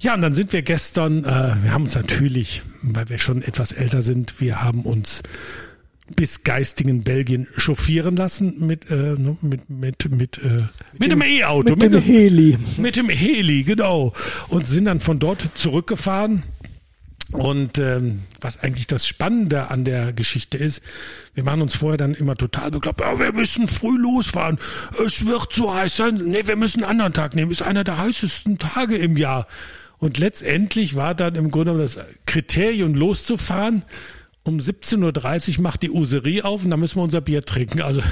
Ja, 0.00 0.14
und 0.14 0.22
dann 0.22 0.34
sind 0.34 0.52
wir 0.52 0.62
gestern, 0.62 1.24
äh, 1.24 1.56
wir 1.62 1.72
haben 1.72 1.84
uns 1.84 1.94
natürlich, 1.94 2.62
weil 2.82 3.08
wir 3.08 3.18
schon 3.18 3.42
etwas 3.42 3.72
älter 3.72 4.02
sind, 4.02 4.40
wir 4.40 4.62
haben 4.62 4.82
uns 4.82 5.22
bis 6.16 6.44
Geistingen, 6.44 7.02
Belgien 7.02 7.46
chauffieren 7.56 8.16
lassen 8.16 8.66
mit, 8.66 8.90
äh, 8.90 9.14
ne, 9.16 9.36
mit, 9.40 9.70
mit, 9.70 10.10
mit, 10.10 10.38
äh, 10.38 10.64
mit 10.98 11.12
dem 11.12 11.22
E-Auto. 11.22 11.76
Mit 11.76 11.94
dem 11.94 12.02
Heli. 12.02 12.58
Mit 12.76 12.96
dem 12.96 13.08
Heli, 13.08 13.62
genau. 13.62 14.12
Und 14.48 14.66
sind 14.66 14.84
dann 14.84 15.00
von 15.00 15.18
dort 15.18 15.48
zurückgefahren. 15.54 16.42
Und 17.34 17.80
ähm, 17.80 18.22
was 18.40 18.60
eigentlich 18.60 18.86
das 18.86 19.08
Spannende 19.08 19.68
an 19.68 19.84
der 19.84 20.12
Geschichte 20.12 20.56
ist, 20.56 20.84
wir 21.34 21.42
machen 21.42 21.62
uns 21.62 21.74
vorher 21.74 21.96
dann 21.96 22.14
immer 22.14 22.36
total 22.36 22.70
bekloppt, 22.70 23.00
ja, 23.00 23.18
wir 23.18 23.32
müssen 23.32 23.66
früh 23.66 23.98
losfahren, 23.98 24.60
es 25.04 25.26
wird 25.26 25.52
so 25.52 25.74
heiß 25.74 25.96
sein, 25.96 26.14
nee, 26.14 26.46
wir 26.46 26.54
müssen 26.54 26.84
einen 26.84 26.92
anderen 26.92 27.12
Tag 27.12 27.34
nehmen, 27.34 27.50
ist 27.50 27.62
einer 27.62 27.82
der 27.82 27.98
heißesten 27.98 28.58
Tage 28.58 28.96
im 28.96 29.16
Jahr. 29.16 29.48
Und 29.98 30.18
letztendlich 30.18 30.94
war 30.94 31.16
dann 31.16 31.34
im 31.34 31.50
Grunde 31.50 31.76
das 31.76 31.98
Kriterium 32.24 32.94
loszufahren, 32.94 33.84
um 34.46 34.58
17.30 34.58 35.56
Uhr 35.56 35.62
macht 35.62 35.82
die 35.82 35.90
Userie 35.90 36.44
auf 36.44 36.64
und 36.64 36.70
dann 36.70 36.78
müssen 36.78 36.96
wir 36.96 37.02
unser 37.02 37.22
Bier 37.22 37.44
trinken. 37.44 37.80
Also 37.80 38.02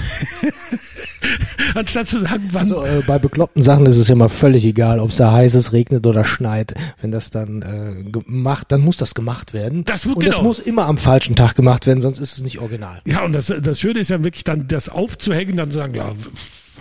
anstatt 1.75 2.09
zu 2.09 2.21
sagen, 2.21 2.49
wann 2.53 2.63
Also 2.63 2.85
äh, 2.85 3.03
bei 3.07 3.19
bekloppten 3.19 3.63
Sachen 3.63 3.85
ist 3.85 3.99
es 3.99 4.09
ja 4.09 4.15
immer 4.15 4.31
völlig 4.31 4.65
egal, 4.65 4.99
ob 4.99 5.11
es 5.11 5.17
da 5.17 5.33
heiß 5.33 5.55
ist, 5.55 5.75
regnet 5.75 6.07
oder 6.07 6.25
schneit. 6.25 6.75
Wenn 7.03 7.11
das 7.13 7.31
dann 7.31 7.61
äh, 7.61 8.11
gemacht, 8.11 8.73
dann 8.73 8.81
muss 8.81 8.97
das 8.97 9.15
gemacht 9.15 9.53
werden. 9.53 9.85
Das 9.85 10.07
Und 10.07 10.25
das 10.25 10.37
genau. 10.37 10.45
muss 10.45 10.59
immer 10.59 10.87
am 10.87 10.97
falschen 10.97 11.37
Tag 11.37 11.55
gemacht 11.55 11.87
werden, 11.87 12.01
sonst 12.01 12.19
ist 12.19 12.39
es 12.39 12.43
nicht 12.43 12.61
original. 12.61 13.03
Ja, 13.05 13.25
und 13.25 13.33
das, 13.33 13.53
das 13.61 13.79
Schöne 13.79 14.01
ist 14.01 14.09
ja 14.09 14.25
wirklich 14.25 14.45
dann, 14.45 14.67
das 14.69 14.89
aufzuhängen, 14.89 15.57
dann 15.57 15.71
zu 15.71 15.77
sagen, 15.77 15.95
ja, 15.95 16.13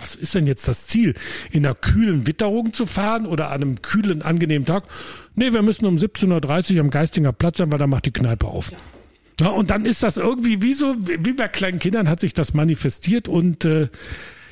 was 0.00 0.14
ist 0.14 0.34
denn 0.34 0.46
jetzt 0.46 0.66
das 0.66 0.86
Ziel? 0.86 1.14
In 1.50 1.66
einer 1.66 1.74
kühlen 1.74 2.26
Witterung 2.26 2.72
zu 2.72 2.86
fahren 2.86 3.26
oder 3.26 3.50
an 3.50 3.62
einem 3.62 3.82
kühlen, 3.82 4.22
angenehmen 4.22 4.66
Tag? 4.66 4.84
Nee, 5.34 5.52
wir 5.52 5.62
müssen 5.62 5.84
um 5.84 5.96
17.30 5.96 6.74
Uhr 6.74 6.80
am 6.80 6.90
Geistinger 6.90 7.32
Platz 7.32 7.58
sein, 7.58 7.70
weil 7.70 7.78
da 7.78 7.86
macht 7.86 8.06
die 8.06 8.12
Kneipe 8.12 8.46
auf. 8.46 8.72
Ja, 8.72 8.78
und 9.40 9.70
dann 9.70 9.84
ist 9.84 10.02
das 10.02 10.16
irgendwie 10.16 10.62
wie 10.62 10.72
so, 10.72 10.94
wie 10.98 11.32
bei 11.32 11.48
kleinen 11.48 11.78
Kindern 11.78 12.08
hat 12.08 12.20
sich 12.20 12.34
das 12.34 12.54
manifestiert 12.54 13.28
und 13.28 13.64
äh, 13.64 13.88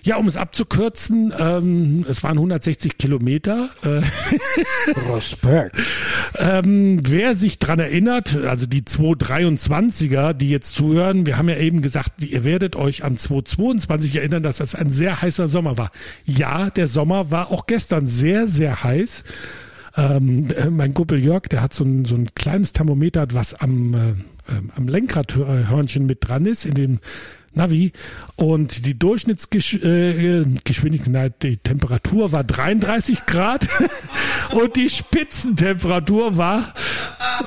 Ja, 0.03 0.17
um 0.17 0.27
es 0.27 0.39
abzukürzen, 0.39 1.33
ähm, 1.39 2.07
es 2.09 2.23
waren 2.23 2.39
160 2.39 2.97
Kilometer. 2.97 3.69
Äh, 3.83 4.01
Respekt. 5.13 5.77
ähm, 6.39 7.01
wer 7.07 7.37
sich 7.37 7.59
dran 7.59 7.79
erinnert, 7.79 8.35
also 8.37 8.65
die 8.65 8.81
223er, 8.83 10.33
die 10.33 10.49
jetzt 10.49 10.75
zuhören, 10.75 11.27
wir 11.27 11.37
haben 11.37 11.51
ja 11.51 11.57
eben 11.59 11.83
gesagt, 11.83 12.25
ihr 12.25 12.45
werdet 12.45 12.77
euch 12.77 13.05
an 13.05 13.19
222 13.19 14.17
erinnern, 14.17 14.43
dass 14.43 14.57
das 14.57 14.75
ein 14.75 14.91
sehr 14.91 15.21
heißer 15.21 15.49
Sommer 15.49 15.77
war. 15.77 15.91
Ja, 16.25 16.71
der 16.71 16.87
Sommer 16.87 17.31
war 17.31 17.51
auch 17.51 17.67
gestern 17.67 18.07
sehr, 18.07 18.49
sehr 18.49 18.83
heiß. 18.83 19.25
Ähm, 19.97 20.47
äh, 20.57 20.71
mein 20.71 20.95
Kumpel 20.95 21.23
Jörg, 21.23 21.43
der 21.49 21.61
hat 21.61 21.75
so 21.75 21.85
ein, 21.85 22.05
so 22.07 22.17
ein 22.17 22.29
kleines 22.35 22.73
Thermometer, 22.73 23.27
was 23.33 23.53
am, 23.55 23.95
äh, 23.95 24.15
ähm, 24.51 24.71
am 24.77 24.89
Lenkradhörnchen 24.89 26.07
mit 26.07 26.27
dran 26.27 26.47
ist, 26.47 26.65
in 26.65 26.75
dem 26.75 27.01
Navi. 27.53 27.93
Und 28.37 28.87
die 28.87 28.97
Durchschnittsgeschwindigkeit, 28.99 31.43
die 31.43 31.57
Temperatur 31.57 32.31
war 32.33 32.45
33 32.45 33.27
Grad 33.27 33.67
und 34.53 34.77
die 34.77 34.89
Spitzentemperatur 34.89 36.37
war, 36.37 36.73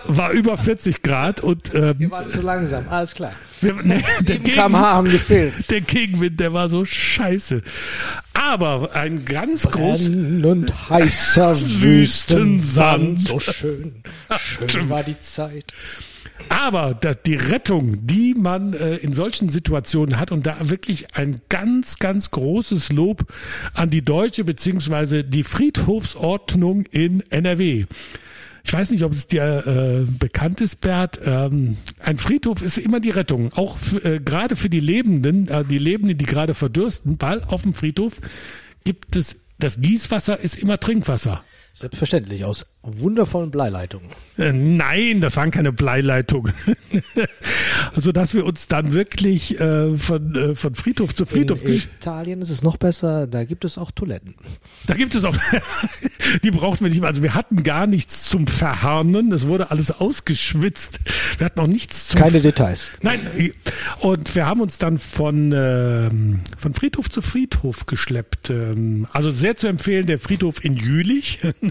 war 0.06 0.32
über 0.32 0.58
40 0.58 1.04
Grad. 1.04 1.40
Und 1.42 1.74
ähm, 1.74 1.96
Wir 2.00 2.12
waren 2.12 2.28
zu 2.28 2.42
langsam, 2.42 2.88
alles 2.90 3.14
klar. 3.14 3.32
wir, 3.62 3.74
ne, 3.84 4.04
der, 4.20 4.36
7 4.36 4.44
km/h 4.44 4.94
haben 4.94 5.10
gefehlt. 5.10 5.54
der 5.70 5.80
Gegenwind, 5.82 6.40
der 6.40 6.54
war 6.54 6.70
so 6.70 6.86
scheiße. 6.86 7.62
Aber 8.34 8.92
ein 8.94 9.26
ganz 9.26 9.70
groß. 9.72 10.10
Brennend 10.10 10.90
heißer 10.90 11.56
Wüstensand. 11.82 13.22
So 13.22 13.40
schön, 13.40 14.04
schön 14.68 14.90
war 14.90 15.04
die 15.04 15.20
Zeit. 15.20 15.74
Aber 16.50 16.94
die 16.94 17.36
Rettung, 17.36 18.06
die 18.06 18.34
man 18.34 18.74
äh, 18.74 18.96
in 18.98 19.14
solchen 19.14 19.50
Situationen 19.50 20.20
hat 20.20 20.32
und 20.32 20.46
da 20.46 20.70
wirklich 20.70 21.16
ein 21.16 21.42
ganz, 21.50 22.00
ganz 22.00 22.32
großes 22.32 22.92
Lob 22.92 23.26
an 23.74 23.90
die 23.90 24.04
deutsche 24.04 24.44
beziehungsweise 24.44 25.24
die 25.24 25.44
Friedhofsordnung 25.44 26.86
in 26.88 27.24
NRW. 27.30 27.86
Ich 28.66 28.74
weiß 28.74 28.92
nicht, 28.92 29.04
ob 29.04 29.12
es 29.12 29.28
dir 29.28 30.06
äh, 30.06 30.12
bekannt 30.12 30.62
ist, 30.62 30.78
Bert. 30.78 31.20
Ähm, 31.26 31.78
ein 32.00 32.18
Friedhof 32.18 32.62
ist 32.62 32.78
immer 32.78 33.00
die 33.00 33.10
Rettung, 33.10 33.52
auch 33.54 33.78
äh, 34.04 34.20
gerade 34.24 34.56
für 34.56 34.70
die 34.70 34.80
Lebenden, 34.80 35.50
äh, 35.50 35.66
die 35.66 35.78
Lebenden, 35.78 36.18
die 36.18 36.26
gerade 36.26 36.54
verdürsten, 36.54 37.18
weil 37.20 37.44
auf 37.44 37.64
dem 37.64 37.74
Friedhof 37.74 38.22
gibt 38.86 39.16
es 39.16 39.38
das 39.60 39.80
Gießwasser 39.80 40.40
ist 40.40 40.58
immer 40.58 40.80
Trinkwasser. 40.80 41.44
Selbstverständlich, 41.76 42.46
aus 42.46 42.68
wundervollen 42.84 43.50
Bleileitungen. 43.50 44.12
Äh, 44.38 44.54
Nein, 44.54 45.22
das 45.22 45.38
waren 45.38 45.50
keine 45.50 45.72
Bleileitungen. 45.72 46.54
also 47.96 48.12
dass 48.12 48.36
wir 48.36 48.46
uns 48.46 48.68
dann 48.68 48.94
wirklich 48.94 49.60
äh, 49.60 49.98
von, 49.98 50.36
äh, 50.36 50.56
von 50.56 50.76
Friedhof 50.76 51.16
zu 51.16 51.26
Friedhof 51.26 51.64
In 51.64 51.74
Italien 51.74 52.42
ist 52.42 52.52
es 52.52 52.62
noch 52.62 52.78
besser, 52.78 53.26
da 53.26 53.44
gibt 53.44 53.66
es 53.66 53.80
auch 53.80 53.90
Toiletten. 53.90 54.36
Da 54.86 54.94
gibt 54.94 55.16
es 55.16 55.24
auch, 55.24 55.36
die 56.44 56.52
brauchten 56.52 56.86
wir 56.86 56.90
nicht 56.90 57.00
mehr. 57.00 57.10
Also 57.10 57.24
wir 57.24 57.34
hatten 57.34 57.64
gar 57.64 57.88
nichts 57.88 58.30
zum 58.30 58.46
Verharnen. 58.46 59.32
Es 59.32 59.48
wurde 59.48 59.72
alles 59.72 59.90
ausgeschwitzt. 59.90 61.00
Wir 61.40 61.46
hatten 61.46 61.60
auch 61.60 61.68
nichts 61.68 62.10
zum 62.10 62.20
Keine 62.20 62.42
Details. 62.42 62.92
Nein, 63.02 63.52
und 64.02 64.36
wir 64.36 64.46
haben 64.46 64.62
uns 64.62 64.78
dann 64.78 65.00
von, 65.00 65.52
ähm, 65.56 66.42
von 66.60 66.76
Friedhof 66.76 67.10
zu 67.10 67.24
Friedhof 67.24 67.88
geschleppt. 67.88 68.52
Ähm, 68.52 69.08
also 69.12 69.32
sehr 69.32 69.56
zu 69.56 69.68
empfehlen, 69.68 70.06
der 70.06 70.20
Friedhof 70.20 70.64
in 70.64 70.76
Jülich. 70.76 71.40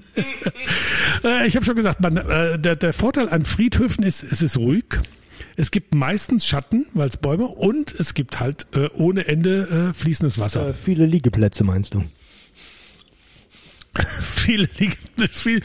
Äh, 1.25 1.47
ich 1.47 1.55
habe 1.55 1.65
schon 1.65 1.77
gesagt, 1.77 2.01
man, 2.01 2.17
äh, 2.17 2.59
der, 2.59 2.75
der 2.75 2.93
Vorteil 2.93 3.29
an 3.29 3.45
Friedhöfen 3.45 4.03
ist, 4.03 4.23
es 4.23 4.43
ist 4.43 4.59
ruhig. 4.59 4.85
Es 5.57 5.71
gibt 5.71 5.95
meistens 5.95 6.47
Schatten, 6.47 6.87
weil 6.95 7.09
es 7.09 7.17
Bäume 7.17 7.47
und 7.47 7.95
es 7.95 8.15
gibt 8.15 8.41
halt 8.41 8.67
äh, 8.75 8.89
ohne 8.95 9.29
Ende 9.29 9.91
äh, 9.91 9.93
fließendes 9.93 10.39
Wasser. 10.39 10.71
Äh, 10.71 10.75
viele 10.75 11.07
Liegeplätze 11.07 11.65
meinst 11.65 11.95
du? 11.95 12.05
viele 14.35 14.69
viel, 15.31 15.63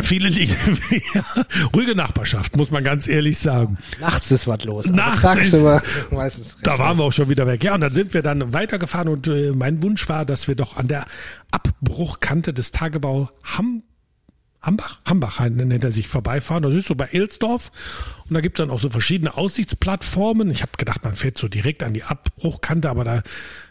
viele 0.00 0.28
liegen, 0.28 0.54
ja, 1.14 1.24
ruhige 1.74 1.94
Nachbarschaft, 1.94 2.56
muss 2.56 2.70
man 2.70 2.82
ganz 2.84 3.06
ehrlich 3.06 3.38
sagen. 3.38 3.78
Nachts 4.00 4.30
ist 4.30 4.46
was 4.46 4.64
los. 4.64 4.86
Nachts 4.86 5.52
ist- 5.52 5.62
meistens. 6.12 6.58
Da 6.62 6.78
waren 6.78 6.98
wir 6.98 7.04
auch 7.04 7.12
schon 7.12 7.28
wieder 7.28 7.46
weg. 7.46 7.62
Ja, 7.64 7.74
und 7.74 7.80
dann 7.80 7.92
sind 7.92 8.14
wir 8.14 8.22
dann 8.22 8.52
weitergefahren 8.52 9.08
und 9.08 9.28
äh, 9.28 9.52
mein 9.52 9.82
Wunsch 9.82 10.08
war, 10.08 10.24
dass 10.24 10.48
wir 10.48 10.54
doch 10.54 10.76
an 10.76 10.88
der 10.88 11.06
Abbruchkante 11.50 12.52
des 12.52 12.72
Tagebau 12.72 13.30
Ham 13.44 13.82
Hambach, 14.64 15.00
Hambach 15.04 15.40
nennt 15.40 15.82
er 15.82 15.90
sich, 15.90 16.06
vorbeifahren. 16.06 16.62
Das 16.62 16.72
ist 16.72 16.86
so 16.86 16.94
bei 16.94 17.06
Elsdorf. 17.06 17.72
Und 18.28 18.34
da 18.34 18.40
gibt's 18.40 18.58
dann 18.58 18.70
auch 18.70 18.78
so 18.78 18.90
verschiedene 18.90 19.36
Aussichtsplattformen. 19.36 20.50
Ich 20.50 20.62
habe 20.62 20.70
gedacht, 20.78 21.02
man 21.02 21.16
fährt 21.16 21.36
so 21.36 21.48
direkt 21.48 21.82
an 21.82 21.94
die 21.94 22.04
Abbruchkante, 22.04 22.88
aber 22.88 23.02
da 23.02 23.22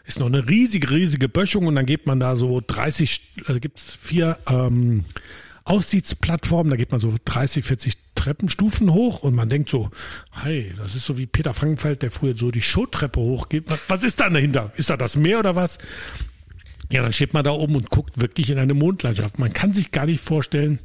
ist 0.03 0.19
noch 0.19 0.25
eine 0.27 0.49
riesige, 0.49 0.91
riesige 0.91 1.29
Böschung 1.29 1.65
und 1.67 1.75
dann 1.75 1.85
geht 1.85 2.07
man 2.07 2.19
da 2.19 2.35
so 2.35 2.61
30, 2.67 3.35
äh, 3.47 3.59
gibt's 3.61 3.97
vier 4.01 4.37
ähm, 4.49 5.05
Aussichtsplattformen, 5.63 6.71
da 6.71 6.75
geht 6.75 6.91
man 6.91 6.99
so 6.99 7.13
30, 7.23 7.63
40 7.63 7.93
Treppenstufen 8.15 8.93
hoch 8.93 9.23
und 9.23 9.35
man 9.35 9.49
denkt 9.49 9.69
so, 9.69 9.89
hey, 10.31 10.73
das 10.77 10.95
ist 10.95 11.05
so 11.05 11.17
wie 11.17 11.25
Peter 11.25 11.53
Frankenfeld, 11.53 12.01
der 12.01 12.11
früher 12.11 12.35
so 12.35 12.49
die 12.49 12.61
Showtreppe 12.61 13.19
hochgeht. 13.19 13.65
Was 13.87 14.03
ist 14.03 14.19
da 14.19 14.29
dahinter? 14.29 14.71
Ist 14.75 14.89
da 14.89 14.97
das 14.97 15.15
Meer 15.15 15.39
oder 15.39 15.55
was? 15.55 15.77
Ja, 16.91 17.01
dann 17.01 17.13
steht 17.13 17.33
man 17.33 17.43
da 17.43 17.51
oben 17.51 17.75
und 17.75 17.89
guckt 17.89 18.19
wirklich 18.21 18.49
in 18.49 18.57
eine 18.57 18.73
Mondlandschaft. 18.73 19.39
Man 19.39 19.53
kann 19.53 19.73
sich 19.73 19.91
gar 19.91 20.05
nicht 20.05 20.21
vorstellen, 20.21 20.79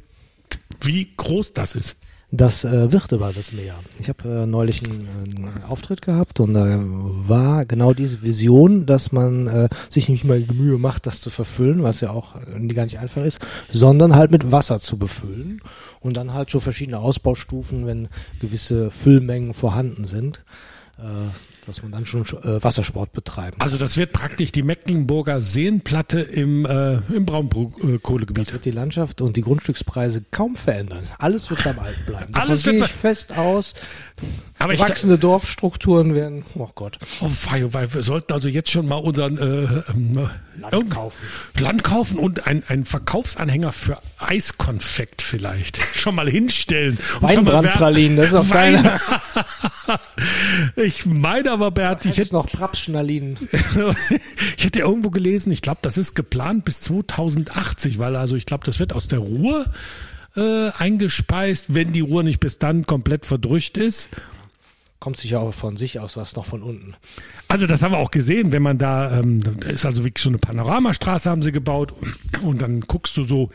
wie 0.81 1.11
groß 1.17 1.53
das 1.53 1.75
ist. 1.75 1.97
Das 2.31 2.65
äh, 2.65 2.91
wird 2.91 3.13
über 3.13 3.31
das 3.31 3.53
Meer. 3.53 3.75
Ich 3.99 4.09
habe 4.09 4.27
äh, 4.27 4.45
neulich 4.45 4.83
einen, 4.83 5.61
äh, 5.63 5.65
Auftritt 5.65 6.01
gehabt 6.01 6.41
und 6.41 6.55
da 6.55 6.77
war 6.77 7.65
genau 7.65 7.93
diese 7.93 8.21
Vision, 8.21 8.85
dass 8.85 9.13
man 9.13 9.47
äh, 9.47 9.69
sich 9.89 10.09
nicht 10.09 10.25
mal 10.25 10.41
die 10.41 10.53
Mühe 10.53 10.77
macht, 10.77 11.05
das 11.05 11.21
zu 11.21 11.29
verfüllen, 11.29 11.83
was 11.83 12.01
ja 12.01 12.09
auch 12.09 12.35
äh, 12.35 12.67
gar 12.67 12.83
nicht 12.83 12.99
einfach 12.99 13.23
ist, 13.23 13.39
sondern 13.69 14.13
halt 14.13 14.31
mit 14.31 14.51
Wasser 14.51 14.81
zu 14.81 14.97
befüllen 14.97 15.61
und 16.01 16.17
dann 16.17 16.33
halt 16.33 16.49
so 16.49 16.59
verschiedene 16.59 16.99
Ausbaustufen, 16.99 17.85
wenn 17.85 18.09
gewisse 18.41 18.91
Füllmengen 18.91 19.53
vorhanden 19.53 20.03
sind, 20.03 20.43
äh, 20.97 21.29
dass 21.67 21.83
man 21.83 21.91
dann 21.91 22.05
schon 22.05 22.23
äh, 22.23 22.63
Wassersport 22.63 23.11
betreiben. 23.13 23.57
Also 23.59 23.77
das 23.77 23.97
wird 23.97 24.13
praktisch 24.13 24.51
die 24.51 24.63
Mecklenburger 24.63 25.41
Seenplatte 25.41 26.21
im, 26.21 26.65
äh, 26.65 26.97
im 27.13 27.25
Braunkohlegebiet. 27.25 28.37
Das 28.47 28.53
wird 28.53 28.65
die 28.65 28.71
Landschaft 28.71 29.21
und 29.21 29.35
die 29.37 29.41
Grundstückspreise 29.41 30.23
kaum 30.31 30.55
verändern. 30.55 31.03
Alles 31.17 31.49
wird 31.49 31.63
beim 31.63 31.79
Alten 31.79 32.05
bleiben. 32.05 32.33
Davon 32.33 32.49
Alles 32.49 32.65
wird 32.65 32.77
gehe 32.77 32.85
ich 32.85 32.91
fest 32.91 33.37
aus. 33.37 33.75
Aber 34.59 34.73
ich, 34.73 34.79
Wachsende 34.79 35.17
Dorfstrukturen 35.19 36.15
werden, 36.15 36.43
oh 36.55 36.69
Gott, 36.73 36.97
oh, 37.21 37.29
wei, 37.49 37.63
oh, 37.65 37.73
wei, 37.73 37.93
wir 37.93 38.01
sollten 38.01 38.33
also 38.33 38.49
jetzt 38.49 38.71
schon 38.71 38.87
mal 38.87 38.95
unseren 38.95 39.37
äh, 39.37 39.83
ähm, 39.91 40.13
Land 40.59 40.73
irgend- 40.73 40.93
kaufen. 40.93 41.23
Land 41.59 41.83
kaufen 41.83 42.17
und 42.17 42.47
ein, 42.47 42.63
ein 42.67 42.83
Verkaufsanhänger 42.83 43.71
für 43.71 43.99
Eiskonfekt 44.17 45.21
vielleicht 45.21 45.79
schon 45.95 46.15
mal 46.15 46.27
hinstellen. 46.29 46.97
Weinbrandpralinen, 47.19 48.17
das 48.17 48.27
ist 48.27 48.33
auch 48.33 48.49
Wein- 48.49 48.83
deine. 48.83 48.99
Ich 50.75 51.05
meine 51.05 51.51
aber, 51.51 51.71
Bert, 51.71 52.05
ich 52.05 52.17
hätte 52.17 52.33
noch 52.33 52.47
Prapsschnalinen. 52.47 53.37
ich 54.57 54.65
hätte 54.65 54.79
irgendwo 54.79 55.09
gelesen, 55.11 55.51
ich 55.51 55.61
glaube, 55.61 55.79
das 55.81 55.97
ist 55.97 56.15
geplant 56.15 56.65
bis 56.65 56.81
2080, 56.81 57.99
weil 57.99 58.15
also 58.15 58.35
ich 58.35 58.45
glaube, 58.45 58.65
das 58.65 58.79
wird 58.79 58.93
aus 58.93 59.07
der 59.07 59.19
Ruhr 59.19 59.65
äh, 60.37 60.69
eingespeist, 60.77 61.73
wenn 61.73 61.91
die 61.91 62.01
Ruhr 62.01 62.23
nicht 62.23 62.39
bis 62.39 62.59
dann 62.59 62.85
komplett 62.85 63.25
verdrückt 63.25 63.77
ist. 63.77 64.09
Kommt 64.99 65.17
sicher 65.17 65.39
auch 65.41 65.53
von 65.53 65.77
sich 65.77 65.99
aus 65.99 66.17
was 66.17 66.35
noch 66.35 66.45
von 66.45 66.63
unten. 66.63 66.95
Also 67.47 67.67
das 67.67 67.83
haben 67.83 67.91
wir 67.91 67.99
auch 67.99 68.09
gesehen, 68.09 68.51
wenn 68.51 68.63
man 68.63 68.77
da, 68.77 69.19
ähm, 69.19 69.43
da 69.43 69.69
ist 69.69 69.85
also 69.85 70.03
wirklich 70.03 70.23
so 70.23 70.29
eine 70.29 70.39
Panoramastraße 70.39 71.29
haben 71.29 71.43
sie 71.43 71.51
gebaut 71.51 71.93
und 72.41 72.61
dann 72.61 72.81
guckst 72.81 73.15
du 73.15 73.23
so 73.23 73.49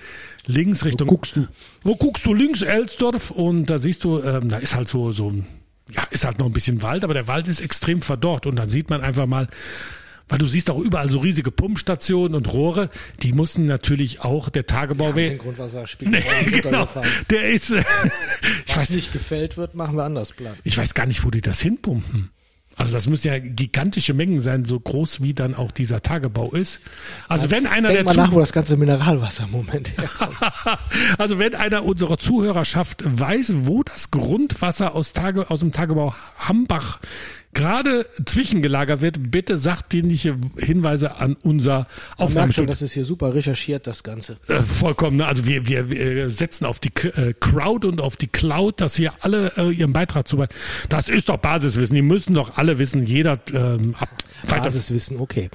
links 0.47 0.85
Richtung. 0.85 1.09
guckst 1.09 1.37
du? 1.37 1.49
Wo 1.83 1.97
guckst 1.97 2.25
du 2.27 2.35
links 2.35 2.62
Elsdorf 2.62 3.33
und 3.33 3.66
da 3.66 3.79
siehst 3.79 4.05
du, 4.05 4.23
ähm, 4.23 4.49
da 4.49 4.59
ist 4.59 4.77
halt 4.77 4.87
so 4.87 5.11
so, 5.11 5.33
ja 5.90 6.05
ist 6.11 6.25
halt 6.25 6.38
noch 6.38 6.47
ein 6.47 6.53
bisschen 6.53 6.81
Wald, 6.83 7.03
aber 7.03 7.14
der 7.14 7.27
Wald 7.27 7.49
ist 7.49 7.61
extrem 7.61 8.03
verdorrt 8.03 8.47
und 8.47 8.55
dann 8.57 8.68
sieht 8.68 8.88
man 8.88 9.01
einfach 9.01 9.27
mal, 9.27 9.49
weil 10.33 10.38
du 10.38 10.47
siehst 10.47 10.71
auch 10.71 10.79
überall 10.79 11.11
so 11.11 11.18
riesige 11.18 11.51
Pumpstationen 11.51 12.35
und 12.35 12.51
Rohre, 12.55 12.88
die 13.23 13.35
mussten 13.35 13.66
natürlich 13.66 14.21
auch 14.21 14.49
der 14.49 14.64
Tagebau 14.64 15.09
Den 15.12 15.16
weh. 15.16 15.37
Grundwasser 15.37 15.87
spielt 15.87 16.11
Nee, 16.12 16.23
genau, 16.62 16.88
der 17.29 17.51
ist. 17.51 17.71
Äh, 17.73 17.85
ich 18.64 18.71
Was 18.75 18.77
weiß 18.79 18.90
nicht 18.90 19.12
gefällt 19.12 19.59
wird, 19.59 19.75
machen 19.75 19.95
wir 19.95 20.05
anders 20.05 20.33
platt. 20.33 20.55
ich 20.64 20.79
weiß 20.79 20.95
gar 20.95 21.07
nicht, 21.07 21.23
wo 21.23 21.31
die 21.31 21.42
das 21.42 21.61
hinpumpen. 21.61 22.31
Also 22.77 22.95
das 22.95 23.07
müssen 23.07 23.29
ja 23.29 23.38
gigantische 23.38 24.14
Mengen 24.14 24.40
sein, 24.40 24.64
so 24.64 24.81
groß 24.81 25.21
wie 25.21 25.35
dann 25.35 25.55
auch 25.55 25.71
dieser 25.71 26.01
Tagebau 26.01 26.53
ist. 26.53 26.81
Also 27.29 27.51
wenn 27.51 27.66
einer 27.66 27.88
Denk 27.90 27.99
der 27.99 28.05
mal 28.07 28.12
Zuh- 28.14 28.21
nach, 28.23 28.33
wo 28.33 28.40
das 28.40 28.55
ganze 28.55 28.79
Mineralwasser 28.79 29.45
im 29.45 29.51
Moment 29.51 29.95
herkommt. 29.99 30.35
also 31.18 31.38
wenn 31.38 31.55
einer 31.55 31.85
unserer 31.85 32.16
Zuhörerschaft 32.16 33.03
weiß, 33.05 33.53
wo 33.66 33.83
das 33.83 34.11
Grundwasser 34.11 34.95
aus, 34.95 35.12
Tage, 35.12 35.51
aus 35.51 35.61
dem 35.61 35.73
Tagebau 35.73 36.14
Hambach 36.38 36.99
gerade 37.54 38.06
zwischengelagert 38.24 39.00
wird, 39.00 39.30
bitte 39.30 39.56
sachdienliche 39.56 40.36
Hinweise 40.56 41.16
an 41.16 41.36
unser 41.42 41.86
Aufnahmestudio. 42.16 42.68
das 42.68 42.82
ist 42.82 42.92
hier 42.92 43.04
super 43.04 43.34
recherchiert, 43.34 43.86
das 43.86 44.02
Ganze. 44.02 44.38
Äh, 44.48 44.62
vollkommen. 44.62 45.18
ne? 45.18 45.26
Also 45.26 45.46
wir, 45.46 45.66
wir, 45.66 45.90
wir 45.90 46.30
setzen 46.30 46.64
auf 46.64 46.80
die 46.80 46.92
äh, 47.04 47.34
Crowd 47.38 47.86
und 47.86 48.00
auf 48.00 48.16
die 48.16 48.28
Cloud, 48.28 48.80
dass 48.80 48.96
hier 48.96 49.12
alle 49.20 49.52
äh, 49.56 49.70
ihren 49.70 49.92
Beitrag 49.92 50.26
zu. 50.26 50.42
Das 50.88 51.08
ist 51.08 51.28
doch 51.28 51.36
Basiswissen. 51.36 51.94
Die 51.94 52.02
müssen 52.02 52.34
doch 52.34 52.56
alle 52.56 52.78
wissen. 52.78 53.06
Jeder 53.06 53.38
ähm, 53.52 53.94
ab. 53.98 54.08
Basiswissen, 54.48 55.18
okay. 55.18 55.50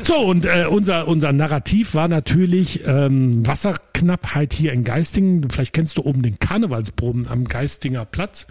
So 0.00 0.16
und 0.16 0.46
äh, 0.46 0.66
unser 0.70 1.06
unser 1.06 1.32
Narrativ 1.32 1.94
war 1.94 2.08
natürlich 2.08 2.86
ähm, 2.86 3.46
Wasserknappheit 3.46 4.54
hier 4.54 4.72
in 4.72 4.84
Geistingen. 4.84 5.50
Vielleicht 5.50 5.74
kennst 5.74 5.98
du 5.98 6.02
oben 6.02 6.22
den 6.22 6.38
Karnevalsbrunnen 6.38 7.26
am 7.26 7.44
Geistinger 7.44 8.06
Platz. 8.06 8.46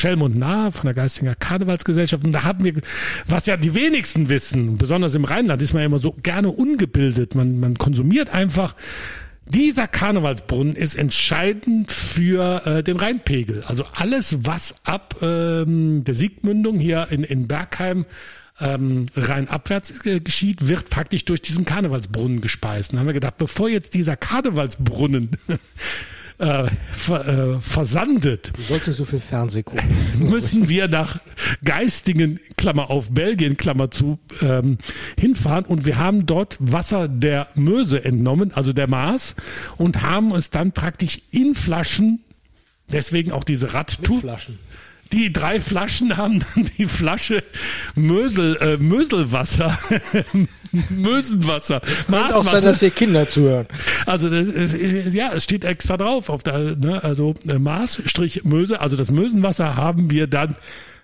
Schelm 0.00 0.22
und 0.22 0.36
Nah 0.36 0.70
von 0.70 0.86
der 0.86 0.94
Geistinger 0.94 1.34
Karnevalsgesellschaft. 1.34 2.24
Und 2.24 2.32
da 2.32 2.44
hatten 2.44 2.64
wir, 2.64 2.74
was 3.26 3.46
ja 3.46 3.56
die 3.56 3.74
wenigsten 3.74 4.28
wissen, 4.28 4.78
besonders 4.78 5.14
im 5.14 5.24
Rheinland 5.24 5.60
ist 5.62 5.72
man 5.72 5.82
ja 5.82 5.86
immer 5.86 5.98
so 5.98 6.12
gerne 6.22 6.50
ungebildet. 6.50 7.34
Man, 7.34 7.60
man 7.60 7.76
konsumiert 7.76 8.32
einfach. 8.32 8.74
Dieser 9.46 9.88
Karnevalsbrunnen 9.88 10.76
ist 10.76 10.94
entscheidend 10.94 11.90
für 11.90 12.64
äh, 12.66 12.82
den 12.82 12.96
Rheinpegel. 12.96 13.64
Also 13.64 13.84
alles, 13.94 14.38
was 14.44 14.76
ab 14.84 15.16
ähm, 15.22 16.04
der 16.04 16.14
Siegmündung 16.14 16.78
hier 16.78 17.08
in, 17.10 17.24
in 17.24 17.48
Bergheim 17.48 18.06
ähm, 18.60 19.06
rheinabwärts 19.16 20.06
äh, 20.06 20.20
geschieht, 20.20 20.68
wird 20.68 20.88
praktisch 20.88 21.24
durch 21.24 21.42
diesen 21.42 21.64
Karnevalsbrunnen 21.64 22.40
gespeist. 22.40 22.92
Dann 22.92 23.00
haben 23.00 23.06
wir 23.06 23.14
gedacht, 23.14 23.38
bevor 23.38 23.68
jetzt 23.68 23.94
dieser 23.94 24.16
Karnevalsbrunnen 24.16 25.30
äh, 26.40 26.68
ver, 26.92 27.28
äh, 27.28 27.60
versandet, 27.60 28.52
Du 28.56 28.62
sollst 28.62 28.88
nicht 28.88 28.96
so 28.96 29.04
viel 29.04 29.20
Fernseh 29.20 29.62
gucken. 29.62 29.84
müssen 30.18 30.68
wir 30.68 30.88
nach 30.88 31.20
Geistingen, 31.64 32.40
Klammer 32.56 32.90
auf 32.90 33.10
Belgien, 33.12 33.56
Klammer 33.56 33.90
zu, 33.90 34.18
ähm, 34.40 34.78
hinfahren 35.18 35.64
und 35.66 35.84
wir 35.84 35.98
haben 35.98 36.26
dort 36.26 36.56
Wasser 36.60 37.08
der 37.08 37.48
Möse 37.54 38.04
entnommen, 38.04 38.52
also 38.54 38.72
der 38.72 38.88
Maas, 38.88 39.36
und 39.76 40.02
haben 40.02 40.32
es 40.32 40.50
dann 40.50 40.72
praktisch 40.72 41.20
in 41.30 41.54
Flaschen, 41.54 42.20
deswegen 42.90 43.32
auch 43.32 43.44
diese 43.44 43.74
Radtour. 43.74 44.20
Flaschen. 44.20 44.58
Die 45.12 45.32
drei 45.32 45.60
Flaschen 45.60 46.16
haben 46.16 46.38
dann 46.54 46.70
die 46.78 46.86
Flasche 46.86 47.42
Mösel, 47.96 48.56
äh, 48.60 48.76
Möselwasser, 48.76 49.76
Mösenwasser, 50.90 51.80
Könnte 51.80 52.36
auch 52.36 52.44
sein, 52.44 52.62
dass 52.62 52.80
hier 52.80 52.90
Kinder 52.90 53.28
zuhören. 53.28 53.66
Also 54.06 54.30
das 54.30 54.48
ist, 54.48 55.14
ja, 55.14 55.32
es 55.34 55.44
steht 55.44 55.64
extra 55.64 55.96
drauf 55.96 56.28
auf 56.28 56.42
der, 56.42 56.76
ne, 56.76 57.02
also 57.02 57.34
äh, 57.48 57.58
Maßstrich 57.58 58.44
Möse, 58.44 58.80
also 58.80 58.96
das 58.96 59.10
Mösenwasser 59.10 59.76
haben 59.76 60.10
wir 60.10 60.26
dann 60.26 60.56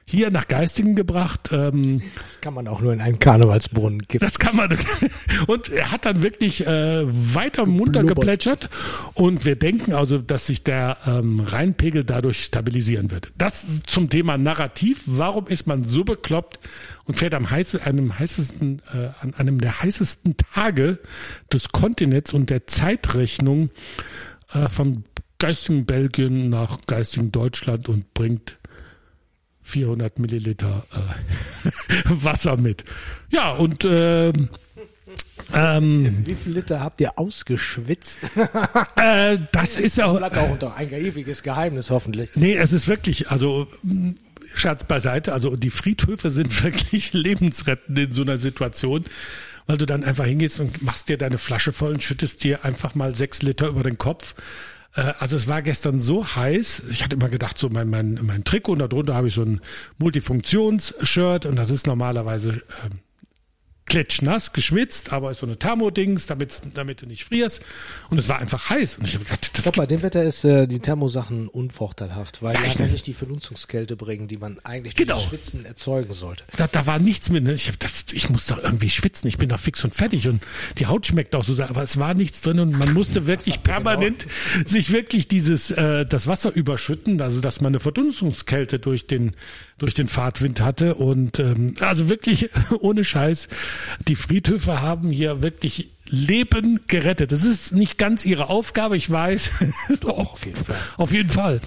hier 0.08 0.30
nach 0.30 0.46
Geistingen 0.46 0.94
gebracht. 0.94 1.50
Ähm, 1.52 2.00
Das 2.22 2.40
kann 2.40 2.54
man 2.54 2.68
auch 2.68 2.80
nur 2.80 2.92
in 2.92 3.00
einen 3.00 3.18
Karnevalsbrunnen 3.18 4.02
kippen. 4.02 4.24
das 4.24 4.38
kann 4.38 4.54
man. 4.54 4.76
Und 5.48 5.70
er 5.70 5.90
hat 5.90 6.06
dann 6.06 6.22
wirklich 6.22 6.64
äh, 6.64 7.02
weiter 7.04 7.66
munter 7.66 8.04
geplätschert. 8.04 8.70
Und 9.14 9.44
wir 9.44 9.56
denken 9.56 9.92
also, 9.92 10.18
dass 10.18 10.46
sich 10.46 10.62
der 10.62 10.98
ähm, 11.06 11.40
Rheinpegel 11.40 12.04
dadurch 12.04 12.44
stabilisieren 12.44 13.10
wird. 13.10 13.32
Das 13.36 13.82
zum 13.82 14.08
Thema 14.08 14.38
Narrativ. 14.38 15.02
Warum 15.06 15.48
ist 15.48 15.66
man 15.66 15.82
so 15.82 16.04
bekloppt 16.04 16.60
und 17.04 17.14
fährt 17.14 17.34
am 17.34 17.50
heiße, 17.50 17.82
einem 17.82 18.16
heißesten, 18.16 18.82
äh, 18.92 19.08
an 19.20 19.34
einem 19.34 19.60
der 19.60 19.82
heißesten 19.82 20.36
Tage 20.36 21.00
des 21.52 21.70
Kontinents 21.70 22.32
und 22.32 22.48
der 22.50 22.68
Zeitrechnung 22.68 23.70
äh, 24.52 24.68
von 24.68 25.02
geistigen 25.38 25.84
Belgien 25.84 26.48
nach 26.48 26.78
geistigen 26.86 27.32
Deutschland 27.32 27.88
und 27.88 28.14
bringt 28.14 28.55
400 29.66 30.18
Milliliter 30.18 30.86
äh, 30.92 31.70
Wasser 32.08 32.56
mit. 32.56 32.84
Ja, 33.30 33.52
und 33.52 33.84
ähm, 33.84 34.48
ähm, 35.54 36.22
Wie 36.24 36.34
viel 36.34 36.54
Liter 36.54 36.80
habt 36.80 37.00
ihr 37.00 37.18
ausgeschwitzt? 37.18 38.20
äh, 38.96 39.38
das 39.52 39.76
ist 39.76 39.98
ja, 39.98 40.12
Bleibt 40.12 40.38
auch 40.38 40.50
unter 40.50 40.76
ein 40.76 40.92
ewiges 40.92 41.42
Geheimnis 41.42 41.90
hoffentlich. 41.90 42.30
nee, 42.36 42.54
es 42.54 42.72
ist 42.72 42.88
wirklich, 42.88 43.30
also 43.30 43.66
Scherz 44.54 44.84
beiseite, 44.84 45.32
also 45.32 45.56
die 45.56 45.70
Friedhöfe 45.70 46.30
sind 46.30 46.62
wirklich 46.64 47.12
lebensrettend 47.12 47.98
in 47.98 48.12
so 48.12 48.22
einer 48.22 48.38
Situation, 48.38 49.04
weil 49.66 49.78
du 49.78 49.86
dann 49.86 50.04
einfach 50.04 50.24
hingehst 50.26 50.60
und 50.60 50.82
machst 50.82 51.08
dir 51.08 51.18
deine 51.18 51.38
Flasche 51.38 51.72
voll 51.72 51.92
und 51.94 52.02
schüttest 52.02 52.44
dir 52.44 52.64
einfach 52.64 52.94
mal 52.94 53.14
sechs 53.14 53.42
Liter 53.42 53.68
über 53.68 53.82
den 53.82 53.98
Kopf. 53.98 54.34
Äh, 54.96 55.12
Also 55.18 55.36
es 55.36 55.46
war 55.46 55.62
gestern 55.62 55.98
so 55.98 56.26
heiß, 56.26 56.84
ich 56.90 57.04
hatte 57.04 57.16
immer 57.16 57.28
gedacht, 57.28 57.58
so 57.58 57.68
mein, 57.68 57.88
mein, 57.88 58.18
mein 58.22 58.44
Trikot 58.44 58.72
und 58.72 58.78
darunter 58.80 59.14
habe 59.14 59.28
ich 59.28 59.34
so 59.34 59.42
ein 59.42 59.60
Multifunktions-Shirt 59.98 61.46
und 61.46 61.56
das 61.56 61.70
ist 61.70 61.86
normalerweise 61.86 62.62
ähm, 62.84 63.00
klitschnass, 63.86 64.52
geschwitzt, 64.52 65.12
aber 65.12 65.30
ist 65.30 65.40
so 65.40 65.46
eine 65.46 65.58
Thermodings, 65.58 66.26
damit, 66.26 66.60
damit 66.74 67.02
du 67.02 67.06
nicht 67.06 67.24
frierst. 67.24 67.62
Und 68.10 68.18
es 68.18 68.28
war 68.28 68.38
einfach 68.38 68.68
heiß. 68.70 68.98
Und 68.98 69.04
ich 69.08 69.14
habe 69.14 69.24
gedacht, 69.24 69.44
Ich 69.46 69.52
das 69.52 69.64
glaube, 69.64 69.78
bei 69.78 69.86
dem 69.86 70.02
Wetter 70.02 70.22
ist 70.24 70.44
äh, 70.44 70.66
die 70.66 70.80
Thermosachen 70.80 71.48
unvorteilhaft, 71.48 72.42
weil 72.42 72.54
Ja, 72.54 72.62
die 72.62 72.66
ich 72.68 72.78
ne- 72.78 72.88
nicht 72.88 73.06
die 73.06 73.14
Verdunsungskälte 73.14 73.96
bringen, 73.96 74.28
die 74.28 74.38
man 74.38 74.58
eigentlich 74.64 74.94
durch 74.94 75.06
Genau. 75.06 75.18
das 75.20 75.28
Schwitzen 75.28 75.64
erzeugen 75.64 76.12
sollte. 76.12 76.44
da, 76.56 76.66
da 76.66 76.86
war 76.86 76.98
nichts 76.98 77.30
mit. 77.30 77.44
Ne? 77.44 77.52
Ich, 77.52 77.68
hab 77.68 77.78
das, 77.80 78.06
ich 78.12 78.28
muss 78.30 78.46
doch 78.46 78.62
irgendwie 78.62 78.90
schwitzen. 78.90 79.28
Ich 79.28 79.38
bin 79.38 79.48
doch 79.48 79.60
fix 79.60 79.84
und 79.84 79.94
fertig. 79.94 80.28
Und 80.28 80.42
die 80.78 80.86
Haut 80.86 81.06
schmeckt 81.06 81.34
auch 81.34 81.44
so, 81.44 81.54
sehr, 81.54 81.70
aber 81.70 81.82
es 81.82 81.98
war 81.98 82.14
nichts 82.14 82.42
drin. 82.42 82.60
Und 82.60 82.72
man 82.78 82.92
musste 82.92 83.26
wirklich 83.26 83.62
permanent 83.62 84.26
sich 84.64 84.92
wirklich 84.92 85.28
dieses 85.28 85.70
äh, 85.70 86.04
das 86.06 86.26
Wasser 86.26 86.52
überschütten, 86.52 87.20
also 87.22 87.40
dass 87.40 87.60
man 87.60 87.70
eine 87.70 87.80
Verdunstungskälte 87.80 88.78
durch 88.78 89.06
den 89.06 89.32
durch 89.78 89.92
den 89.92 90.08
Fahrtwind 90.08 90.60
hatte. 90.60 90.94
Und 90.94 91.38
ähm, 91.38 91.74
also 91.80 92.08
wirklich 92.08 92.48
ohne 92.80 93.04
Scheiß, 93.04 93.48
die 94.08 94.16
Friedhöfe 94.16 94.80
haben 94.80 95.10
hier 95.10 95.42
wirklich 95.42 95.90
Leben 96.08 96.80
gerettet. 96.86 97.32
Das 97.32 97.44
ist 97.44 97.72
nicht 97.72 97.98
ganz 97.98 98.24
ihre 98.24 98.48
Aufgabe, 98.48 98.96
ich 98.96 99.10
weiß. 99.10 99.50
Doch, 100.00 100.18
auf 100.32 100.46
jeden 100.46 100.64
Fall. 100.64 100.76
Auf 100.96 101.12
jeden 101.12 101.28
Fall. 101.28 101.60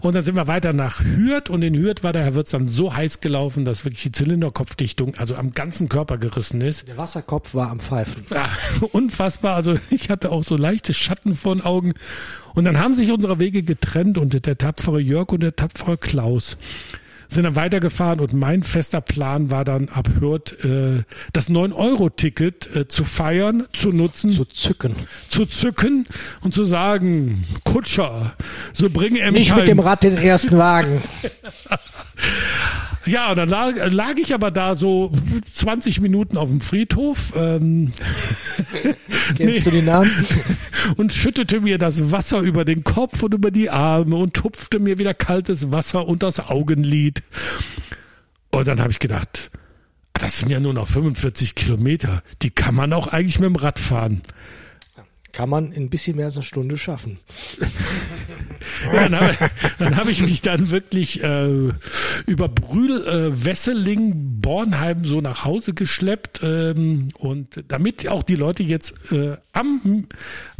Und 0.00 0.14
dann 0.14 0.24
sind 0.24 0.34
wir 0.34 0.46
weiter 0.46 0.72
nach 0.72 1.00
Hürth 1.00 1.50
und 1.50 1.62
in 1.62 1.74
Hürth 1.74 2.02
war 2.02 2.12
der 2.12 2.24
Herr 2.24 2.34
Wirtz 2.34 2.50
dann 2.50 2.66
so 2.66 2.94
heiß 2.94 3.20
gelaufen, 3.20 3.64
dass 3.64 3.84
wirklich 3.84 4.02
die 4.02 4.12
Zylinderkopfdichtung 4.12 5.14
also 5.16 5.36
am 5.36 5.52
ganzen 5.52 5.88
Körper 5.88 6.18
gerissen 6.18 6.60
ist. 6.60 6.88
Der 6.88 6.96
Wasserkopf 6.96 7.54
war 7.54 7.70
am 7.70 7.80
Pfeifen. 7.80 8.24
Ja, 8.30 8.48
unfassbar. 8.92 9.54
Also 9.54 9.78
ich 9.90 10.10
hatte 10.10 10.32
auch 10.32 10.42
so 10.42 10.56
leichte 10.56 10.92
Schatten 10.92 11.36
vor 11.36 11.54
den 11.54 11.64
Augen. 11.64 11.94
Und 12.54 12.64
dann 12.64 12.78
haben 12.78 12.94
sich 12.94 13.10
unsere 13.10 13.40
Wege 13.40 13.62
getrennt 13.62 14.18
und 14.18 14.46
der 14.46 14.58
tapfere 14.58 15.00
Jörg 15.00 15.28
und 15.30 15.42
der 15.42 15.56
tapfere 15.56 15.98
Klaus 15.98 16.56
sind 17.28 17.44
dann 17.44 17.56
weitergefahren 17.56 18.20
und 18.20 18.32
mein 18.32 18.62
fester 18.62 19.00
Plan 19.00 19.50
war 19.50 19.64
dann 19.64 19.88
ab 19.88 20.08
Hürth 20.20 20.52
äh, 20.64 21.02
das 21.32 21.48
9-Euro-Ticket 21.50 22.74
äh, 22.76 22.88
zu 22.88 23.04
feiern, 23.04 23.64
zu 23.72 23.90
nutzen, 23.90 24.32
Zu 24.32 24.44
zücken. 24.44 24.94
zu 25.28 25.46
zücken 25.46 26.06
und 26.42 26.54
zu 26.54 26.64
sagen, 26.64 27.44
Kutscher, 27.64 28.34
so 28.72 28.90
bringe 28.90 29.20
er 29.20 29.32
mich 29.32 29.40
Nicht 29.40 29.52
heim. 29.52 29.60
mit 29.60 29.68
dem 29.68 29.78
Rad 29.80 30.02
den 30.02 30.16
ersten 30.16 30.56
Wagen. 30.58 31.02
Ja, 33.06 33.30
und 33.30 33.36
dann 33.36 33.48
lag, 33.48 33.74
lag 33.90 34.14
ich 34.16 34.34
aber 34.34 34.50
da 34.50 34.74
so 34.74 35.12
20 35.52 36.00
Minuten 36.00 36.36
auf 36.36 36.48
dem 36.48 36.60
Friedhof 36.60 37.32
ähm, 37.36 37.92
Kennst 39.36 39.66
du 39.66 39.70
die 39.70 39.82
Namen? 39.82 40.10
und 40.96 41.12
schüttete 41.12 41.60
mir 41.60 41.78
das 41.78 42.12
Wasser 42.12 42.40
über 42.40 42.64
den 42.64 42.84
Kopf 42.84 43.22
und 43.22 43.34
über 43.34 43.50
die 43.50 43.70
Arme 43.70 44.16
und 44.16 44.34
tupfte 44.34 44.78
mir 44.78 44.98
wieder 44.98 45.14
kaltes 45.14 45.70
Wasser 45.70 46.06
und 46.06 46.22
das 46.22 46.48
Augenlid. 46.48 47.22
Und 48.50 48.68
dann 48.68 48.80
habe 48.80 48.90
ich 48.90 48.98
gedacht, 48.98 49.50
das 50.14 50.38
sind 50.38 50.50
ja 50.50 50.60
nur 50.60 50.74
noch 50.74 50.86
45 50.86 51.54
Kilometer. 51.54 52.22
Die 52.42 52.50
kann 52.50 52.74
man 52.74 52.92
auch 52.92 53.08
eigentlich 53.08 53.40
mit 53.40 53.48
dem 53.48 53.56
Rad 53.56 53.78
fahren. 53.78 54.22
Kann 55.34 55.48
man 55.48 55.72
in 55.72 55.84
ein 55.84 55.90
bisschen 55.90 56.16
mehr 56.16 56.26
als 56.26 56.36
eine 56.36 56.42
Stunde 56.44 56.78
schaffen. 56.78 57.18
Ja, 58.92 59.08
dann 59.08 59.16
habe 59.20 59.96
hab 59.96 60.08
ich 60.08 60.20
mich 60.20 60.42
dann 60.42 60.70
wirklich 60.70 61.22
äh, 61.22 61.70
über 62.26 62.48
Brühl, 62.48 63.06
äh, 63.06 63.44
Wesseling, 63.44 64.40
Bornheim 64.40 65.04
so 65.04 65.20
nach 65.20 65.44
Hause 65.44 65.74
geschleppt 65.74 66.40
ähm, 66.42 67.08
und 67.16 67.64
damit 67.68 68.08
auch 68.08 68.22
die 68.22 68.34
Leute 68.34 68.62
jetzt 68.62 69.12
äh, 69.12 69.36
am, 69.52 70.06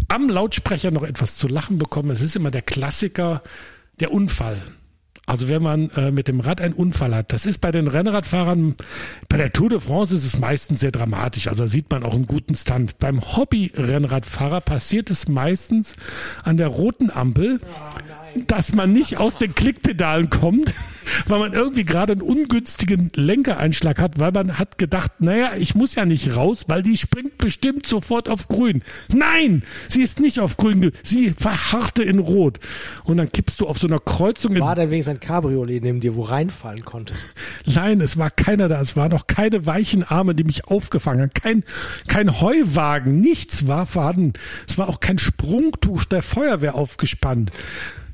am 0.09 0.31
Lautsprecher 0.31 0.91
noch 0.91 1.03
etwas 1.03 1.37
zu 1.37 1.49
lachen 1.49 1.79
bekommen. 1.79 2.11
Es 2.11 2.23
ist 2.23 2.37
immer 2.37 2.51
der 2.51 2.63
Klassiker, 2.63 3.43
der 4.01 4.13
Unfall. 4.13 4.63
Also 5.27 5.49
wenn 5.49 5.63
man 5.63 5.91
äh, 5.91 6.11
mit 6.11 6.29
dem 6.29 6.41
Rad 6.41 6.61
einen 6.61 6.75
Unfall 6.75 7.15
hat, 7.15 7.33
das 7.33 7.47
ist 7.47 7.59
bei 7.59 7.71
den 7.71 7.89
Rennradfahrern, 7.89 8.75
bei 9.29 9.37
der 9.37 9.53
Tour 9.53 9.71
de 9.71 9.81
France 9.81 10.15
ist 10.15 10.25
es 10.25 10.39
meistens 10.39 10.81
sehr 10.81 10.91
dramatisch, 10.91 11.49
also 11.49 11.67
sieht 11.67 11.91
man 11.91 12.03
auch 12.03 12.15
einen 12.15 12.27
guten 12.27 12.55
Stand. 12.55 12.99
Beim 12.99 13.21
Hobby-Rennradfahrer 13.23 14.61
passiert 14.61 15.11
es 15.11 15.29
meistens 15.29 15.97
an 16.43 16.57
der 16.57 16.69
roten 16.69 17.11
Ampel, 17.11 17.59
dass 18.47 18.75
man 18.75 18.93
nicht 18.93 19.19
aus 19.19 19.39
den 19.39 19.55
Klickpedalen 19.55 20.31
kommt, 20.31 20.73
weil 21.27 21.39
man 21.39 21.53
irgendwie 21.53 21.85
gerade 21.85 22.13
einen 22.13 22.23
ungünstigen 22.23 23.11
Lenkereinschlag 23.15 24.01
hat, 24.01 24.19
weil 24.19 24.33
man 24.33 24.59
hat 24.59 24.79
gedacht, 24.79 25.13
naja, 25.21 25.53
ich 25.59 25.75
muss 25.75 25.95
ja 25.95 26.05
nicht 26.05 26.37
raus, 26.37 26.65
weil 26.69 26.83
die 26.83 26.97
springt 26.97 27.39
bestimmt 27.39 27.87
sofort 27.87 28.29
auf 28.29 28.49
grün. 28.49 28.83
Nein, 29.13 29.63
sie 29.89 30.03
ist 30.03 30.21
nicht 30.21 30.41
auf 30.41 30.57
grün, 30.57 30.93
sie 31.03 31.31
verharrte 31.31 32.03
in 32.03 32.19
rot. 32.19 32.59
Und 33.05 33.19
dann 33.19 33.31
kippst 33.31 33.61
du 33.61 33.67
auf 33.67 33.79
so 33.79 33.87
einer 33.87 33.99
Kreuzung. 33.99 34.59
War 34.59 34.75
denn 34.75 34.91
wenigstens 34.91 35.15
ein 35.15 35.21
Cabriolet 35.21 35.83
neben 35.83 36.01
dir, 36.01 36.17
wo 36.17 36.23
reinfallen 36.23 36.85
konntest? 36.85 37.35
Nein, 37.67 38.01
es 38.01 38.19
war 38.19 38.31
keiner 38.31 38.69
da, 38.69 38.81
es 38.81 38.97
waren 38.97 39.11
noch 39.11 39.27
keine 39.27 39.67
weichen 39.67 40.03
Arme, 40.05 40.35
die 40.35 40.45
mich 40.45 40.67
aufgefangen 40.67 41.23
haben, 41.23 41.35
kein, 41.35 41.65
kein 42.09 42.41
Heuwagen, 42.41 43.21
nichts 43.21 43.67
war 43.67 43.87
vorhanden. 43.87 44.33
Es 44.67 44.79
war 44.79 44.89
auch 44.89 45.01
kein 45.01 45.19
Sprungtuch 45.19 46.05
der 46.05 46.23
Feuerwehr 46.23 46.75
aufgespannt. 46.75 47.51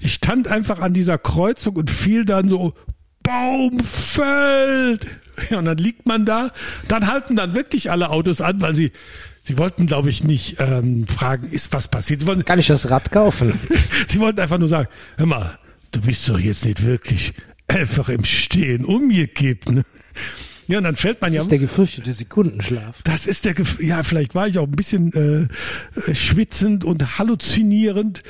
Ich 0.01 0.15
stand 0.15 0.49
einfach 0.49 0.81
an 0.81 0.93
dieser 0.93 1.19
Kreuzung 1.19 1.77
und 1.77 1.91
fiel 1.91 2.25
dann 2.25 2.49
so, 2.49 2.75
Baum 3.23 3.81
fällt. 3.81 5.07
Ja, 5.51 5.59
und 5.59 5.67
dann 5.67 5.79
liegt 5.79 6.07
man 6.07 6.25
da. 6.25 6.51
Dann 6.89 7.07
halten 7.07 7.37
dann 7.37 7.55
wirklich 7.55 7.91
alle 7.91 8.11
Autos 8.11 8.41
an, 8.41 8.61
weil 8.61 8.75
sie, 8.75 8.93
sie 9.43 9.59
wollten, 9.59 9.87
glaube 9.87 10.11
ich, 10.11 10.25
nicht 10.25 10.57
ähm, 10.59 11.07
fragen, 11.07 11.49
ist 11.49 11.73
was 11.73 11.89
passiert. 11.89 12.21
Sie 12.21 12.27
wollten, 12.27 12.45
Kann 12.45 12.59
ich 12.59 12.67
das 12.67 12.91
Rad 12.91 13.13
kaufen? 13.13 13.59
sie 14.09 14.21
wollten 14.21 14.41
einfach 14.41 14.59
nur 14.59 14.69
sagen, 14.69 14.89
hör 15.17 15.27
mal, 15.27 15.59
du 15.93 16.01
bist 16.01 16.29
doch 16.29 16.39
jetzt 16.39 16.65
nicht 16.65 16.85
wirklich 16.85 17.35
einfach 17.69 18.09
im 18.09 18.25
Stehen 18.25 18.85
umgekippt. 18.85 19.71
Ne? 19.71 19.85
Ja, 20.67 20.79
und 20.79 20.85
dann 20.85 20.97
fällt 20.97 21.21
man 21.21 21.31
Das 21.31 21.37
ja. 21.37 21.43
ist 21.43 21.51
der 21.51 21.59
gefürchtete 21.59 22.13
Sekundenschlaf. 22.13 23.03
Das 23.03 23.27
ist 23.27 23.45
der, 23.45 23.55
ja, 23.81 24.03
vielleicht 24.03 24.35
war 24.35 24.47
ich 24.47 24.59
auch 24.59 24.67
ein 24.67 24.73
bisschen 24.73 25.13
äh, 25.13 26.01
äh, 26.01 26.15
schwitzend 26.15 26.85
und 26.85 27.19
halluzinierend. 27.19 28.23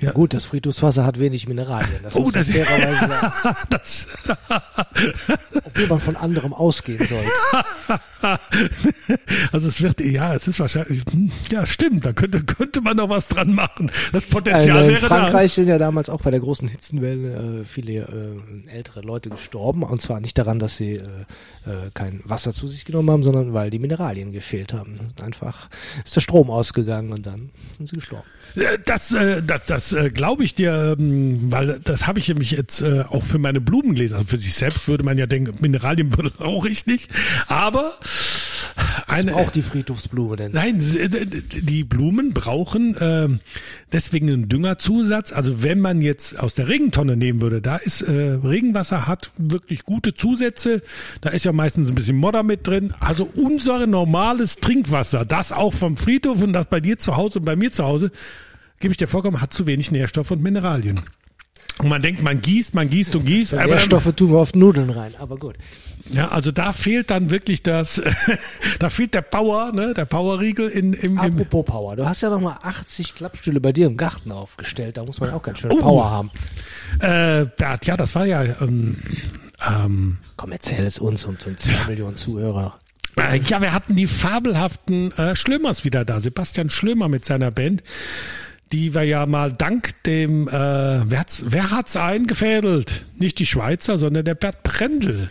Ja. 0.00 0.10
Gut, 0.12 0.34
das 0.34 0.44
Friedhofswasser 0.44 1.04
hat 1.06 1.18
wenig 1.18 1.48
Mineralien. 1.48 1.88
Das 2.02 2.14
Oh, 2.16 2.30
das- 2.30 2.48
fairerweise 2.50 3.08
sagen. 3.08 3.56
Das, 3.70 4.06
Obwohl 5.64 5.86
man 5.88 6.00
von 6.00 6.16
anderem 6.16 6.52
ausgehen 6.52 7.06
sollte. 7.06 7.30
also 9.52 9.68
es 9.68 9.80
wird, 9.82 10.00
ja, 10.00 10.34
es 10.34 10.48
ist 10.48 10.60
wahrscheinlich, 10.60 11.02
ja, 11.50 11.66
stimmt, 11.66 12.04
da 12.06 12.12
könnte, 12.12 12.42
könnte 12.44 12.80
man 12.80 12.96
noch 12.96 13.08
was 13.08 13.28
dran 13.28 13.54
machen. 13.54 13.90
Das 14.12 14.24
Potenzial 14.24 14.76
Also 14.78 14.88
in 14.90 14.96
wäre 14.96 15.06
Frankreich 15.06 15.52
sind 15.52 15.68
ja 15.68 15.78
damals 15.78 16.08
auch 16.08 16.20
bei 16.22 16.30
der 16.30 16.40
großen 16.40 16.68
Hitzenwelle 16.68 17.60
äh, 17.60 17.64
viele 17.64 17.92
äh, 18.68 18.70
ältere 18.70 19.00
Leute 19.02 19.30
gestorben. 19.30 19.82
Und 19.82 20.00
zwar 20.02 20.20
nicht 20.20 20.36
daran, 20.38 20.58
dass 20.58 20.76
sie 20.76 20.92
äh, 20.92 21.00
äh, 21.66 21.90
kein 21.94 22.20
Wasser 22.24 22.52
zu 22.52 22.68
sich 22.68 22.84
genommen 22.84 23.10
haben, 23.10 23.22
sondern 23.22 23.54
weil 23.54 23.70
die 23.70 23.78
Mineralien 23.78 24.32
gefehlt 24.32 24.72
haben. 24.72 24.98
Das 25.16 25.24
einfach 25.26 25.68
ist 26.04 26.16
der 26.16 26.20
Strom 26.20 26.50
ausgegangen 26.50 27.12
und 27.12 27.26
dann 27.26 27.50
sind 27.76 27.88
sie 27.88 27.96
gestorben. 27.96 28.24
da. 28.54 28.62
Äh, 28.62 28.78
Das, 28.84 29.12
äh, 29.12 29.42
das, 29.42 29.66
das 29.84 29.92
äh, 29.92 30.10
glaube 30.10 30.44
ich 30.44 30.54
dir, 30.54 30.96
ähm, 30.98 31.50
weil 31.50 31.80
das 31.84 32.06
habe 32.06 32.18
ich 32.18 32.28
nämlich 32.28 32.52
jetzt 32.52 32.80
äh, 32.80 33.04
auch 33.08 33.22
für 33.22 33.38
meine 33.38 33.60
Blumen 33.60 33.94
gelesen. 33.94 34.14
Also 34.14 34.26
für 34.26 34.38
sich 34.38 34.54
selbst 34.54 34.88
würde 34.88 35.04
man 35.04 35.18
ja 35.18 35.26
denken, 35.26 35.54
Mineralien 35.60 36.10
brauche 36.10 36.68
ich 36.70 36.86
nicht. 36.86 37.10
Aber 37.48 37.92
eine, 39.06 39.32
braucht 39.32 39.54
die 39.54 39.62
Friedhofsblume 39.62 40.36
denn? 40.36 40.52
Nein, 40.52 40.78
äh, 40.78 41.08
die 41.60 41.84
Blumen 41.84 42.32
brauchen 42.32 42.96
ähm, 42.98 43.40
deswegen 43.92 44.28
einen 44.28 44.48
Düngerzusatz. 44.48 45.32
Also 45.32 45.62
wenn 45.62 45.80
man 45.80 46.00
jetzt 46.00 46.38
aus 46.38 46.54
der 46.54 46.68
Regentonne 46.68 47.16
nehmen 47.16 47.42
würde, 47.42 47.60
da 47.60 47.76
ist 47.76 48.02
äh, 48.02 48.12
Regenwasser 48.12 49.06
hat 49.06 49.30
wirklich 49.36 49.84
gute 49.84 50.14
Zusätze. 50.14 50.82
Da 51.20 51.30
ist 51.30 51.44
ja 51.44 51.52
meistens 51.52 51.90
ein 51.90 51.94
bisschen 51.94 52.16
Modder 52.16 52.42
mit 52.42 52.66
drin. 52.66 52.94
Also 53.00 53.28
unser 53.34 53.86
normales 53.86 54.56
Trinkwasser, 54.56 55.24
das 55.24 55.52
auch 55.52 55.74
vom 55.74 55.96
Friedhof 55.96 56.42
und 56.42 56.54
das 56.54 56.66
bei 56.66 56.80
dir 56.80 56.98
zu 56.98 57.16
Hause 57.16 57.40
und 57.40 57.44
bei 57.44 57.56
mir 57.56 57.70
zu 57.70 57.84
Hause, 57.84 58.10
gebe 58.84 58.92
ich 58.92 58.98
dir 58.98 59.08
vollkommen, 59.08 59.40
hat 59.40 59.52
zu 59.52 59.66
wenig 59.66 59.90
Nährstoffe 59.90 60.30
und 60.30 60.42
Mineralien. 60.42 61.00
Und 61.78 61.88
man 61.88 62.02
denkt, 62.02 62.22
man 62.22 62.40
gießt, 62.40 62.74
man 62.74 62.88
gießt 62.90 63.16
und 63.16 63.24
gießt. 63.24 63.54
aber- 63.54 63.64
Nährstoffe 63.66 64.12
tun 64.14 64.30
wir 64.30 64.38
auf 64.38 64.54
Nudeln 64.54 64.90
rein, 64.90 65.14
aber 65.18 65.36
gut. 65.38 65.56
ja, 66.10 66.28
also 66.28 66.52
da 66.52 66.72
fehlt 66.74 67.10
dann 67.10 67.30
wirklich 67.30 67.62
das, 67.62 68.00
da 68.78 68.90
fehlt 68.90 69.14
der 69.14 69.22
Power, 69.22 69.72
ne, 69.72 69.92
der 69.94 70.04
Powerriegel 70.04 70.68
in, 70.68 70.92
im, 70.92 71.18
Apropos 71.18 71.64
Power, 71.64 71.96
du 71.96 72.06
hast 72.06 72.20
ja 72.20 72.28
noch 72.30 72.40
mal 72.40 72.58
80 72.62 73.14
Klappstühle 73.16 73.60
bei 73.60 73.72
dir 73.72 73.86
im 73.86 73.96
Garten 73.96 74.30
aufgestellt. 74.30 74.98
Da 74.98 75.04
muss 75.04 75.18
man 75.18 75.30
auch 75.30 75.42
ganz 75.42 75.58
schön 75.60 75.72
Oh. 75.72 75.80
Power 75.80 76.10
haben. 76.10 76.30
Äh, 77.00 77.46
Bert, 77.56 77.86
ja, 77.86 77.96
das 77.96 78.14
war 78.14 78.26
ja. 78.26 78.44
Ähm, 78.60 78.98
ähm, 79.66 80.18
Komm, 80.36 80.52
erzähl 80.52 80.84
es 80.84 80.98
uns 80.98 81.24
und 81.24 81.44
den 81.46 81.56
2 81.56 81.88
Millionen 81.88 82.14
Zuhörer. 82.16 82.78
äh, 83.16 83.40
ja, 83.40 83.60
wir 83.60 83.72
hatten 83.72 83.96
die 83.96 84.06
fabelhaften 84.06 85.10
äh, 85.18 85.34
Schlömers 85.34 85.84
wieder 85.84 86.04
da. 86.04 86.20
Sebastian 86.20 86.68
Schlömer 86.70 87.08
mit 87.08 87.24
seiner 87.24 87.50
Band, 87.50 87.82
die 88.72 88.94
wir 88.94 89.02
ja 89.02 89.26
mal 89.26 89.52
dank 89.52 90.02
dem, 90.04 90.48
äh, 90.48 90.52
wer 90.52 91.18
hat's, 91.20 91.44
wer 91.48 91.70
hat's 91.70 91.96
eingefädelt? 91.96 93.04
Nicht 93.18 93.38
die 93.38 93.46
Schweizer, 93.46 93.98
sondern 93.98 94.24
der 94.24 94.34
Bert 94.34 94.62
Brendel. 94.62 95.28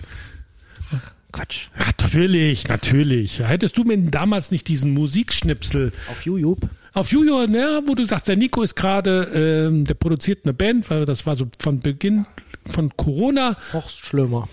Quatsch. 1.31 1.69
Ja, 1.77 1.85
natürlich, 1.87 2.67
natürlich. 2.67 3.39
Hättest 3.39 3.77
du 3.77 3.83
mir 3.83 3.97
damals 3.97 4.51
nicht 4.51 4.67
diesen 4.67 4.93
Musikschnipsel 4.93 5.91
Auf 6.11 6.25
YouTube. 6.25 6.69
auf 6.93 7.11
Juju, 7.11 7.47
ne, 7.47 7.81
wo 7.87 7.95
du 7.95 8.05
sagst, 8.05 8.27
der 8.27 8.35
Nico 8.37 8.61
ist 8.61 8.75
gerade, 8.75 9.67
ähm, 9.67 9.83
der 9.83 9.95
produziert 9.95 10.41
eine 10.45 10.53
Band, 10.53 10.89
weil 10.91 11.05
das 11.05 11.25
war 11.25 11.35
so 11.35 11.47
von 11.59 11.79
Beginn 11.79 12.27
von 12.69 12.95
Corona. 12.95 13.57
Horst 13.73 14.05
Schlömer. 14.05 14.47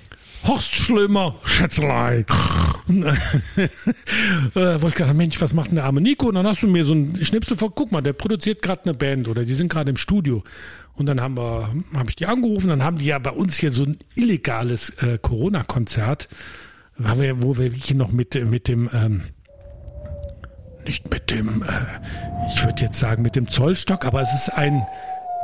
Horst 0.45 0.75
Schlömer, 0.75 1.37
Schätzelein. 1.45 2.25
Äh, 2.91 3.69
wo 4.55 4.89
ich 4.89 4.95
gedacht, 4.95 5.15
Mensch, 5.15 5.41
was 5.41 5.55
macht 5.55 5.69
denn 5.69 5.77
der 5.77 5.85
arme 5.85 6.01
Nico? 6.01 6.29
Und 6.29 6.35
dann 6.35 6.47
hast 6.47 6.63
du 6.63 6.69
mir 6.69 6.85
so 6.85 6.95
ein 6.95 7.25
Schnipsel 7.25 7.57
vor, 7.57 7.75
guck 7.75 7.93
mal, 7.93 8.01
der 8.01 8.13
produziert 8.13 8.63
gerade 8.63 8.85
eine 8.85 8.95
Band 8.95 9.29
oder 9.29 9.45
die 9.45 9.55
sind 9.55 9.69
gerade 9.69 9.91
im 9.91 9.97
Studio. 9.97 10.43
Und 10.95 11.07
dann 11.07 11.21
haben 11.21 11.37
wir, 11.37 11.75
habe 11.95 12.11
ich 12.11 12.17
die 12.17 12.27
angerufen, 12.27 12.69
dann 12.69 12.85
haben 12.85 12.99
die 12.99 13.07
ja 13.07 13.19
bei 13.19 13.31
uns 13.31 13.57
hier 13.57 13.73
so 13.73 13.85
ein 13.85 13.99
illegales 14.17 14.91
äh, 15.03 15.19
Corona-Konzert, 15.21 16.29
wir, 16.99 17.43
wo 17.43 17.57
wir 17.57 17.73
wirklich 17.73 17.95
noch 17.95 18.13
mit, 18.13 18.35
mit 18.51 18.69
dem, 18.69 18.91
ähm, 18.93 19.23
nicht 20.85 21.11
mit 21.11 21.31
dem, 21.31 21.63
äh, 21.63 21.67
ich 22.49 22.63
würde 22.65 22.83
jetzt 22.83 22.99
sagen 22.99 23.23
mit 23.23 23.37
dem 23.37 23.49
Zollstock, 23.49 24.05
aber 24.05 24.21
es 24.21 24.35
ist 24.35 24.51
ein 24.51 24.83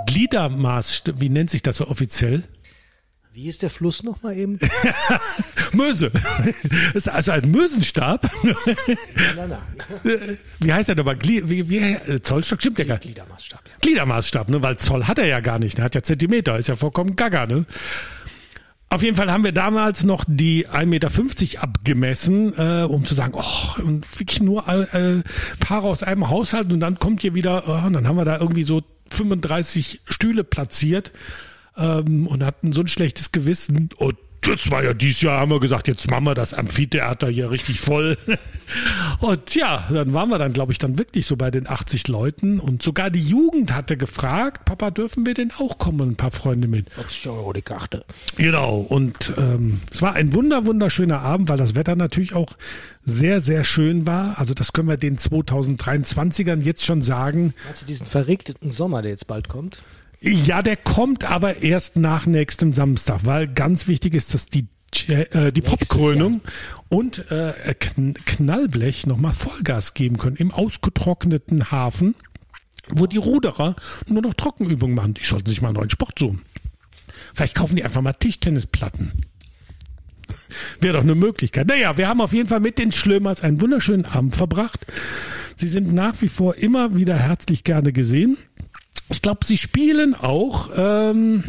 Gliedermaß, 0.06 1.04
wie 1.16 1.28
nennt 1.28 1.50
sich 1.50 1.62
das 1.62 1.78
so 1.78 1.88
offiziell? 1.88 2.42
Wie 3.36 3.48
ist 3.48 3.60
der 3.60 3.68
Fluss 3.68 4.02
noch 4.02 4.22
mal 4.22 4.34
eben? 4.34 4.58
Möse. 5.74 6.10
Das 6.94 7.04
ist 7.04 7.08
also 7.10 7.32
ein 7.32 7.50
Mösenstab. 7.50 8.30
nein, 8.42 9.50
nein. 9.50 10.38
Wie 10.58 10.72
heißt 10.72 10.88
der 10.88 10.96
nochmal? 10.96 11.18
Wie, 11.20 11.68
wie, 11.68 11.76
äh, 11.76 12.22
Zollstock 12.22 12.60
stimmt 12.60 12.78
ja 12.78 12.86
gar 12.86 12.94
nicht. 12.94 13.02
Gliedermaßstab, 13.02 13.60
ja. 13.62 13.74
Gliedermaßstab, 13.82 14.48
ne? 14.48 14.62
Weil 14.62 14.78
Zoll 14.78 15.04
hat 15.04 15.18
er 15.18 15.26
ja 15.26 15.40
gar 15.40 15.58
nicht. 15.58 15.78
Er 15.78 15.84
hat 15.84 15.94
ja 15.94 16.02
Zentimeter, 16.02 16.56
ist 16.56 16.68
ja 16.68 16.76
vollkommen 16.76 17.14
gaga, 17.14 17.44
ne? 17.44 17.66
Auf 18.88 19.02
jeden 19.02 19.16
Fall 19.16 19.30
haben 19.30 19.44
wir 19.44 19.52
damals 19.52 20.04
noch 20.04 20.24
die 20.26 20.66
1,50 20.66 20.86
Meter 20.86 21.62
abgemessen, 21.62 22.54
äh, 22.56 22.84
um 22.84 23.04
zu 23.04 23.14
sagen, 23.14 23.34
oh, 23.36 23.82
und 23.82 24.18
wirklich 24.18 24.40
nur 24.40 24.66
äh, 24.66 25.22
Paare 25.60 25.88
aus 25.88 26.02
einem 26.02 26.30
Haushalt 26.30 26.72
und 26.72 26.80
dann 26.80 26.98
kommt 26.98 27.20
hier 27.20 27.34
wieder, 27.34 27.64
oh, 27.68 27.86
und 27.86 27.92
dann 27.92 28.08
haben 28.08 28.16
wir 28.16 28.24
da 28.24 28.38
irgendwie 28.38 28.62
so 28.62 28.82
35 29.10 30.00
Stühle 30.06 30.42
platziert 30.42 31.12
ähm, 31.76 32.26
und 32.26 32.44
hatten 32.44 32.72
so 32.72 32.82
ein 32.82 32.88
schlechtes 32.88 33.32
Gewissen. 33.32 33.90
Und 33.98 34.16
das 34.46 34.70
war 34.70 34.84
ja 34.84 34.94
dieses 34.94 35.22
Jahr, 35.22 35.40
haben 35.40 35.50
wir 35.50 35.60
gesagt, 35.60 35.88
jetzt 35.88 36.08
machen 36.10 36.24
wir 36.24 36.34
das 36.34 36.54
Amphitheater 36.54 37.28
hier 37.28 37.50
richtig 37.50 37.80
voll. 37.80 38.16
Und 39.20 39.54
ja, 39.54 39.86
dann 39.90 40.12
waren 40.12 40.28
wir 40.28 40.38
dann, 40.38 40.52
glaube 40.52 40.72
ich, 40.72 40.78
dann 40.78 40.98
wirklich 40.98 41.26
so 41.26 41.36
bei 41.36 41.50
den 41.50 41.68
80 41.68 42.06
Leuten. 42.08 42.60
Und 42.60 42.82
sogar 42.82 43.10
die 43.10 43.20
Jugend 43.20 43.72
hatte 43.72 43.96
gefragt, 43.96 44.64
Papa, 44.64 44.90
dürfen 44.90 45.26
wir 45.26 45.34
denn 45.34 45.52
auch 45.58 45.78
kommen? 45.78 46.10
Ein 46.10 46.16
paar 46.16 46.30
Freunde 46.30 46.68
mit. 46.68 46.90
40 46.90 47.28
Euro 47.28 47.52
die 47.52 47.62
Karte. 47.62 48.04
Genau. 48.36 48.78
Und 48.78 49.32
ähm, 49.36 49.80
es 49.90 50.02
war 50.02 50.14
ein 50.14 50.34
wunder, 50.34 50.66
wunderschöner 50.66 51.20
Abend, 51.20 51.48
weil 51.48 51.58
das 51.58 51.74
Wetter 51.74 51.96
natürlich 51.96 52.34
auch 52.34 52.52
sehr, 53.04 53.40
sehr 53.40 53.64
schön 53.64 54.06
war. 54.06 54.38
Also 54.38 54.54
das 54.54 54.72
können 54.72 54.88
wir 54.88 54.96
den 54.96 55.16
2023ern 55.16 56.62
jetzt 56.62 56.84
schon 56.84 57.02
sagen. 57.02 57.54
Meinst 57.64 57.82
du 57.82 57.86
diesen 57.86 58.06
verregneten 58.06 58.70
Sommer, 58.70 59.02
der 59.02 59.12
jetzt 59.12 59.26
bald 59.26 59.48
kommt? 59.48 59.78
Ja, 60.20 60.62
der 60.62 60.76
kommt 60.76 61.24
aber 61.24 61.62
erst 61.62 61.96
nach 61.96 62.26
nächstem 62.26 62.72
Samstag, 62.72 63.20
weil 63.24 63.48
ganz 63.48 63.86
wichtig 63.86 64.14
ist, 64.14 64.34
dass 64.34 64.48
die 64.48 64.66
äh, 65.08 65.52
die 65.52 65.60
Popkrönung 65.60 66.40
und 66.88 67.30
äh, 67.30 67.74
Kn 67.74 68.14
Knallblech 68.14 69.06
nochmal 69.06 69.32
Vollgas 69.32 69.94
geben 69.94 70.16
können 70.16 70.36
im 70.36 70.52
ausgetrockneten 70.52 71.70
Hafen, 71.70 72.14
wo 72.88 73.06
die 73.06 73.18
Ruderer 73.18 73.76
nur 74.06 74.22
noch 74.22 74.34
Trockenübungen 74.34 74.94
machen. 74.96 75.14
Die 75.14 75.24
sollten 75.24 75.48
sich 75.48 75.60
mal 75.60 75.68
einen 75.68 75.76
neuen 75.76 75.90
Sport 75.90 76.18
suchen. 76.18 76.42
Vielleicht 77.34 77.54
kaufen 77.54 77.76
die 77.76 77.84
einfach 77.84 78.00
mal 78.00 78.12
Tischtennisplatten. 78.12 79.12
Wäre 80.80 80.94
doch 80.94 81.02
eine 81.02 81.14
Möglichkeit. 81.14 81.66
Naja, 81.68 81.96
wir 81.98 82.08
haben 82.08 82.20
auf 82.20 82.32
jeden 82.32 82.48
Fall 82.48 82.60
mit 82.60 82.78
den 82.78 82.92
Schlömers 82.92 83.42
einen 83.42 83.60
wunderschönen 83.60 84.06
Abend 84.06 84.36
verbracht. 84.36 84.86
Sie 85.56 85.68
sind 85.68 85.92
nach 85.92 86.20
wie 86.22 86.28
vor 86.28 86.56
immer 86.56 86.96
wieder 86.96 87.16
herzlich 87.16 87.64
gerne 87.64 87.92
gesehen. 87.92 88.36
Ich 89.08 89.22
glaube, 89.22 89.44
sie 89.44 89.56
spielen 89.58 90.14
auch. 90.14 90.70
Ähm, 90.76 91.44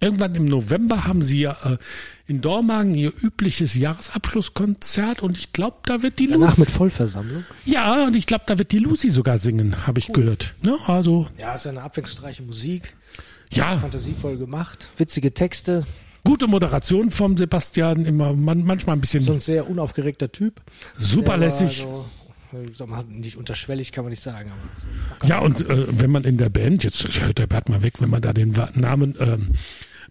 irgendwann 0.00 0.34
im 0.34 0.44
November 0.44 1.06
haben 1.06 1.22
sie 1.22 1.40
ja 1.40 1.56
äh, 1.64 1.76
in 2.26 2.40
Dormagen 2.40 2.94
ihr 2.94 3.12
übliches 3.22 3.74
Jahresabschlusskonzert 3.74 5.22
und 5.22 5.38
ich 5.38 5.52
glaube, 5.52 5.78
da 5.84 6.02
wird 6.02 6.18
die 6.18 6.26
Danach 6.28 6.48
Lucy. 6.48 6.60
mit 6.60 6.70
Vollversammlung? 6.70 7.44
Ja, 7.64 8.04
und 8.04 8.16
ich 8.16 8.26
glaube, 8.26 8.44
da 8.46 8.58
wird 8.58 8.72
die 8.72 8.78
Lucy 8.78 9.10
sogar 9.10 9.38
singen, 9.38 9.86
habe 9.86 9.98
ich 9.98 10.08
gehört. 10.12 10.54
Ne? 10.62 10.76
Also, 10.86 11.28
Ja, 11.38 11.54
ist 11.54 11.64
ja 11.64 11.70
eine 11.70 11.82
abwechslungsreiche 11.82 12.42
Musik. 12.42 12.94
Ja. 13.50 13.78
Fantasievoll 13.78 14.36
gemacht, 14.36 14.88
witzige 14.96 15.32
Texte, 15.32 15.86
Gute 16.26 16.46
Moderation 16.46 17.10
vom 17.10 17.36
Sebastian, 17.36 18.06
immer 18.06 18.32
man, 18.32 18.64
manchmal 18.64 18.96
ein 18.96 19.00
bisschen 19.02 19.20
so 19.20 19.32
ein 19.34 19.38
sehr 19.38 19.68
unaufgeregter 19.68 20.32
Typ. 20.32 20.62
super 20.96 21.36
Der 21.36 21.50
ich 22.62 22.76
sag 22.76 22.88
mal, 22.88 23.04
nicht 23.08 23.36
unterschwellig 23.36 23.92
kann 23.92 24.04
man 24.04 24.10
nicht 24.10 24.22
sagen, 24.22 24.52
Ja, 25.24 25.38
und 25.40 25.68
äh, 25.68 26.00
wenn 26.00 26.10
man 26.10 26.24
in 26.24 26.38
der 26.38 26.48
Band, 26.48 26.84
jetzt 26.84 27.20
hört 27.20 27.38
der 27.38 27.46
Bert 27.46 27.68
mal 27.68 27.82
weg, 27.82 27.94
wenn 28.00 28.10
man 28.10 28.22
da 28.22 28.32
den 28.32 28.54
Namen 28.74 29.16
ähm, 29.18 29.52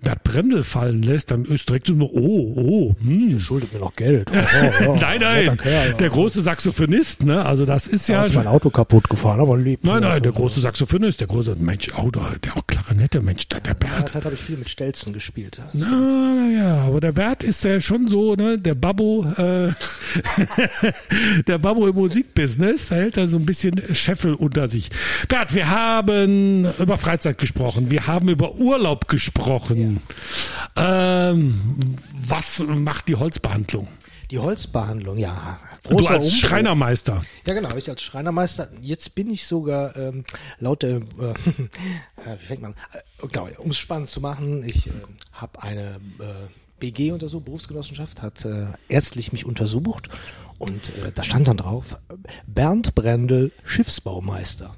Bert 0.03 0.23
Brendel 0.23 0.63
fallen 0.63 1.01
lässt, 1.01 1.31
dann 1.31 1.45
ist 1.45 1.69
direkt 1.69 1.87
so, 1.87 1.93
oh, 1.93 2.53
oh, 2.55 2.95
hm. 3.01 3.39
schuldet 3.39 3.73
mir 3.73 3.79
noch 3.79 3.95
Geld. 3.95 4.29
Oh, 4.43 4.65
oh, 4.65 4.89
oh, 4.89 4.95
Nein, 4.95 5.19
nein, 5.21 5.57
Kerl, 5.57 5.93
der 5.93 6.09
große 6.09 6.41
Saxophonist, 6.41 7.23
ne? 7.23 7.43
Also 7.43 7.65
das 7.65 7.87
ist 7.87 8.09
Da 8.09 8.13
ja. 8.13 8.23
ist 8.23 8.35
mein 8.35 8.45
Auto 8.45 8.69
kaputt 8.69 9.09
gefahren, 9.09 9.39
aber 9.39 9.57
lieb. 9.57 9.79
Nein, 9.83 10.01
nein, 10.01 10.21
der 10.21 10.31
große 10.31 10.59
Saxophonist, 10.59 11.21
der 11.21 11.27
große 11.27 11.55
Mensch, 11.55 11.87
oh, 11.97 12.09
der, 12.11 12.37
der 12.43 12.57
auch 12.57 12.67
Klarinette, 12.67 13.21
Mensch, 13.21 13.47
der, 13.47 13.61
der 13.61 13.73
In 13.73 13.87
meiner 13.87 14.01
Bert. 14.01 14.11
Zeit 14.11 14.25
habe 14.25 14.35
ich 14.35 14.41
viel 14.41 14.57
mit 14.57 14.69
Stelzen 14.69 15.13
gespielt. 15.13 15.61
Na, 15.73 15.87
na 15.87 16.49
ja, 16.49 16.75
aber 16.83 16.99
der 16.99 17.13
Bert 17.13 17.43
ist 17.43 17.63
ja 17.63 17.79
schon 17.79 18.07
so, 18.07 18.35
ne, 18.35 18.59
der 18.59 18.75
Babbo, 18.75 19.25
äh, 19.37 19.71
der 21.47 21.57
Babbo 21.57 21.87
im 21.87 21.95
Musikbusiness, 21.95 22.89
da 22.89 22.95
hält 22.95 23.17
er 23.17 23.27
so 23.27 23.37
ein 23.37 23.45
bisschen 23.45 23.81
Scheffel 23.95 24.33
unter 24.35 24.67
sich. 24.67 24.89
Bert, 25.29 25.55
wir 25.55 25.69
haben 25.69 26.67
über 26.79 26.97
Freizeit 26.97 27.37
gesprochen, 27.37 27.89
wir 27.89 28.07
haben 28.07 28.29
über 28.29 28.55
Urlaub 28.55 29.07
gesprochen. 29.07 29.92
Ähm, 30.75 31.95
was 32.27 32.59
macht 32.59 33.07
die 33.07 33.15
Holzbehandlung? 33.15 33.87
Die 34.31 34.39
Holzbehandlung, 34.39 35.17
ja. 35.17 35.59
Du 35.83 35.95
großer 35.97 36.11
als 36.11 36.25
Umbruch. 36.25 36.39
Schreinermeister. 36.39 37.21
Ja, 37.45 37.53
genau, 37.53 37.75
ich 37.75 37.89
als 37.89 38.01
Schreinermeister. 38.01 38.69
Jetzt 38.81 39.13
bin 39.15 39.29
ich 39.29 39.45
sogar 39.45 39.95
ähm, 39.95 40.23
laut 40.59 40.81
der, 40.81 40.95
äh, 40.95 40.99
äh, 41.21 42.39
wie 42.39 42.45
fängt 42.45 42.61
man, 42.61 42.73
äh, 42.93 43.27
genau, 43.27 43.47
um 43.57 43.69
es 43.69 43.77
spannend 43.77 44.09
zu 44.09 44.21
machen, 44.21 44.63
ich 44.63 44.87
äh, 44.87 44.91
habe 45.33 45.61
eine 45.61 45.99
BG 46.79 47.11
untersucht, 47.11 47.45
Berufsgenossenschaft, 47.45 48.21
hat 48.21 48.43
äh, 48.45 48.65
ärztlich 48.89 49.31
mich 49.31 49.45
untersucht 49.45 50.09
und 50.57 50.89
äh, 50.97 51.11
da 51.13 51.23
stand 51.23 51.47
dann 51.47 51.57
drauf, 51.57 51.97
Bernd 52.47 52.95
Brendel, 52.95 53.51
Schiffsbaumeister. 53.65 54.75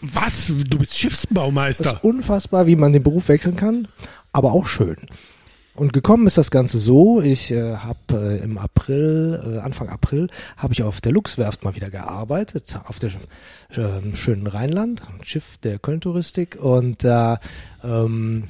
Was? 0.00 0.46
Du 0.46 0.78
bist 0.78 0.92
Das 0.92 0.98
Schiffsbaumeister. 0.98 1.94
ist 1.94 2.04
unfassbar, 2.04 2.66
wie 2.66 2.76
man 2.76 2.92
den 2.92 3.02
Beruf 3.02 3.28
wechseln 3.28 3.56
kann, 3.56 3.86
aber 4.34 4.52
auch 4.52 4.66
schön. 4.66 4.96
Und 5.76 5.92
gekommen 5.92 6.28
ist 6.28 6.38
das 6.38 6.52
Ganze 6.52 6.78
so, 6.78 7.20
ich 7.20 7.50
äh, 7.50 7.76
habe 7.76 7.98
äh, 8.12 8.44
im 8.44 8.58
April, 8.58 9.56
äh, 9.56 9.58
Anfang 9.58 9.88
April, 9.88 10.28
habe 10.56 10.72
ich 10.72 10.84
auf 10.84 11.00
der 11.00 11.10
Luchswerft 11.10 11.64
mal 11.64 11.74
wieder 11.74 11.90
gearbeitet, 11.90 12.78
auf 12.86 13.00
der 13.00 13.10
äh, 13.70 14.14
schönen 14.14 14.46
Rheinland, 14.46 15.02
ein 15.02 15.24
Schiff 15.24 15.58
der 15.64 15.80
Köln-Touristik 15.80 16.56
und 16.60 17.02
da 17.02 17.40
ähm, 17.82 18.44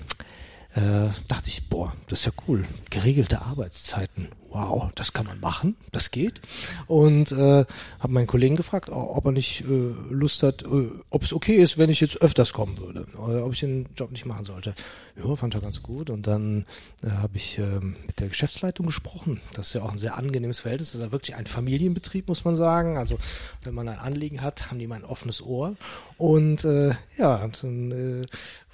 äh, 0.74 1.08
dachte 1.28 1.48
ich, 1.48 1.68
boah, 1.68 1.92
das 2.08 2.20
ist 2.20 2.26
ja 2.26 2.32
cool, 2.48 2.64
geregelte 2.90 3.42
Arbeitszeiten, 3.42 4.28
wow, 4.54 4.90
das 4.94 5.12
kann 5.12 5.26
man 5.26 5.40
machen, 5.40 5.76
das 5.92 6.10
geht. 6.10 6.40
Und 6.86 7.32
äh, 7.32 7.64
habe 7.98 8.12
meinen 8.12 8.26
Kollegen 8.26 8.56
gefragt, 8.56 8.88
ob 8.88 9.24
er 9.24 9.32
nicht 9.32 9.62
äh, 9.62 9.94
Lust 10.10 10.42
hat, 10.42 10.62
äh, 10.62 10.90
ob 11.10 11.22
es 11.22 11.32
okay 11.32 11.56
ist, 11.56 11.78
wenn 11.78 11.90
ich 11.90 12.00
jetzt 12.00 12.22
öfters 12.22 12.52
kommen 12.52 12.78
würde, 12.78 13.06
oder 13.16 13.44
ob 13.44 13.52
ich 13.52 13.60
den 13.60 13.88
Job 13.96 14.10
nicht 14.10 14.26
machen 14.26 14.44
sollte. 14.44 14.74
Ja, 15.16 15.36
fand 15.36 15.54
er 15.54 15.60
ganz 15.60 15.82
gut. 15.82 16.10
Und 16.10 16.26
dann 16.26 16.66
äh, 17.02 17.10
habe 17.10 17.36
ich 17.36 17.58
ähm, 17.58 17.96
mit 18.06 18.18
der 18.18 18.28
Geschäftsleitung 18.28 18.86
gesprochen. 18.86 19.40
Das 19.54 19.68
ist 19.68 19.74
ja 19.74 19.82
auch 19.82 19.92
ein 19.92 19.98
sehr 19.98 20.16
angenehmes 20.16 20.60
Verhältnis. 20.60 20.90
Das 20.90 21.00
ist 21.00 21.06
ja 21.06 21.12
wirklich 21.12 21.36
ein 21.36 21.46
Familienbetrieb, 21.46 22.26
muss 22.26 22.44
man 22.44 22.56
sagen. 22.56 22.96
Also 22.96 23.18
wenn 23.62 23.74
man 23.74 23.88
ein 23.88 23.98
Anliegen 23.98 24.42
hat, 24.42 24.70
haben 24.70 24.78
die 24.78 24.88
mal 24.88 24.96
ein 24.96 25.04
offenes 25.04 25.40
Ohr. 25.42 25.76
Und 26.16 26.64
äh, 26.64 26.94
ja, 27.16 27.48
dann 27.60 28.22
äh, 28.22 28.26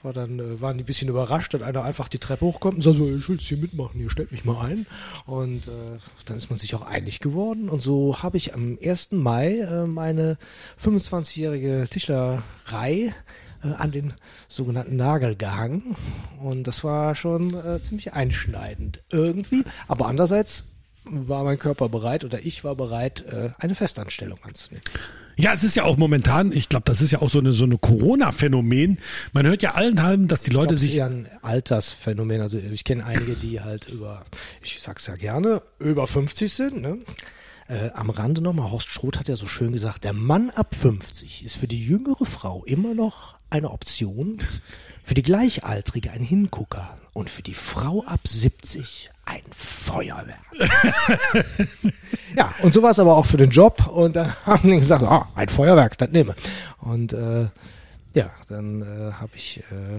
war 0.02 0.12
dann, 0.12 0.38
äh, 0.38 0.60
waren 0.60 0.78
die 0.78 0.84
ein 0.84 0.86
bisschen 0.86 1.08
überrascht, 1.08 1.54
dass 1.54 1.62
einer 1.62 1.84
einfach 1.84 2.08
die 2.08 2.18
Treppe 2.18 2.44
hochkommt 2.44 2.76
und 2.76 2.82
sagt 2.82 2.96
so, 2.96 3.08
ich 3.08 3.28
will 3.28 3.36
jetzt 3.36 3.46
hier 3.46 3.58
mitmachen, 3.58 4.00
hier 4.00 4.10
stellt 4.10 4.32
mich 4.32 4.44
mal 4.44 4.66
ein. 4.66 4.86
Und 5.26 5.68
äh, 5.68 5.98
dann 6.24 6.36
ist 6.36 6.50
man 6.50 6.58
sich 6.58 6.74
auch 6.74 6.82
einig 6.82 7.20
geworden. 7.20 7.68
Und 7.68 7.80
so 7.80 8.22
habe 8.22 8.36
ich 8.36 8.54
am 8.54 8.78
1. 8.82 9.12
Mai 9.12 9.58
äh, 9.58 9.86
meine 9.86 10.38
25-jährige 10.82 11.86
Tischlerei 11.90 13.14
äh, 13.62 13.68
an 13.68 13.92
den 13.92 14.14
sogenannten 14.48 14.96
Nagel 14.96 15.36
gehangen. 15.36 15.96
Und 16.42 16.64
das 16.64 16.84
war 16.84 17.14
schon 17.14 17.54
äh, 17.54 17.80
ziemlich 17.80 18.12
einschneidend 18.12 19.02
irgendwie. 19.10 19.64
Aber 19.88 20.06
andererseits 20.06 20.66
war 21.04 21.44
mein 21.44 21.58
Körper 21.58 21.88
bereit 21.88 22.24
oder 22.24 22.40
ich 22.44 22.64
war 22.64 22.74
bereit, 22.74 23.22
äh, 23.26 23.50
eine 23.58 23.74
Festanstellung 23.74 24.38
anzunehmen. 24.42 24.84
Ja, 25.36 25.52
es 25.52 25.62
ist 25.62 25.74
ja 25.74 25.84
auch 25.84 25.96
momentan, 25.96 26.52
ich 26.52 26.68
glaube, 26.68 26.84
das 26.84 27.00
ist 27.00 27.12
ja 27.12 27.22
auch 27.22 27.30
so 27.30 27.38
eine, 27.38 27.52
so 27.52 27.64
eine 27.64 27.78
Corona-Phänomen. 27.78 28.98
Man 29.32 29.46
hört 29.46 29.62
ja 29.62 29.74
allenthalben, 29.74 30.28
dass 30.28 30.42
die 30.42 30.50
Leute 30.50 30.74
Das 30.74 30.82
ist 30.82 30.88
sich 30.88 30.96
eher 30.96 31.06
ein 31.06 31.28
Altersphänomen. 31.42 32.40
Also 32.40 32.58
ich 32.58 32.84
kenne 32.84 33.04
einige, 33.04 33.34
die 33.34 33.60
halt 33.60 33.88
über, 33.88 34.24
ich 34.62 34.80
sag's 34.80 35.06
ja 35.06 35.16
gerne, 35.16 35.62
über 35.78 36.06
50 36.06 36.52
sind. 36.52 36.82
Ne? 36.82 36.98
Äh, 37.68 37.90
am 37.94 38.10
Rande 38.10 38.40
nochmal, 38.40 38.70
Horst 38.70 38.88
Schroth 38.88 39.18
hat 39.18 39.28
ja 39.28 39.36
so 39.36 39.46
schön 39.46 39.72
gesagt, 39.72 40.04
der 40.04 40.12
Mann 40.12 40.50
ab 40.50 40.74
50 40.74 41.44
ist 41.44 41.56
für 41.56 41.68
die 41.68 41.84
jüngere 41.84 42.26
Frau 42.26 42.64
immer 42.64 42.94
noch 42.94 43.34
eine 43.48 43.70
Option, 43.70 44.38
für 45.10 45.14
die 45.14 45.24
Gleichaltrige 45.24 46.12
ein 46.12 46.22
Hingucker 46.22 46.96
und 47.14 47.28
für 47.28 47.42
die 47.42 47.54
Frau 47.54 48.04
ab 48.04 48.20
70 48.22 49.10
ein 49.24 49.42
Feuerwerk. 49.56 50.38
ja, 52.36 52.54
und 52.62 52.72
so 52.72 52.80
war 52.80 52.92
es 52.92 53.00
aber 53.00 53.16
auch 53.16 53.26
für 53.26 53.36
den 53.36 53.50
Job. 53.50 53.88
Und 53.88 54.14
da 54.14 54.36
haben 54.46 54.70
die 54.70 54.78
gesagt, 54.78 55.02
ah, 55.02 55.28
ein 55.34 55.48
Feuerwerk, 55.48 55.98
das 55.98 56.10
nehme. 56.10 56.36
Und 56.78 57.12
äh, 57.12 57.48
ja, 58.14 58.30
dann 58.46 58.82
äh, 58.82 59.12
habe 59.14 59.32
ich 59.34 59.64
äh, 59.72 59.98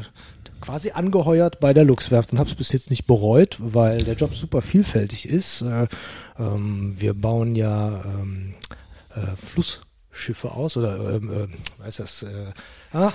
quasi 0.61 0.91
angeheuert 0.91 1.59
bei 1.59 1.73
der 1.73 1.83
Luchswerft 1.83 2.31
und 2.31 2.39
habe 2.39 2.49
es 2.49 2.55
bis 2.55 2.71
jetzt 2.71 2.89
nicht 2.89 3.05
bereut, 3.05 3.57
weil 3.59 3.97
der 3.97 4.15
Job 4.15 4.33
super 4.33 4.61
vielfältig 4.61 5.27
ist. 5.27 5.61
Äh, 5.61 5.87
ähm, 6.39 6.93
wir 6.95 7.15
bauen 7.15 7.57
ja 7.57 8.01
ähm, 8.05 8.53
äh, 9.13 9.35
Flussschiffe 9.45 10.51
aus 10.51 10.77
oder 10.77 11.15
ähm, 11.15 11.29
äh, 11.33 11.83
weiß 11.83 11.97
das? 11.97 12.23
Äh, 12.23 12.53
ah, 12.93 13.11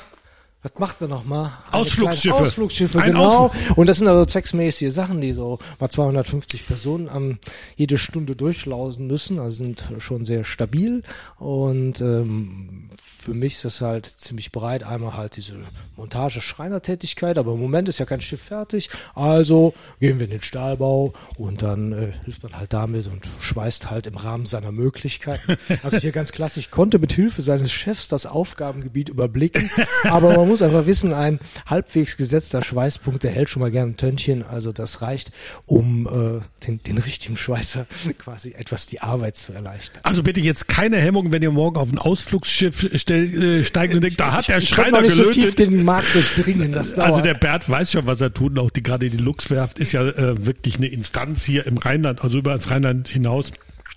was 0.66 0.80
macht 0.80 1.00
man 1.00 1.10
nochmal? 1.10 1.52
Ausflugsschiffe. 1.70 2.34
Ausflugsschiffe, 2.34 3.00
Ein 3.00 3.12
genau. 3.12 3.52
Und 3.76 3.88
das 3.88 3.98
sind 3.98 4.08
also 4.08 4.24
zwecksmäßige 4.24 4.92
Sachen, 4.92 5.20
die 5.20 5.32
so 5.32 5.60
mal 5.78 5.88
250 5.88 6.66
Personen 6.66 7.08
am 7.08 7.38
jede 7.76 7.98
Stunde 7.98 8.34
durchlausen 8.34 9.06
müssen. 9.06 9.38
Also 9.38 9.62
sind 9.62 9.84
schon 9.98 10.24
sehr 10.24 10.42
stabil. 10.42 11.02
Und 11.38 12.00
ähm, 12.00 12.90
für 13.26 13.34
mich 13.34 13.56
ist 13.56 13.64
das 13.64 13.80
halt 13.80 14.06
ziemlich 14.06 14.52
breit. 14.52 14.84
Einmal 14.84 15.16
halt 15.16 15.36
diese 15.36 15.56
Montage, 15.96 16.40
Schreinertätigkeit, 16.40 17.38
aber 17.38 17.54
im 17.54 17.60
Moment 17.60 17.88
ist 17.88 17.98
ja 17.98 18.06
kein 18.06 18.20
Schiff 18.20 18.40
fertig. 18.40 18.88
Also 19.16 19.74
gehen 19.98 20.20
wir 20.20 20.26
in 20.26 20.30
den 20.30 20.42
Stahlbau 20.42 21.12
und 21.36 21.60
dann 21.60 21.92
äh, 21.92 22.12
hilft 22.24 22.44
man 22.44 22.56
halt 22.56 22.72
damit 22.72 23.08
und 23.08 23.26
schweißt 23.40 23.90
halt 23.90 24.06
im 24.06 24.16
Rahmen 24.16 24.46
seiner 24.46 24.72
Möglichkeiten. 24.72 25.56
Also 25.82 25.98
hier 25.98 26.12
ganz 26.12 26.32
klassisch, 26.32 26.70
konnte 26.70 26.98
mit 26.98 27.12
Hilfe 27.12 27.42
seines 27.42 27.72
Chefs 27.72 28.08
das 28.08 28.26
Aufgabengebiet 28.26 29.08
überblicken. 29.08 29.70
Aber 30.04 30.34
man 30.36 30.48
muss 30.48 30.62
einfach 30.62 30.86
wissen, 30.86 31.12
ein 31.12 31.38
halbwegs 31.66 32.16
gesetzter 32.16 32.62
Schweißpunkt, 32.62 33.22
der 33.22 33.30
hält 33.30 33.50
schon 33.50 33.60
mal 33.60 33.70
gern 33.70 33.90
ein 33.90 33.96
Tönnchen. 33.96 34.42
Also 34.42 34.72
das 34.72 35.02
reicht, 35.02 35.32
um 35.66 36.06
äh, 36.06 36.66
den, 36.66 36.82
den 36.82 36.98
richtigen 36.98 37.36
Schweißer 37.36 37.86
quasi 38.18 38.52
etwas 38.52 38.86
die 38.86 39.00
Arbeit 39.00 39.36
zu 39.36 39.52
erleichtern. 39.52 40.00
Also 40.02 40.22
bitte 40.22 40.40
jetzt 40.40 40.68
keine 40.68 40.98
Hemmung, 40.98 41.32
wenn 41.32 41.42
ihr 41.42 41.50
morgen 41.50 41.76
auf 41.76 41.92
ein 41.92 41.98
Ausflugsschiff 41.98 42.88
stell, 42.94 43.15
äh, 43.16 43.64
steigt 43.64 43.94
und 43.94 44.02
denkt, 44.02 44.20
da 44.20 44.32
hat 44.32 44.48
der 44.48 44.58
Ich 44.58 44.68
Schreiner 44.68 44.92
noch 44.98 45.02
nicht 45.02 45.14
so 45.14 45.24
tief 45.24 45.54
gelötet. 45.56 45.58
den 45.58 45.84
Markt 45.84 46.14
durchdringen. 46.14 46.72
Das 46.72 46.94
dauert. 46.94 47.08
Also 47.08 47.20
der 47.22 47.34
Bert 47.34 47.68
weiß 47.68 47.92
schon, 47.92 48.06
was 48.06 48.20
er 48.20 48.32
tut. 48.32 48.52
Und 48.52 48.58
auch 48.58 48.70
die, 48.70 48.82
gerade 48.82 49.10
die 49.10 49.16
Luchswerft 49.16 49.78
ist 49.78 49.92
ja 49.92 50.06
äh, 50.06 50.46
wirklich 50.46 50.76
eine 50.76 50.86
Instanz 50.88 51.44
hier 51.44 51.66
im 51.66 51.78
Rheinland, 51.78 52.22
also 52.22 52.38
über 52.38 52.52
das 52.52 52.70
Rheinland 52.70 53.08
hinaus. 53.08 53.52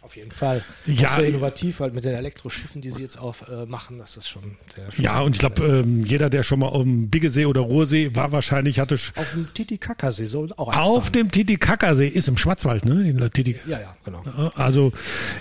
Auf 0.10 0.16
jeden 0.16 0.32
Fall. 0.32 0.64
Ja, 0.88 1.10
auch 1.10 1.16
sehr 1.18 1.26
äh, 1.26 1.30
innovativ 1.30 1.82
halt 1.82 1.94
mit 1.94 2.04
den 2.04 2.16
Elektroschiffen, 2.16 2.82
die 2.82 2.90
sie 2.90 3.04
jetzt 3.04 3.20
auch 3.20 3.36
äh, 3.48 3.68
machen. 3.68 4.00
Das 4.00 4.18
ist 4.18 4.28
schon 4.28 4.58
sehr 4.74 4.90
Ja, 4.98 5.22
und 5.22 5.34
ich 5.34 5.40
glaube, 5.40 5.64
ähm, 5.64 6.02
jeder, 6.02 6.32
der 6.32 6.42
schon 6.42 6.58
mal 6.58 6.70
auf 6.70 6.82
dem 6.82 7.12
Biggesee 7.12 7.46
oder 7.46 7.62
Ruhrsee 7.62 8.16
war, 8.16 8.32
wahrscheinlich 8.32 8.80
hatte 8.80 8.96
auf 8.96 9.32
dem 9.34 9.54
Titicacasee 9.54 10.26
soll 10.26 10.52
auch 10.54 10.76
auf 10.76 11.04
fahren. 11.04 11.14
dem 11.14 11.30
Titicacasee, 11.30 12.08
ist 12.08 12.28
im 12.28 12.38
Schwarzwald, 12.38 12.86
ne? 12.86 13.08
In 13.08 13.20
Titic 13.30 13.60
Ja, 13.68 13.80
ja, 13.82 13.96
genau. 14.04 14.24
Also 14.56 14.94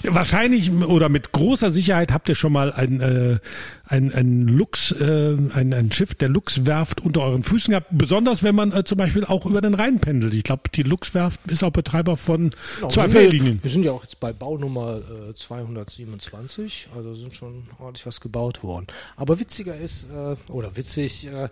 wahrscheinlich 0.03 0.71
oder 0.71 1.09
mit 1.09 1.33
großer 1.33 1.71
Sicherheit 1.71 2.13
habt 2.13 2.29
ihr 2.29 2.35
schon 2.35 2.53
mal 2.53 2.71
ein, 2.71 3.01
äh, 3.01 3.39
ein, 3.89 4.13
ein 4.13 4.43
Lux, 4.43 4.93
äh, 4.93 5.37
ein, 5.55 5.73
ein 5.73 5.91
Schiff 5.91 6.15
der 6.15 6.29
Luchswerft 6.29 7.01
unter 7.01 7.23
euren 7.23 7.43
Füßen 7.43 7.71
gehabt. 7.73 7.89
Besonders 7.91 8.43
wenn 8.43 8.55
man 8.55 8.73
äh, 8.73 8.85
zum 8.85 8.99
Beispiel 8.99 9.25
auch 9.25 9.47
über 9.47 9.61
den 9.61 9.75
Rhein 9.75 9.99
pendelt. 9.99 10.35
Ich 10.35 10.45
glaube, 10.45 10.63
die 10.75 10.83
Luchswerft 10.83 11.41
ist 11.51 11.65
auch 11.65 11.71
Betreiber 11.71 12.17
von 12.17 12.51
Genau, 12.77 12.89
zwei 12.91 13.09
Fährlinien. 13.09 13.59
wir 13.63 13.71
sind 13.71 13.85
ja 13.85 13.93
auch 13.93 14.03
jetzt 14.03 14.21
bei 14.21 14.33
Baunummer 14.33 15.01
äh, 15.31 15.35
227, 15.35 16.89
also 16.95 17.15
sind 17.15 17.35
schon 17.35 17.65
ordentlich 17.79 18.07
was 18.07 18.21
gebaut 18.21 18.63
worden. 18.63 18.87
Aber 19.17 19.41
witziger 19.41 19.77
ist, 19.77 20.09
äh, 20.11 20.37
oder 20.53 20.77
witzig, 20.77 21.27
äh, 21.29 21.49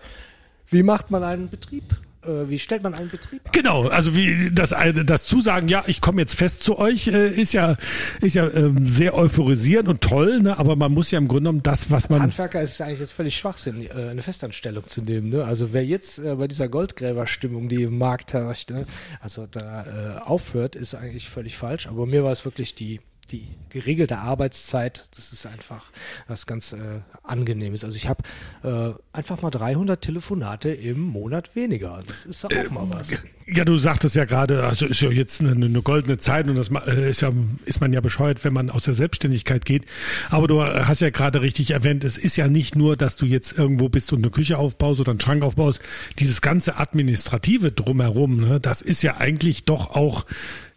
wie 0.69 0.83
macht 0.83 1.11
man 1.11 1.23
einen 1.23 1.49
Betrieb 1.49 1.97
wie 2.27 2.59
stellt 2.59 2.83
man 2.83 2.95
einen 2.95 3.11
Betrieb 3.11 3.43
an? 3.45 3.53
Genau, 3.53 3.89
also 3.89 4.15
wie 4.15 4.51
das, 4.53 4.75
das 5.05 5.25
Zusagen, 5.25 5.69
ja, 5.69 5.85
ich 5.87 6.01
komme 6.01 6.21
jetzt 6.21 6.35
fest 6.35 6.63
zu 6.63 6.79
euch, 6.79 7.09
äh, 7.09 7.29
ist 7.29 7.53
ja, 7.53 7.77
ist 8.21 8.35
ja 8.35 8.49
ähm, 8.49 8.87
sehr 8.87 9.15
euphorisierend 9.15 9.89
und 9.89 10.01
toll, 10.01 10.41
ne? 10.41 10.59
aber 10.59 10.77
man 10.77 10.93
muss 10.93 11.11
ja 11.11 11.19
im 11.19 11.29
Grunde 11.29 11.43
genommen 11.43 11.63
das, 11.63 11.91
was 11.91 12.05
Als 12.05 12.11
man. 12.11 12.23
Handwerker 12.23 12.63
ist 12.63 12.73
es 12.73 12.81
eigentlich 12.81 13.01
jetzt 13.01 13.13
völlig 13.13 13.37
Schwachsinn, 13.37 13.87
äh, 13.87 14.11
eine 14.11 14.23
Festanstellung 14.23 14.87
zu 14.87 15.03
nehmen. 15.03 15.31
Ne? 15.31 15.45
Also 15.45 15.73
wer 15.73 15.85
jetzt 15.85 16.19
äh, 16.19 16.35
bei 16.35 16.49
dieser 16.49 16.69
Goldgräberstimmung, 16.69 17.69
die 17.69 17.83
im 17.83 17.99
Markt 17.99 18.33
herrscht, 18.33 18.71
ne? 18.71 18.87
also 19.21 19.47
da 19.51 19.85
äh, 19.85 20.21
aufhört, 20.21 20.77
ist 20.77 20.95
eigentlich 20.95 21.29
völlig 21.29 21.57
falsch. 21.57 21.87
Aber 21.87 22.07
mir 22.07 22.25
war 22.25 22.33
es 22.33 22.45
wirklich 22.45 22.75
die 22.75 23.01
die 23.31 23.49
geregelte 23.71 24.19
Arbeitszeit, 24.19 25.05
das 25.15 25.33
ist 25.33 25.47
einfach 25.47 25.91
was 26.29 26.47
ganz 26.47 26.73
äh, 26.73 27.01
angenehmes. 27.23 27.85
Also 27.85 27.97
ich 27.97 28.09
habe 28.09 28.23
äh, 28.63 28.93
einfach 29.13 29.43
mal 29.43 29.51
300 29.51 30.01
Telefonate 30.01 30.71
im 30.71 31.01
Monat 31.01 31.55
weniger. 31.55 32.01
Das 32.07 32.25
ist 32.25 32.45
auch 32.45 32.71
mal 32.71 32.87
was. 32.89 33.13
Ja, 33.49 33.65
du 33.65 33.79
sagtest 33.79 34.17
ja 34.17 34.25
gerade, 34.25 34.65
also 34.65 34.87
ist 34.87 35.01
ja 35.01 35.11
jetzt 35.11 35.41
eine, 35.41 35.53
eine 35.53 35.83
goldene 35.83 36.19
Zeit 36.19 36.49
und 36.49 36.57
das 36.57 36.71
äh, 36.87 37.11
ist 37.11 37.21
ja 37.21 37.33
ist 37.65 37.81
man 37.81 37.93
ja 37.93 38.01
bescheuert, 38.01 38.45
wenn 38.45 38.53
man 38.53 38.71
aus 38.71 38.85
der 38.85 38.95
Selbstständigkeit 38.95 39.65
geht. 39.65 39.85
Aber 40.31 40.49
du 40.49 40.63
hast 40.63 41.01
ja 41.01 41.11
gerade 41.11 41.43
richtig 41.43 41.71
erwähnt, 41.71 42.03
es 42.03 42.19
ist 42.19 42.37
ja 42.37 42.49
nicht 42.49 42.77
nur, 42.77 42.97
dass 42.97 43.17
du 43.17 43.27
jetzt 43.27 43.57
irgendwo 43.57 43.89
bist 43.89 44.13
und 44.13 44.21
eine 44.21 44.31
Küche 44.31 44.59
aufbaust 44.59 45.01
oder 45.01 45.11
einen 45.11 45.21
Schrank 45.21 45.45
aufbaust. 45.45 45.81
Dieses 46.19 46.41
ganze 46.41 46.79
administrative 46.79 47.73
drumherum, 47.73 48.41
ne, 48.41 48.61
das 48.61 48.83
ist 48.83 49.03
ja 49.03 49.17
eigentlich 49.19 49.65
doch 49.65 49.91
auch 49.95 50.27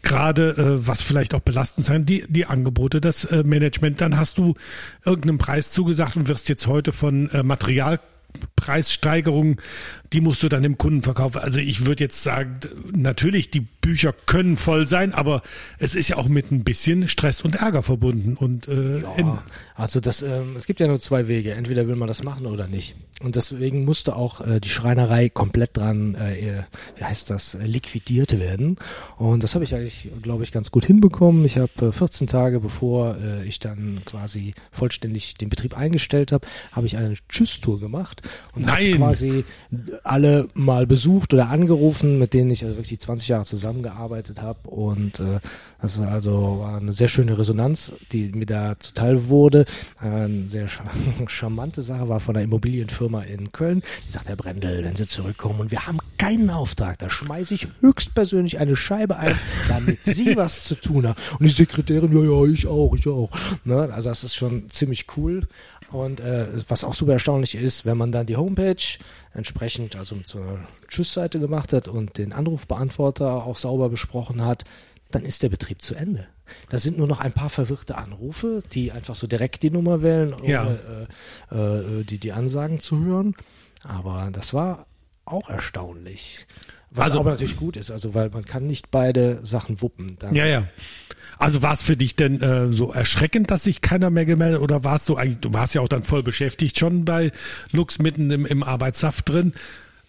gerade 0.02 0.52
äh, 0.52 0.88
was 0.88 1.02
vielleicht 1.02 1.34
auch 1.34 1.42
belastend 1.42 1.86
sein, 1.86 2.06
die, 2.06 2.26
die 2.30 2.46
Angebote, 2.46 3.02
das 3.02 3.26
äh, 3.26 3.44
Management, 3.44 4.02
dann 4.02 4.18
hast 4.18 4.38
du 4.38 4.56
irgendeinen 5.06 5.38
Preis 5.38 5.72
zugesagt 5.72 6.16
und 6.16 6.28
wirst 6.28 6.50
jetzt 6.50 6.68
heute 6.68 6.92
von 6.92 7.30
äh, 7.32 7.44
Materialpreissteigerungen, 8.60 9.58
die 10.14 10.22
musst 10.22 10.42
du 10.42 10.50
dann 10.50 10.64
dem 10.64 10.78
Kunden 10.78 11.04
verkaufen. 11.04 11.40
Also 11.40 11.60
ich 11.60 11.86
würde 11.86 12.04
jetzt 12.04 12.24
sagen, 12.24 12.60
natürlich, 12.92 13.52
die 13.52 13.62
Bücher 13.62 14.14
können 14.26 14.58
voll 14.58 14.88
sein, 14.88 15.14
aber 15.14 15.42
es 15.78 15.96
ist 15.96 16.10
ja 16.10 16.18
auch 16.18 16.28
mit 16.28 16.52
ein 16.52 16.64
bisschen 16.64 17.08
Stress 17.08 17.42
und 17.42 17.56
Ärger 17.56 17.84
verbunden. 17.84 18.36
Und 18.36 18.68
äh, 18.68 19.02
Ja, 19.02 19.44
also 19.76 20.00
das, 20.00 20.22
ähm, 20.22 20.56
es 20.56 20.66
gibt 20.66 20.80
ja 20.80 20.88
nur 20.88 21.00
zwei 21.00 21.28
Wege. 21.28 21.54
Entweder 21.54 21.88
will 21.88 21.96
man 21.96 22.08
das 22.08 22.24
machen 22.24 22.48
oder 22.48 22.68
nicht. 22.68 22.96
Und 23.22 23.36
deswegen 23.36 23.86
musste 23.86 24.16
auch 24.16 24.46
äh, 24.46 24.60
die 24.60 24.70
Schreinerei 24.70 25.30
komplett 25.30 25.78
dran, 25.78 26.16
äh, 26.16 26.64
wie 26.96 27.04
heißt 27.04 27.30
das, 27.30 27.56
äh, 27.56 27.66
liquidiert 27.66 28.40
werden. 28.40 28.78
Und 29.18 29.44
das 29.44 29.56
habe 29.56 29.64
ich 29.64 29.76
eigentlich, 29.76 30.10
glaube 30.22 30.44
ich, 30.44 30.52
ganz 30.52 30.72
gut 30.72 30.86
hinbekommen. 30.86 31.46
Ich 31.46 31.58
habe 31.58 31.88
äh, 31.88 31.92
14 31.92 32.28
Tage, 32.28 32.62
bevor 32.62 33.18
äh, 33.18 33.44
ich 33.46 33.60
dann 33.60 34.02
quasi 34.06 34.54
vollständig 34.72 35.36
den 35.36 35.50
Betrieb 35.50 35.78
eingestellt 35.78 36.32
habe, 36.32 36.48
habe 36.72 36.88
ich 36.88 36.98
eine 36.98 37.16
Tschüss-Tour 37.28 37.80
gemacht 37.80 38.22
und 38.56 38.72
habe 38.72 38.92
quasi 38.94 39.46
alle 40.04 40.48
mal 40.54 40.88
besucht 40.88 41.34
oder 41.34 41.50
angerufen, 41.50 42.20
mit 42.20 42.34
denen 42.34 42.52
ich 42.52 42.64
also 42.64 42.78
wirklich 42.78 43.00
20 43.00 43.28
Jahre 43.28 43.46
zusammengearbeitet 43.46 44.42
habe. 44.42 44.70
Und 44.70 45.20
äh, 45.20 45.40
das 45.82 45.96
ist 45.96 46.02
also 46.02 46.60
war 46.60 46.78
eine 46.78 46.94
sehr 46.94 47.08
schöne 47.08 47.38
Resonanz, 47.38 47.92
die 48.12 48.30
mir 48.30 48.46
da 48.46 48.76
zuteil 48.80 49.28
wurde. 49.28 49.66
Eine 49.98 50.50
sehr 50.50 50.68
charmante 51.28 51.82
Sache 51.82 52.10
war 52.10 52.20
von 52.20 52.36
einer 52.36 52.44
Immobilienfirma 52.44 53.22
in 53.24 53.52
Köln. 53.52 53.84
Die 54.06 54.12
sagt, 54.12 54.28
Herr 54.28 54.36
Brendel, 54.36 54.84
wenn 54.84 54.96
Sie 54.96 55.06
zurückkommen 55.06 55.60
und 55.60 55.72
wir 55.72 55.86
haben 55.86 56.00
keinen 56.18 56.50
Auftrag, 56.50 56.98
da 57.00 57.10
schmeiße 57.10 57.54
ich 57.54 57.68
höchstpersönlich 57.80 58.60
eine 58.60 58.76
Scheibe 58.76 59.18
ein, 59.18 59.40
damit 59.68 60.04
Sie 60.04 60.36
was 60.36 60.64
zu 60.64 60.76
tun 60.76 61.08
haben. 61.08 61.20
Und 61.40 61.46
die 61.46 61.54
Sekretärin, 61.54 62.12
ja, 62.12 62.22
ja, 62.24 62.52
ich 62.52 62.68
auch, 62.68 62.96
ich 62.96 63.08
auch. 63.08 63.30
Ne? 63.64 63.90
Also 63.94 64.10
das 64.10 64.24
ist 64.24 64.36
schon 64.36 64.70
ziemlich 64.70 65.06
cool. 65.18 65.48
Und 65.92 66.20
äh, 66.20 66.48
was 66.68 66.84
auch 66.84 66.94
super 66.94 67.14
erstaunlich 67.14 67.56
ist, 67.56 67.86
wenn 67.86 67.98
man 67.98 68.12
dann 68.12 68.26
die 68.28 68.36
Homepage 68.38 68.76
entsprechend, 69.34 69.96
also 69.96 70.16
mit 70.16 70.28
so 70.28 70.40
einer 70.40 70.68
Tschüss-Seite 70.88 71.40
gemacht 71.40 71.74
hat 71.74 71.88
und 71.88 72.18
den 72.18 72.32
Anrufbeantworter 72.34 73.44
auch 73.46 73.58
sauber 73.58 73.90
besprochen 73.90 74.46
hat, 74.46 74.66
dann 75.12 75.24
ist 75.26 75.42
der 75.42 75.50
Betrieb 75.50 75.82
zu 75.82 75.96
Ende. 75.96 76.28
Da 76.70 76.78
sind 76.80 76.98
nur 76.98 77.08
noch 77.08 77.20
ein 77.20 77.32
paar 77.32 77.50
verwirrte 77.50 77.98
Anrufe, 77.98 78.62
die 78.72 78.92
einfach 78.92 79.16
so 79.16 79.26
direkt 79.28 79.64
die 79.64 79.72
Nummer 79.72 80.02
wählen, 80.04 80.34
ohne 80.34 80.48
Ja. 80.52 80.78
äh, 81.52 81.56
äh, 82.00 82.04
die, 82.04 82.20
die 82.20 82.32
Ansagen 82.34 82.80
zu 82.80 83.04
hören. 83.04 83.36
Aber 83.84 84.30
das 84.32 84.54
war 84.54 84.86
auch 85.26 85.50
erstaunlich. 85.50 86.46
Was 86.92 87.06
Also- 87.08 87.20
aber 87.22 87.32
natürlich 87.32 87.58
gut 87.58 87.78
ist, 87.78 87.92
also 87.92 88.14
weil 88.16 88.30
man 88.32 88.46
kann 88.46 88.66
nicht 88.68 88.90
beide 88.92 89.40
Sachen 89.46 89.82
wuppen. 89.82 90.16
Dann, 90.20 90.34
ja, 90.36 90.46
ja. 90.46 90.68
Also 91.40 91.62
war 91.62 91.72
es 91.72 91.82
für 91.82 91.96
dich 91.96 92.18
denn 92.18 92.42
äh, 92.42 92.72
so 92.74 92.92
erschreckend, 92.92 93.50
dass 93.50 93.64
sich 93.64 93.80
keiner 93.80 94.10
mehr 94.10 94.26
gemeldet 94.26 94.60
oder 94.60 94.84
warst 94.84 95.08
du 95.08 95.16
eigentlich, 95.16 95.40
du 95.40 95.54
warst 95.54 95.74
ja 95.74 95.80
auch 95.80 95.88
dann 95.88 96.04
voll 96.04 96.22
beschäftigt 96.22 96.78
schon 96.78 97.06
bei 97.06 97.32
Lux 97.72 97.98
mitten 97.98 98.30
im, 98.30 98.46
im 98.46 98.62
Arbeitssaft 98.62 99.30
drin, 99.30 99.54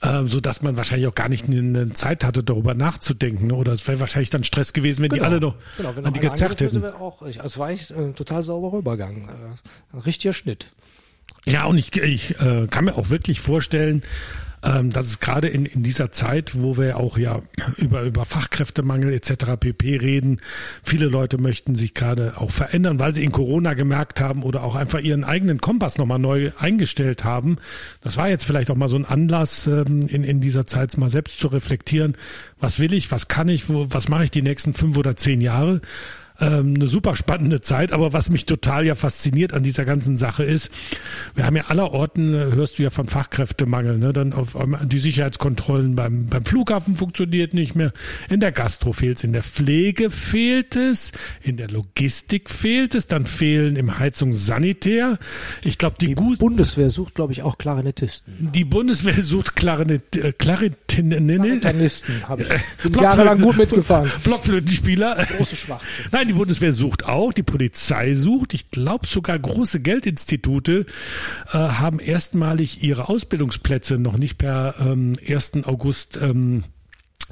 äh, 0.02 0.24
so 0.24 0.40
dass 0.40 0.60
man 0.60 0.76
wahrscheinlich 0.76 1.06
auch 1.06 1.14
gar 1.14 1.28
nicht 1.28 1.46
eine 1.46 1.92
Zeit 1.92 2.24
hatte, 2.24 2.42
darüber 2.42 2.74
nachzudenken. 2.74 3.46
Ne? 3.46 3.54
Oder 3.54 3.70
es 3.70 3.86
wäre 3.86 4.00
wahrscheinlich 4.00 4.30
dann 4.30 4.42
Stress 4.42 4.72
gewesen, 4.72 5.04
wenn 5.04 5.10
die 5.10 5.20
alle 5.20 5.38
noch 5.38 5.54
genau, 5.76 5.90
wenn 5.90 6.04
an 6.04 6.12
noch 6.12 6.20
die 6.20 6.26
gezerrt 6.26 6.60
hätten. 6.60 6.84
Auch, 6.84 7.22
ich, 7.22 7.36
also 7.40 7.46
es 7.46 7.58
war 7.58 7.68
eigentlich 7.68 7.94
ein 7.96 8.16
total 8.16 8.42
sauberer 8.42 8.78
Übergang. 8.78 9.28
Äh, 9.94 9.98
richtiger 9.98 10.32
Schnitt. 10.32 10.66
Ja, 11.46 11.66
und 11.66 11.78
ich, 11.78 11.96
ich 11.96 12.40
äh, 12.40 12.66
kann 12.68 12.86
mir 12.86 12.96
auch 12.96 13.10
wirklich 13.10 13.40
vorstellen, 13.40 14.02
ähm, 14.62 14.90
dass 14.90 15.06
es 15.06 15.20
gerade 15.20 15.48
in, 15.48 15.64
in 15.64 15.82
dieser 15.82 16.12
Zeit, 16.12 16.61
wo 16.61 16.76
wir 16.76 16.98
auch 16.98 17.16
ja 17.16 17.42
über, 17.76 18.02
über 18.02 18.24
Fachkräftemangel 18.24 19.12
etc. 19.12 19.56
pp. 19.58 19.96
reden, 19.96 20.40
viele 20.82 21.06
Leute 21.06 21.38
möchten 21.38 21.74
sich 21.74 21.94
gerade 21.94 22.34
auch 22.36 22.50
verändern, 22.50 22.98
weil 22.98 23.14
sie 23.14 23.24
in 23.24 23.32
Corona 23.32 23.74
gemerkt 23.74 24.20
haben 24.20 24.42
oder 24.42 24.62
auch 24.62 24.74
einfach 24.74 25.00
ihren 25.00 25.24
eigenen 25.24 25.61
Kompass 25.61 25.98
nochmal 25.98 26.18
neu 26.18 26.50
eingestellt 26.58 27.24
haben. 27.24 27.56
Das 28.02 28.16
war 28.16 28.28
jetzt 28.28 28.44
vielleicht 28.44 28.70
auch 28.70 28.76
mal 28.76 28.88
so 28.88 28.96
ein 28.96 29.06
Anlass, 29.06 29.66
ähm, 29.66 30.00
in, 30.08 30.24
in 30.24 30.40
dieser 30.40 30.66
Zeit 30.66 30.96
mal 30.98 31.11
selbst 31.11 31.38
zu 31.38 31.48
reflektieren, 31.48 32.16
was 32.58 32.78
will 32.78 32.92
ich, 32.92 33.11
was 33.11 33.28
kann 33.28 33.48
ich, 33.48 33.68
wo, 33.68 33.86
was 33.90 34.08
mache 34.08 34.24
ich 34.24 34.30
die 34.30 34.42
nächsten 34.42 34.74
fünf 34.74 34.96
oder 34.96 35.16
zehn 35.16 35.40
Jahre 35.40 35.80
ähm, 36.41 36.74
eine 36.74 36.86
super 36.86 37.16
spannende 37.16 37.61
Zeit. 37.61 37.93
Aber 37.93 38.12
was 38.12 38.30
mich 38.30 38.47
total 38.47 38.86
ja 38.86 38.95
fasziniert 38.95 39.53
an 39.53 39.62
dieser 39.62 39.84
ganzen 39.84 40.16
Sache 40.16 40.45
ist, 40.45 40.70
wir 41.34 41.47
haben 41.47 41.57
ja 41.57 41.64
aller 41.66 41.93
Orten, 41.93 42.34
äh, 42.34 42.53
hörst 42.55 42.78
du 42.78 42.82
ja 42.82 42.91
von 42.91 43.09
Fachkräftemangel, 43.09 43.99
ne? 43.99 44.12
dann 44.12 44.32
auf 44.32 44.57
die 44.84 44.99
Sicherheitskontrollen 44.99 45.95
beim, 45.95 46.26
beim 46.26 46.45
Flughafen 46.45 46.97
funktioniert 46.97 47.55
nicht 47.55 47.74
mehr, 47.74 47.93
in 48.28 48.41
der 48.41 48.53
Gastro 48.53 48.93
fehlt 48.93 49.18
es, 49.18 49.24
in 49.24 49.32
der 49.32 49.43
Pflege 49.43 50.11
fehlt 50.11 50.76
es, 50.76 51.12
in 51.43 51.57
der 51.57 51.68
Logistik 51.68 52.51
fehlt 52.51 52.95
es, 52.95 53.07
dann 53.07 53.26
fehlen 53.26 53.76
im 53.76 53.99
Heizungssanitär. 53.99 55.18
Ich 55.62 55.78
glaube, 55.78 55.97
die, 56.01 56.14
Die 56.14 56.14
Bundeswehr 56.14 56.91
sucht, 56.91 57.14
glaube 57.14 57.32
ich, 57.32 57.43
auch 57.43 57.59
Klarinettisten. 57.59 58.53
die 58.53 58.64
Bundeswehr 58.64 59.22
sucht 59.22 59.57
Klarinet, 59.57 60.16
äh, 60.16 60.32
Klarinetinnen, 60.32 61.26
Klarinettisten 61.26 62.28
habe 62.28 62.43
ich. 62.43 62.49
Bin 62.82 63.03
jahrelang 63.03 63.41
gut 63.41 63.57
mitgefahren. 63.57 64.11
Blockflötenspieler. 64.24 65.26
Große 65.36 65.57
Schwachsinn. 65.57 66.07
Nein, 66.12 66.29
die 66.30 66.34
Bundeswehr 66.34 66.72
sucht 66.72 67.04
auch, 67.06 67.32
die 67.32 67.42
Polizei 67.42 68.14
sucht. 68.14 68.54
Ich 68.54 68.70
glaube 68.70 69.04
sogar 69.06 69.36
große 69.36 69.80
Geldinstitute 69.80 70.86
äh, 71.48 71.58
haben 71.58 71.98
erstmalig 71.98 72.84
ihre 72.84 73.08
Ausbildungsplätze 73.08 73.98
noch 73.98 74.16
nicht 74.16 74.38
per 74.38 74.76
ähm, 74.78 75.14
1. 75.28 75.64
August 75.64 76.18
ähm, 76.22 76.62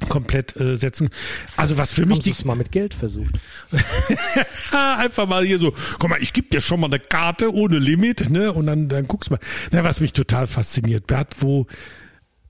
komplett 0.09 0.59
äh, 0.59 0.75
setzen. 0.75 1.11
Also 1.55 1.77
was 1.77 1.93
für 1.93 2.05
mich 2.05 2.19
die 2.19 2.33
mal 2.43 2.57
mit 2.57 2.73
Geld 2.73 2.93
versucht? 2.93 3.35
einfach 4.71 5.27
mal 5.27 5.45
hier 5.45 5.59
so, 5.59 5.73
guck 5.97 6.09
mal, 6.09 6.21
ich 6.21 6.33
gebe 6.33 6.49
dir 6.49 6.59
schon 6.59 6.81
mal 6.81 6.87
eine 6.87 6.99
Karte 6.99 7.53
ohne 7.53 7.79
Limit, 7.79 8.29
ne? 8.29 8.51
Und 8.51 8.67
dann, 8.67 8.89
dann 8.89 9.07
guckst 9.07 9.31
mal. 9.31 9.39
Na, 9.71 9.85
was 9.85 10.01
mich 10.01 10.11
total 10.11 10.45
fasziniert, 10.45 11.07
Bert, 11.07 11.37
wo, 11.39 11.67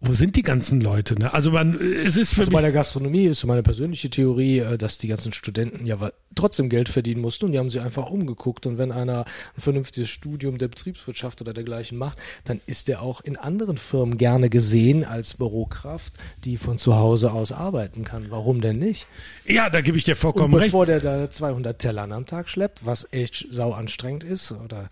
wo 0.01 0.13
sind 0.13 0.37
die 0.37 0.43
ganzen 0.43 0.79
Leute? 0.79 1.19
Ne? 1.19 1.33
Also 1.33 1.51
man, 1.51 1.77
es 1.77 2.15
ist 2.15 2.33
für 2.33 2.41
Also 2.41 2.51
bei 2.51 2.61
der 2.61 2.71
Gastronomie 2.71 3.25
ist 3.25 3.41
so 3.41 3.47
meine 3.47 3.63
persönliche 3.63 4.09
Theorie, 4.09 4.59
äh, 4.59 4.77
dass 4.77 4.97
die 4.97 5.09
ganzen 5.09 5.33
Studenten 5.33 5.85
ja 5.85 5.97
trotzdem 6.35 6.69
Geld 6.69 6.87
verdienen 6.87 7.21
mussten 7.21 7.45
und 7.45 7.51
die 7.51 7.59
haben 7.59 7.69
sie 7.69 7.81
einfach 7.81 8.09
umgeguckt. 8.09 8.65
Und 8.65 8.77
wenn 8.77 8.93
einer 8.93 9.25
ein 9.57 9.61
vernünftiges 9.61 10.09
Studium 10.09 10.57
der 10.57 10.69
Betriebswirtschaft 10.69 11.41
oder 11.41 11.53
dergleichen 11.53 11.97
macht, 11.97 12.17
dann 12.45 12.61
ist 12.65 12.87
er 12.87 13.01
auch 13.01 13.19
in 13.21 13.35
anderen 13.35 13.77
Firmen 13.77 14.17
gerne 14.17 14.49
gesehen 14.49 15.03
als 15.03 15.33
Bürokraft, 15.33 16.13
die 16.45 16.55
von 16.55 16.77
zu 16.77 16.95
Hause 16.95 17.33
aus 17.33 17.51
arbeiten 17.51 18.05
kann. 18.05 18.27
Warum 18.29 18.61
denn 18.61 18.79
nicht? 18.79 19.05
Ja, 19.45 19.69
da 19.69 19.81
gebe 19.81 19.97
ich 19.97 20.05
dir 20.05 20.13
Und 20.13 20.19
vollkommen 20.19 20.53
recht. 20.53 20.67
bevor 20.67 20.85
der 20.85 21.01
da 21.01 21.29
200 21.29 21.77
Tellern 21.77 22.13
am 22.13 22.25
Tag 22.25 22.47
schleppt, 22.47 22.85
was 22.85 23.07
echt 23.11 23.47
sau 23.51 23.73
anstrengend 23.73 24.23
ist, 24.23 24.53
oder 24.53 24.87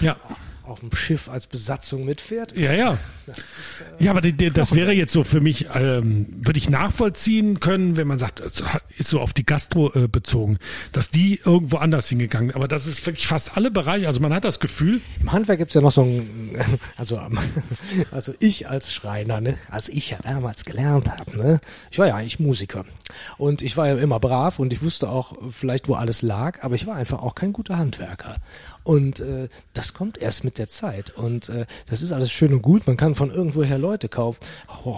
Ja. 0.00 0.16
auf 0.64 0.80
dem 0.80 0.94
Schiff 0.94 1.28
als 1.28 1.46
Besatzung 1.46 2.04
mitfährt, 2.04 2.56
Ja, 2.56 2.72
ja. 2.72 2.98
Ja, 3.98 4.12
aber 4.12 4.20
die, 4.20 4.32
die, 4.32 4.50
das 4.50 4.74
wäre 4.74 4.92
jetzt 4.92 5.12
so 5.12 5.24
für 5.24 5.40
mich, 5.40 5.66
ähm, 5.74 6.26
würde 6.30 6.58
ich 6.58 6.70
nachvollziehen 6.70 7.60
können, 7.60 7.96
wenn 7.96 8.06
man 8.06 8.18
sagt, 8.18 8.40
es 8.40 8.62
ist 8.96 9.10
so 9.10 9.20
auf 9.20 9.32
die 9.32 9.44
Gastro 9.44 9.92
äh, 9.94 10.08
bezogen, 10.08 10.58
dass 10.92 11.10
die 11.10 11.40
irgendwo 11.44 11.76
anders 11.76 12.08
hingegangen. 12.08 12.54
Aber 12.54 12.68
das 12.68 12.86
ist 12.86 13.04
wirklich 13.06 13.26
fast 13.26 13.56
alle 13.56 13.70
Bereiche. 13.70 14.06
Also 14.06 14.20
man 14.20 14.32
hat 14.32 14.44
das 14.44 14.60
Gefühl, 14.60 15.00
Im 15.20 15.32
Handwerk 15.32 15.58
gibt's 15.58 15.74
ja 15.74 15.80
noch 15.80 15.92
so 15.92 16.02
ein, 16.02 16.56
also, 16.96 17.20
also 18.10 18.34
ich 18.38 18.68
als 18.68 18.92
Schreiner, 18.92 19.40
ne, 19.40 19.58
als 19.68 19.88
ich 19.88 20.10
ja 20.10 20.18
damals 20.22 20.64
gelernt 20.64 21.08
habe, 21.10 21.36
ne, 21.36 21.60
ich 21.90 21.98
war 21.98 22.06
ja 22.06 22.16
eigentlich 22.16 22.40
Musiker 22.40 22.84
und 23.38 23.62
ich 23.62 23.76
war 23.76 23.88
ja 23.88 23.96
immer 23.96 24.20
brav 24.20 24.58
und 24.58 24.72
ich 24.72 24.82
wusste 24.82 25.08
auch 25.08 25.36
vielleicht, 25.50 25.88
wo 25.88 25.94
alles 25.94 26.22
lag, 26.22 26.62
aber 26.62 26.74
ich 26.74 26.86
war 26.86 26.96
einfach 26.96 27.20
auch 27.20 27.34
kein 27.34 27.52
guter 27.52 27.76
Handwerker. 27.76 28.36
Und 28.82 29.20
äh, 29.20 29.48
das 29.72 29.92
kommt 29.94 30.18
erst 30.18 30.44
mit 30.44 30.58
der 30.58 30.68
Zeit. 30.68 31.10
Und 31.10 31.48
äh, 31.48 31.66
das 31.86 32.02
ist 32.02 32.12
alles 32.12 32.30
schön 32.30 32.52
und 32.52 32.62
gut. 32.62 32.86
Man 32.86 32.96
kann 32.96 33.14
von 33.14 33.30
irgendwoher 33.30 33.78
Leute 33.78 34.08
kauf, 34.08 34.40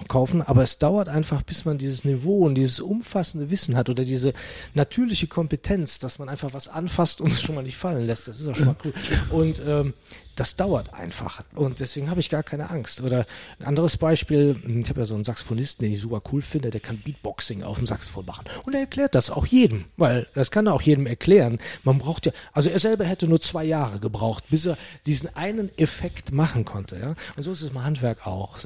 kaufen, 0.09 0.43
aber 0.43 0.62
es 0.62 0.78
dauert 0.78 1.09
einfach, 1.09 1.43
bis 1.43 1.64
man 1.64 1.78
dieses 1.78 2.05
Niveau 2.05 2.47
und 2.47 2.55
dieses 2.55 2.80
umfassende 2.80 3.51
Wissen 3.51 3.76
hat 3.76 3.89
oder 3.89 4.05
diese 4.05 4.33
natürliche 4.74 5.26
Kompetenz, 5.26 5.99
dass 5.99 6.18
man 6.18 6.28
einfach 6.28 6.55
was 6.55 6.68
anfasst 6.68 7.20
und 7.20 7.33
es 7.33 7.43
schon 7.43 7.55
mal 7.55 7.62
nicht 7.62 7.76
fallen 7.76 8.07
lässt. 8.07 8.28
Das 8.28 8.41
ist 8.41 8.47
auch 8.47 8.55
schon 8.55 8.66
mal 8.66 8.76
cool. 8.85 8.93
Und 9.30 9.62
ähm, 9.66 9.95
das 10.37 10.57
dauert 10.57 10.95
einfach 10.95 11.43
und 11.55 11.80
deswegen 11.80 12.11
habe 12.11 12.20
ich 12.20 12.30
gar 12.30 12.43
keine 12.43 12.70
Angst. 12.70 13.01
Oder 13.01 13.26
ein 13.59 13.66
anderes 13.66 13.97
Beispiel, 13.97 14.57
ich 14.66 14.89
habe 14.89 15.01
ja 15.01 15.07
so 15.07 15.14
einen 15.14 15.24
Saxophonisten, 15.24 15.85
den 15.85 15.93
ich 15.93 16.01
super 16.01 16.22
cool 16.33 16.43
finde, 16.43 16.70
der 16.70 16.80
kann 16.80 16.99
Beatboxing 16.99 17.62
auf 17.62 17.78
dem 17.78 17.87
Saxophon 17.87 18.26
machen 18.26 18.45
und 18.64 18.74
er 18.74 18.80
erklärt 18.80 19.14
das 19.14 19.30
auch 19.30 19.47
jedem, 19.47 19.85
weil 19.97 20.26
das 20.35 20.51
kann 20.51 20.66
er 20.66 20.74
auch 20.74 20.83
jedem 20.83 21.07
erklären. 21.07 21.59
Man 21.85 21.99
braucht 21.99 22.26
ja, 22.26 22.33
also 22.53 22.70
er 22.70 22.78
selber 22.78 23.05
hätte 23.05 23.26
nur 23.26 23.41
zwei 23.41 23.64
Jahre 23.64 23.99
gebraucht, 23.99 24.45
bis 24.51 24.66
er 24.66 24.76
diesen 25.07 25.35
einen 25.37 25.76
Effekt 25.78 26.33
machen 26.33 26.64
konnte. 26.64 26.99
Ja? 26.99 27.14
Und 27.37 27.43
so 27.43 27.53
ist 27.53 27.62
es 27.62 27.70
im 27.70 27.83
Handwerk 27.83 28.26
auch. 28.26 28.59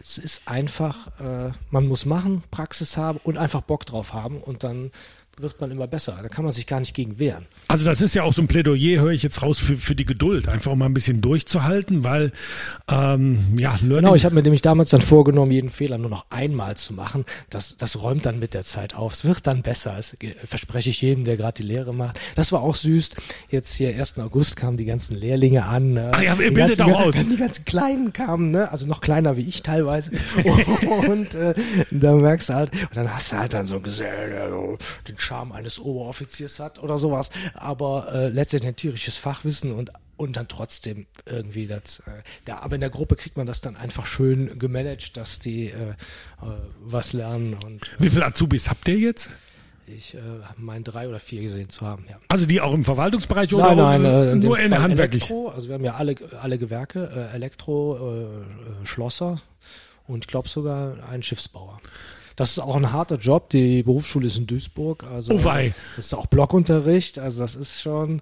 Es 0.00 0.18
ist 0.18 0.42
einfach, 0.46 1.08
äh, 1.20 1.52
man 1.70 1.86
muss 1.86 2.06
machen, 2.06 2.42
Praxis 2.50 2.96
haben 2.96 3.20
und 3.22 3.38
einfach 3.38 3.62
Bock 3.62 3.86
drauf 3.86 4.12
haben 4.12 4.38
und 4.38 4.64
dann 4.64 4.90
wird 5.40 5.60
man 5.60 5.70
immer 5.70 5.86
besser. 5.86 6.18
Da 6.22 6.28
kann 6.28 6.44
man 6.44 6.52
sich 6.52 6.66
gar 6.66 6.80
nicht 6.80 6.94
gegen 6.94 7.18
wehren. 7.18 7.46
Also 7.68 7.84
das 7.84 8.00
ist 8.00 8.14
ja 8.14 8.22
auch 8.22 8.32
so 8.32 8.42
ein 8.42 8.48
Plädoyer, 8.48 9.00
höre 9.00 9.12
ich 9.12 9.22
jetzt 9.22 9.42
raus, 9.42 9.58
für, 9.58 9.76
für 9.76 9.94
die 9.94 10.04
Geduld, 10.04 10.48
einfach 10.48 10.74
mal 10.74 10.86
ein 10.86 10.94
bisschen 10.94 11.20
durchzuhalten, 11.20 12.04
weil 12.04 12.32
ähm, 12.88 13.54
ja, 13.56 13.72
Learning. 13.80 13.96
Genau, 13.96 14.14
ich 14.14 14.24
habe 14.24 14.34
mir 14.34 14.42
nämlich 14.42 14.62
damals 14.62 14.90
dann 14.90 15.00
vorgenommen, 15.00 15.52
jeden 15.52 15.70
Fehler 15.70 15.98
nur 15.98 16.10
noch 16.10 16.26
einmal 16.30 16.76
zu 16.76 16.92
machen. 16.92 17.24
Das, 17.50 17.76
das 17.76 18.00
räumt 18.00 18.26
dann 18.26 18.38
mit 18.38 18.54
der 18.54 18.62
Zeit 18.62 18.94
auf. 18.94 19.12
Es 19.12 19.24
wird 19.24 19.46
dann 19.46 19.62
besser. 19.62 19.96
Das 19.96 20.16
verspreche 20.44 20.90
ich 20.90 21.00
jedem, 21.00 21.24
der 21.24 21.36
gerade 21.36 21.62
die 21.62 21.66
Lehre 21.66 21.94
macht. 21.94 22.20
Das 22.34 22.52
war 22.52 22.62
auch 22.62 22.76
süß. 22.76 23.14
Jetzt 23.50 23.74
hier 23.74 23.94
1. 23.96 24.18
August 24.18 24.56
kamen 24.56 24.76
die 24.76 24.84
ganzen 24.84 25.16
Lehrlinge 25.16 25.64
an. 25.64 25.94
Ne? 25.94 26.10
Ah 26.12 26.22
ja, 26.22 26.34
ihr 26.34 26.52
bildet 26.52 26.80
auch 26.80 27.00
aus. 27.00 27.14
Die 27.34 27.36
ganzen 27.36 27.64
Kleinen 27.64 28.12
kamen, 28.12 28.50
ne? 28.50 28.70
also 28.70 28.86
noch 28.86 29.00
kleiner 29.00 29.36
wie 29.36 29.48
ich 29.48 29.62
teilweise. 29.62 30.12
und 31.08 31.34
äh, 31.34 31.54
da 31.90 32.12
merkst 32.12 32.50
du 32.50 32.54
halt, 32.54 32.72
und 32.72 32.94
dann 32.96 33.12
hast 33.12 33.32
du 33.32 33.36
halt 33.36 33.54
dann 33.54 33.66
so 33.66 33.80
Gesell, 33.80 34.30
der 34.30 34.50
den 35.08 35.18
Charme 35.24 35.52
eines 35.52 35.78
Oberoffiziers 35.78 36.60
hat 36.60 36.82
oder 36.82 36.98
sowas. 36.98 37.30
Aber 37.54 38.12
äh, 38.12 38.28
letztendlich 38.28 38.68
ein 38.68 38.76
tierisches 38.76 39.16
Fachwissen 39.16 39.72
und 39.72 39.90
und 40.16 40.36
dann 40.36 40.48
trotzdem 40.48 41.06
irgendwie 41.26 41.66
das, 41.66 42.00
äh, 42.06 42.22
da, 42.44 42.58
aber 42.58 42.76
in 42.76 42.80
der 42.80 42.90
Gruppe 42.90 43.16
kriegt 43.16 43.36
man 43.36 43.46
das 43.46 43.60
dann 43.60 43.76
einfach 43.76 44.06
schön 44.06 44.58
gemanagt, 44.58 45.16
dass 45.16 45.38
die 45.38 45.70
äh, 45.70 45.90
äh, 45.90 45.94
was 46.80 47.12
lernen. 47.12 47.54
Und, 47.64 47.82
äh, 47.82 48.02
Wie 48.02 48.08
viele 48.10 48.24
Azubis 48.24 48.70
habt 48.70 48.86
ihr 48.88 48.96
jetzt? 48.96 49.30
Ich 49.86 50.14
äh, 50.14 50.18
meine 50.56 50.82
drei 50.82 51.08
oder 51.08 51.20
vier 51.20 51.42
gesehen 51.42 51.68
zu 51.68 51.86
haben, 51.86 52.06
ja. 52.08 52.18
Also 52.28 52.46
die 52.46 52.60
auch 52.60 52.72
im 52.72 52.84
Verwaltungsbereich 52.84 53.50
nein, 53.50 53.60
oder 53.60 53.74
nein, 53.74 54.04
äh, 54.04 54.32
in 54.32 54.38
nur 54.38 54.58
in 54.58 54.78
handwerklich? 54.78 55.24
Elektro, 55.24 55.48
also 55.48 55.68
wir 55.68 55.74
haben 55.74 55.84
ja 55.84 55.94
alle, 55.94 56.14
alle 56.40 56.58
Gewerke, 56.58 57.30
äh, 57.32 57.34
Elektro, 57.34 57.98
äh, 57.98 58.22
äh 58.22 58.86
Schlosser 58.86 59.36
und 60.06 60.24
ich 60.24 60.28
glaube 60.28 60.48
sogar 60.48 61.06
einen 61.08 61.22
Schiffsbauer. 61.22 61.80
Das 62.36 62.50
ist 62.50 62.58
auch 62.58 62.76
ein 62.76 62.92
harter 62.92 63.16
Job. 63.16 63.50
Die 63.50 63.82
Berufsschule 63.82 64.26
ist 64.26 64.36
in 64.36 64.46
Duisburg. 64.46 65.04
Also 65.04 65.34
oh 65.34 65.44
wei. 65.44 65.74
Das 65.96 66.06
ist 66.06 66.14
auch 66.14 66.26
Blockunterricht. 66.26 67.18
Also 67.18 67.42
das 67.42 67.54
ist 67.54 67.80
schon 67.80 68.20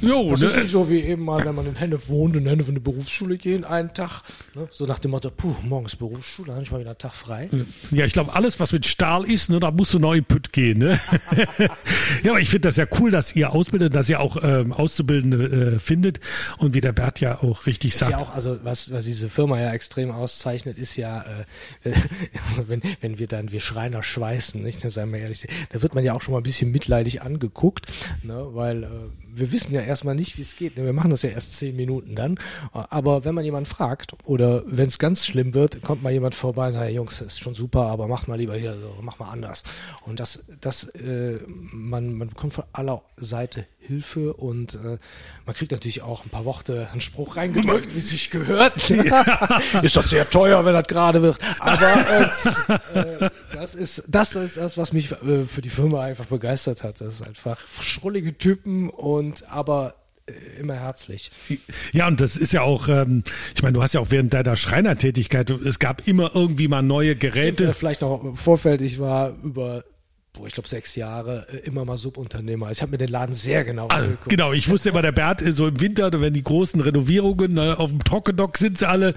jo, 0.00 0.30
das 0.30 0.40
ne? 0.40 0.46
ist 0.46 0.56
nicht 0.56 0.70
so 0.70 0.88
wie 0.90 1.00
eben 1.00 1.24
mal, 1.24 1.44
wenn 1.44 1.54
man 1.54 1.66
in 1.66 1.76
Hennef 1.76 2.08
wohnt 2.08 2.36
und 2.36 2.42
in 2.42 2.48
Hennef 2.48 2.68
in 2.68 2.74
die 2.74 2.80
Berufsschule 2.80 3.38
gehen, 3.38 3.64
einen 3.64 3.92
Tag. 3.94 4.22
Ne? 4.54 4.68
So 4.70 4.86
nach 4.86 4.98
dem 4.98 5.12
Motto, 5.12 5.30
puh, 5.30 5.54
morgen 5.62 5.86
ist 5.86 5.96
Berufsschule, 5.96 6.48
dann 6.48 6.56
habe 6.56 6.64
ich 6.64 6.70
mal 6.70 6.80
wieder 6.80 6.90
einen 6.90 6.98
Tag 6.98 7.12
frei. 7.12 7.48
Ja, 7.90 8.04
ich 8.04 8.12
glaube, 8.12 8.34
alles, 8.34 8.60
was 8.60 8.72
mit 8.72 8.86
Stahl 8.86 9.28
ist, 9.28 9.50
ne, 9.50 9.60
da 9.60 9.70
musst 9.70 9.94
du 9.94 9.98
neu 9.98 10.22
Pütt 10.22 10.52
gehen. 10.52 10.78
Ne? 10.78 11.00
ja, 12.22 12.30
aber 12.30 12.40
ich 12.40 12.50
finde 12.50 12.68
das 12.68 12.76
ja 12.76 12.86
cool, 12.98 13.10
dass 13.10 13.34
ihr 13.34 13.52
ausbildet, 13.52 13.94
dass 13.94 14.08
ihr 14.08 14.20
auch 14.20 14.36
ähm, 14.42 14.72
Auszubildende 14.72 15.76
äh, 15.76 15.78
findet 15.78 16.20
und 16.58 16.74
wie 16.74 16.80
der 16.80 16.92
Bert 16.92 17.20
ja 17.20 17.42
auch 17.42 17.66
richtig 17.66 17.92
ist 17.92 17.98
sagt. 17.98 18.12
Ja 18.12 18.18
auch, 18.18 18.34
also 18.34 18.58
was, 18.62 18.92
was 18.92 19.04
diese 19.04 19.28
Firma 19.28 19.60
ja 19.60 19.72
extrem 19.72 20.10
auszeichnet, 20.10 20.78
ist 20.78 20.96
ja, 20.96 21.24
äh, 21.84 21.92
wenn, 22.66 22.82
wenn 23.00 23.18
wir 23.18 23.26
dann, 23.26 23.52
wir 23.52 23.60
Schreiner 23.60 24.02
schweißen, 24.02 24.62
nicht, 24.62 24.80
sagen 24.80 25.12
wir 25.12 25.20
ehrlich, 25.20 25.46
da 25.70 25.82
wird 25.82 25.94
man 25.94 26.04
ja 26.04 26.14
auch 26.14 26.22
schon 26.22 26.32
mal 26.32 26.40
ein 26.40 26.44
bisschen 26.44 26.70
mitleidig 26.70 27.22
angeguckt, 27.22 27.86
ne, 28.22 28.46
weil 28.52 28.84
äh, 28.84 28.88
wir 29.38 29.52
wissen 29.52 29.74
ja 29.74 29.80
erstmal 29.80 30.14
nicht, 30.14 30.38
wie 30.38 30.42
es 30.42 30.56
geht. 30.56 30.76
Wir 30.76 30.92
machen 30.92 31.10
das 31.10 31.22
ja 31.22 31.30
erst 31.30 31.56
zehn 31.56 31.76
Minuten 31.76 32.14
dann. 32.14 32.38
Aber 32.72 33.24
wenn 33.24 33.34
man 33.34 33.44
jemanden 33.44 33.68
fragt 33.68 34.12
oder 34.24 34.62
wenn 34.66 34.88
es 34.88 34.98
ganz 34.98 35.26
schlimm 35.26 35.54
wird, 35.54 35.82
kommt 35.82 36.02
mal 36.02 36.12
jemand 36.12 36.34
vorbei 36.34 36.68
und 36.68 36.72
sagt, 36.72 36.84
hey, 36.86 36.94
Jungs, 36.94 37.18
das 37.18 37.28
ist 37.28 37.40
schon 37.40 37.54
super, 37.54 37.86
aber 37.86 38.06
mach 38.08 38.26
mal 38.26 38.36
lieber 38.36 38.56
hier, 38.56 38.72
so, 38.74 38.94
mach 39.02 39.18
mal 39.18 39.30
anders. 39.30 39.64
Und 40.02 40.20
das, 40.20 40.44
das, 40.60 40.84
äh, 40.94 41.38
man, 41.46 42.12
man 42.14 42.28
bekommt 42.28 42.54
von 42.54 42.64
aller 42.72 43.02
Seite 43.16 43.66
Hilfe 43.88 44.34
und 44.34 44.74
äh, 44.74 44.98
man 45.46 45.54
kriegt 45.54 45.72
natürlich 45.72 46.02
auch 46.02 46.24
ein 46.24 46.28
paar 46.28 46.44
Worte, 46.44 46.88
einen 46.92 47.00
Spruch 47.00 47.36
reingedrückt, 47.36 47.94
wie 47.94 48.00
es 48.00 48.10
sich 48.10 48.30
gehört. 48.30 48.74
ist 49.82 49.96
doch 49.96 50.06
sehr 50.06 50.28
teuer, 50.28 50.64
wenn 50.64 50.74
das 50.74 50.86
gerade 50.86 51.22
wird. 51.22 51.38
Aber 51.58 52.30
äh, 52.94 53.24
äh, 53.24 53.30
das 53.52 53.74
ist 53.74 54.04
das 54.06 54.34
ist 54.34 54.58
das, 54.58 54.76
was 54.76 54.92
mich 54.92 55.10
äh, 55.12 55.44
für 55.46 55.62
die 55.62 55.70
Firma 55.70 56.02
einfach 56.02 56.26
begeistert 56.26 56.84
hat. 56.84 57.00
Das 57.00 57.14
ist 57.14 57.22
einfach 57.26 57.58
schrullige 57.80 58.36
Typen 58.36 58.90
und 58.90 59.27
aber 59.48 59.94
äh, 60.26 60.60
immer 60.60 60.74
herzlich. 60.74 61.30
Ja, 61.92 62.06
und 62.06 62.20
das 62.20 62.36
ist 62.36 62.52
ja 62.52 62.62
auch, 62.62 62.88
ähm, 62.88 63.22
ich 63.54 63.62
meine, 63.62 63.72
du 63.72 63.82
hast 63.82 63.94
ja 63.94 64.00
auch 64.00 64.10
während 64.10 64.34
deiner 64.34 64.56
Schreinertätigkeit, 64.56 65.50
es 65.50 65.78
gab 65.78 66.06
immer 66.06 66.30
irgendwie 66.34 66.68
mal 66.68 66.82
neue 66.82 67.16
Geräte. 67.16 67.64
Stimmt, 67.64 67.76
vielleicht 67.76 68.00
noch 68.02 68.22
im 68.22 68.36
Vorfeld, 68.36 68.80
ich 68.80 68.98
war 68.98 69.32
über 69.42 69.84
boah, 70.32 70.46
ich 70.46 70.54
glaube 70.54 70.68
sechs 70.68 70.94
Jahre 70.94 71.46
äh, 71.50 71.58
immer 71.58 71.84
mal 71.84 71.98
Subunternehmer. 71.98 72.70
Ich 72.70 72.82
habe 72.82 72.92
mir 72.92 72.98
den 72.98 73.08
Laden 73.08 73.34
sehr 73.34 73.64
genau 73.64 73.88
ah, 73.88 73.96
angeguckt. 73.96 74.28
Genau, 74.28 74.52
ich 74.52 74.68
wusste 74.68 74.90
immer, 74.90 75.02
der 75.02 75.12
Bert 75.12 75.40
so 75.40 75.66
im 75.66 75.80
Winter, 75.80 76.10
wenn 76.20 76.32
die 76.32 76.42
großen 76.42 76.80
Renovierungen 76.80 77.54
ne, 77.54 77.78
auf 77.78 77.90
dem 77.90 78.04
Trockendock 78.04 78.58
sind 78.58 78.78
sie 78.78 78.88
alle. 78.88 79.14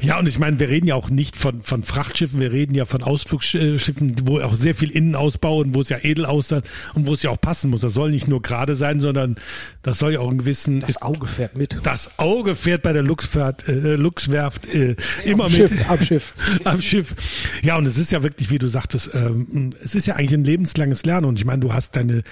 Ja, 0.00 0.18
und 0.18 0.28
ich 0.28 0.38
meine, 0.38 0.58
wir 0.60 0.68
reden 0.68 0.86
ja 0.86 0.94
auch 0.94 1.10
nicht 1.10 1.36
von, 1.36 1.62
von 1.62 1.82
Frachtschiffen, 1.82 2.40
wir 2.40 2.52
reden 2.52 2.74
ja 2.74 2.84
von 2.84 3.02
Ausflugsschiffen, 3.02 4.16
wo 4.24 4.40
auch 4.40 4.54
sehr 4.54 4.74
viel 4.74 4.90
Innenausbau 4.90 5.58
und 5.58 5.74
wo 5.74 5.80
es 5.80 5.88
ja 5.88 5.98
edel 6.02 6.26
aussah 6.26 6.62
und 6.94 7.06
wo 7.06 7.14
es 7.14 7.22
ja 7.22 7.30
auch 7.30 7.40
passen 7.40 7.70
muss. 7.70 7.80
Das 7.80 7.94
soll 7.94 8.10
nicht 8.10 8.28
nur 8.28 8.42
gerade 8.42 8.76
sein, 8.76 9.00
sondern 9.00 9.36
das 9.82 9.98
soll 9.98 10.12
ja 10.12 10.20
auch 10.20 10.28
einen 10.28 10.38
gewissen. 10.38 10.80
Das 10.80 11.02
Auge 11.02 11.26
fährt 11.26 11.56
mit. 11.56 11.76
Das 11.82 12.18
Auge 12.18 12.54
fährt 12.54 12.82
bei 12.82 12.92
der 12.92 13.02
Luxfahrt, 13.02 13.68
äh, 13.68 13.96
Luxwerft 13.96 14.72
äh, 14.72 14.96
immer 15.24 15.44
am 15.44 15.52
mit. 15.52 15.70
Schiff, 15.70 15.90
am 15.90 16.00
Schiff. 16.00 16.34
am 16.64 16.80
Schiff. 16.80 17.14
Ja, 17.62 17.76
und 17.76 17.86
es 17.86 17.98
ist 17.98 18.12
ja 18.12 18.22
wirklich, 18.22 18.50
wie 18.50 18.58
du 18.58 18.68
sagtest, 18.68 19.10
ähm, 19.14 19.70
es 19.82 19.94
ist 19.94 20.06
ja 20.06 20.14
eigentlich 20.16 20.32
ein 20.34 20.41
lebenslanges 20.44 21.04
Lernen. 21.04 21.26
Und 21.26 21.38
ich 21.38 21.44
meine, 21.44 21.60
du 21.60 21.72
hast 21.72 21.96
deine, 21.96 22.22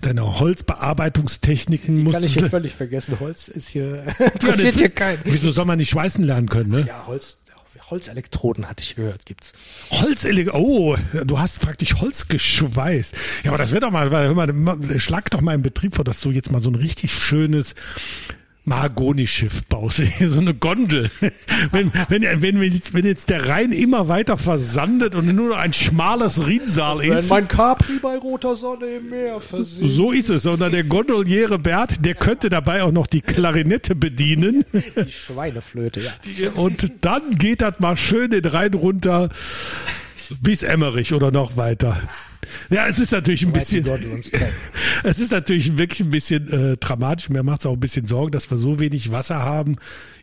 deine 0.00 0.40
Holzbearbeitungstechniken. 0.40 2.04
Die 2.04 2.10
kann 2.10 2.24
ich 2.24 2.34
hier 2.34 2.50
völlig 2.50 2.74
vergessen. 2.74 3.18
Holz 3.20 3.48
ist 3.48 3.68
hier, 3.68 4.04
interessiert 4.34 4.76
hier 4.76 4.90
keinen. 4.90 5.20
Wieso 5.24 5.50
soll 5.50 5.64
man 5.64 5.78
nicht 5.78 5.90
schweißen 5.90 6.24
lernen 6.24 6.48
können, 6.48 6.70
ne? 6.70 6.84
Ja, 6.86 7.06
Holz, 7.06 7.38
Holzelektroden 7.90 8.68
hatte 8.68 8.82
ich 8.84 8.94
gehört, 8.94 9.26
gibt's. 9.26 9.52
Holzelektroden, 9.90 10.64
oh, 10.64 10.96
du 11.24 11.38
hast 11.38 11.60
praktisch 11.60 11.96
Holz 11.96 12.28
geschweißt. 12.28 13.14
Ja, 13.44 13.50
aber 13.50 13.58
das 13.58 13.72
wird 13.72 13.82
doch 13.82 13.90
mal, 13.90 14.10
hör 14.10 14.34
mal, 14.34 15.00
schlag 15.00 15.30
doch 15.30 15.40
mal 15.40 15.54
im 15.54 15.62
Betrieb 15.62 15.96
vor, 15.96 16.04
dass 16.04 16.20
du 16.20 16.30
jetzt 16.30 16.52
mal 16.52 16.60
so 16.60 16.70
ein 16.70 16.76
richtig 16.76 17.12
schönes 17.12 17.74
Mahagoni-Schiff 18.70 19.64
baust, 19.64 20.00
so 20.24 20.40
eine 20.40 20.54
Gondel. 20.54 21.10
Wenn, 21.72 21.92
wenn, 22.08 22.40
wenn, 22.40 22.62
jetzt, 22.62 22.94
wenn 22.94 23.04
jetzt 23.04 23.28
der 23.28 23.48
Rhein 23.48 23.72
immer 23.72 24.06
weiter 24.06 24.38
versandet 24.38 25.16
und 25.16 25.26
nur 25.34 25.50
noch 25.50 25.58
ein 25.58 25.72
schmales 25.72 26.46
Rinnsal 26.46 27.04
ist. 27.04 27.30
Wenn 27.30 27.40
mein 27.40 27.48
Capri 27.48 27.98
bei 28.00 28.16
roter 28.16 28.54
Sonne 28.54 28.86
im 28.86 29.10
Meer 29.10 29.40
versinkt. 29.40 29.92
So 29.92 30.12
ist 30.12 30.30
es. 30.30 30.46
Und 30.46 30.60
der 30.60 30.84
Gondoliere 30.84 31.58
Bert, 31.58 32.04
der 32.04 32.14
könnte 32.14 32.48
dabei 32.48 32.84
auch 32.84 32.92
noch 32.92 33.08
die 33.08 33.22
Klarinette 33.22 33.96
bedienen. 33.96 34.64
Die 34.72 35.12
Schweineflöte, 35.12 36.00
ja. 36.00 36.50
Und 36.54 36.92
dann 37.00 37.32
geht 37.32 37.62
das 37.62 37.80
mal 37.80 37.96
schön 37.96 38.30
den 38.30 38.44
Rhein 38.44 38.74
runter 38.74 39.30
bis 40.40 40.62
Emmerich 40.62 41.12
oder 41.12 41.32
noch 41.32 41.56
weiter. 41.56 42.00
Ja, 42.70 42.86
es 42.86 42.98
ist 42.98 43.12
natürlich 43.12 43.44
ein 43.44 43.52
bisschen. 43.52 43.86
es 45.04 45.18
ist 45.18 45.32
natürlich 45.32 45.76
wirklich 45.76 46.00
ein 46.00 46.10
bisschen 46.10 46.72
äh, 46.72 46.76
dramatisch. 46.76 47.28
Mir 47.28 47.42
macht 47.42 47.60
es 47.60 47.66
auch 47.66 47.74
ein 47.74 47.80
bisschen 47.80 48.06
Sorgen, 48.06 48.32
dass 48.32 48.50
wir 48.50 48.58
so 48.58 48.78
wenig 48.78 49.10
Wasser 49.10 49.40
haben. 49.40 49.74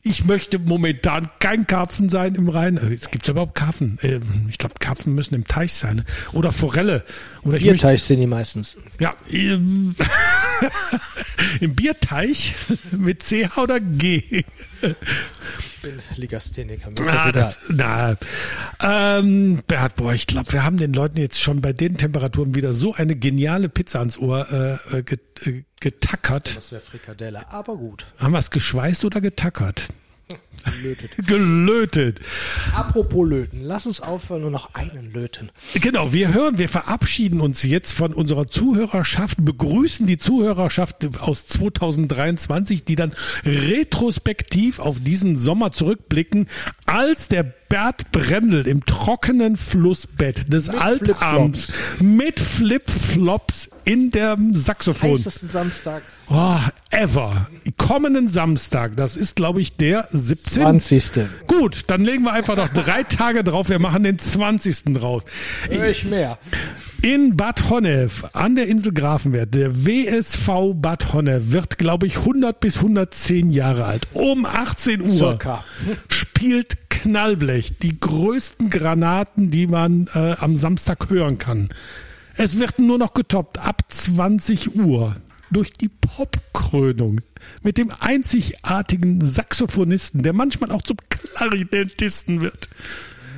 Ich 0.04 0.24
möchte 0.24 0.58
momentan 0.60 1.30
kein 1.40 1.68
Karpfen 1.68 2.08
sein 2.08 2.36
im 2.36 2.50
Rhein. 2.50 2.78
Äh, 2.78 2.94
es 2.94 3.12
gibt 3.12 3.28
überhaupt 3.28 3.56
Karpfen. 3.56 4.00
Äh, 4.02 4.20
ich 4.50 4.58
glaube, 4.58 4.76
Karpfen 4.80 5.14
müssen 5.16 5.36
im 5.36 5.46
Teich 5.46 5.74
sein. 5.74 6.04
Oder 6.34 6.52
Forelle. 6.52 7.04
Oder 7.44 7.58
Bierteich 7.58 8.04
sind 8.04 8.20
die 8.20 8.28
meistens. 8.28 8.78
Ja, 9.00 9.14
im, 9.30 9.96
im 11.60 11.76
Bierteich 11.76 12.56
mit 12.92 13.24
CH 13.24 13.58
oder 13.58 13.80
G. 13.80 14.44
Ich 14.82 15.82
bin 15.82 16.00
Legastheniker. 16.16 16.90
Ah, 17.08 17.32
das, 17.32 17.60
na, 17.70 18.16
ähm, 18.82 19.62
Bert, 19.68 19.96
boah, 19.96 20.14
ich 20.14 20.28
glaube, 20.28 20.54
wir 20.54 20.64
haben 20.64 20.78
den 20.78 20.94
Leuten 20.94 21.18
jetzt 21.18 21.42
schon 21.42 21.62
bei 21.62 21.74
den 21.74 21.98
Temperaturen 21.98 22.17
wieder 22.56 22.74
so 22.74 22.94
eine 22.94 23.16
geniale 23.16 23.70
Pizza 23.70 24.00
ans 24.00 24.18
Ohr 24.18 24.52
äh, 24.92 25.04
get, 25.04 25.46
äh, 25.46 25.64
getackert. 25.80 26.56
Das 26.56 26.72
wäre 26.72 26.82
Frikadelle, 26.82 27.52
aber 27.52 27.78
gut. 27.78 28.06
Haben 28.18 28.34
wir 28.34 28.40
es 28.40 28.52
geschweißt 28.52 29.06
oder 29.06 29.22
getackert? 29.22 29.88
Lötet. 30.82 31.12
Gelötet. 31.28 32.20
Apropos 32.74 33.28
Löten, 33.28 33.62
lass 33.64 33.86
uns 33.86 34.02
aufhören 34.02 34.44
und 34.44 34.52
noch 34.52 34.74
einen 34.76 35.12
löten. 35.14 35.52
Genau, 35.74 36.14
wir 36.14 36.34
hören, 36.34 36.58
wir 36.58 36.70
verabschieden 36.70 37.42
uns 37.42 37.64
jetzt 37.64 37.94
von 37.94 38.14
unserer 38.14 38.48
Zuhörerschaft, 38.48 39.38
begrüßen 39.44 40.06
die 40.06 40.18
Zuhörerschaft 40.18 41.08
aus 41.20 41.48
2023, 41.48 42.84
die 42.84 42.96
dann 42.96 43.14
retrospektiv 43.46 44.80
auf 44.80 44.98
diesen 45.00 45.36
Sommer 45.36 45.72
zurückblicken, 45.72 46.48
als 46.86 47.28
der 47.28 47.44
Bert 47.70 48.12
Brendel 48.12 48.66
im 48.66 48.86
trockenen 48.86 49.58
Flussbett 49.58 50.52
des 50.54 50.68
Mit 50.68 50.82
Altabends 50.82 51.74
mit 52.00 52.40
Flipflops 52.40 53.70
in 53.84 54.10
der 54.12 54.38
Saxophon. 54.54 55.12
Heißesten 55.12 55.50
Samstag. 55.50 56.04
Oh, 56.30 56.60
ever. 56.92 57.48
Kommenden 57.78 58.30
Samstag, 58.30 58.96
das 58.96 59.18
ist 59.18 59.36
glaube 59.36 59.60
ich 59.62 59.76
der 59.76 60.08
17. 60.12 60.47
20. 60.48 61.12
Gut, 61.48 61.82
dann 61.88 62.04
legen 62.04 62.24
wir 62.24 62.34
einfach 62.34 62.56
noch 62.56 62.70
drei 62.70 63.04
Tage 63.04 63.44
drauf. 63.44 63.70
Wir 63.70 63.80
machen 63.80 64.04
den 64.04 64.18
20. 64.18 65.02
raus. 65.02 65.24
Hör 65.70 65.90
ich 65.90 66.06
mehr. 66.06 66.38
In 67.02 67.38
Bad 67.38 67.70
Honnef 67.70 68.26
an 68.34 68.56
der 68.56 68.68
Insel 68.68 68.92
Grafenwert, 68.94 69.54
der 69.54 69.86
WSV 69.86 70.74
Bad 70.74 71.14
Honnef 71.14 71.52
wird, 71.52 71.78
glaube 71.78 72.08
ich, 72.08 72.18
100 72.18 72.60
bis 72.60 72.78
110 72.78 73.50
Jahre 73.50 73.86
alt. 73.86 74.08
Um 74.14 74.46
18 74.46 75.02
Uhr 75.02 75.12
Circa. 75.12 75.64
spielt 76.10 76.90
Knallblech 76.90 77.78
die 77.78 78.00
größten 78.00 78.70
Granaten, 78.70 79.52
die 79.52 79.68
man 79.68 80.10
äh, 80.14 80.36
am 80.40 80.56
Samstag 80.56 81.10
hören 81.10 81.38
kann. 81.38 81.70
Es 82.36 82.60
wird 82.60 82.80
nur 82.80 82.98
noch 82.98 83.14
getoppt 83.14 83.58
ab 83.58 83.84
20 83.88 84.76
Uhr 84.76 85.16
durch 85.52 85.72
die 85.74 85.90
Popkrönung 85.90 87.22
mit 87.64 87.78
dem 87.78 87.92
einzigartigen 88.00 89.26
Saxophonisten, 89.26 90.24
der 90.24 90.34
manchmal 90.34 90.72
auch 90.72 90.82
zum 90.82 90.98
Klarinettisten 91.10 92.42
wird. 92.42 92.70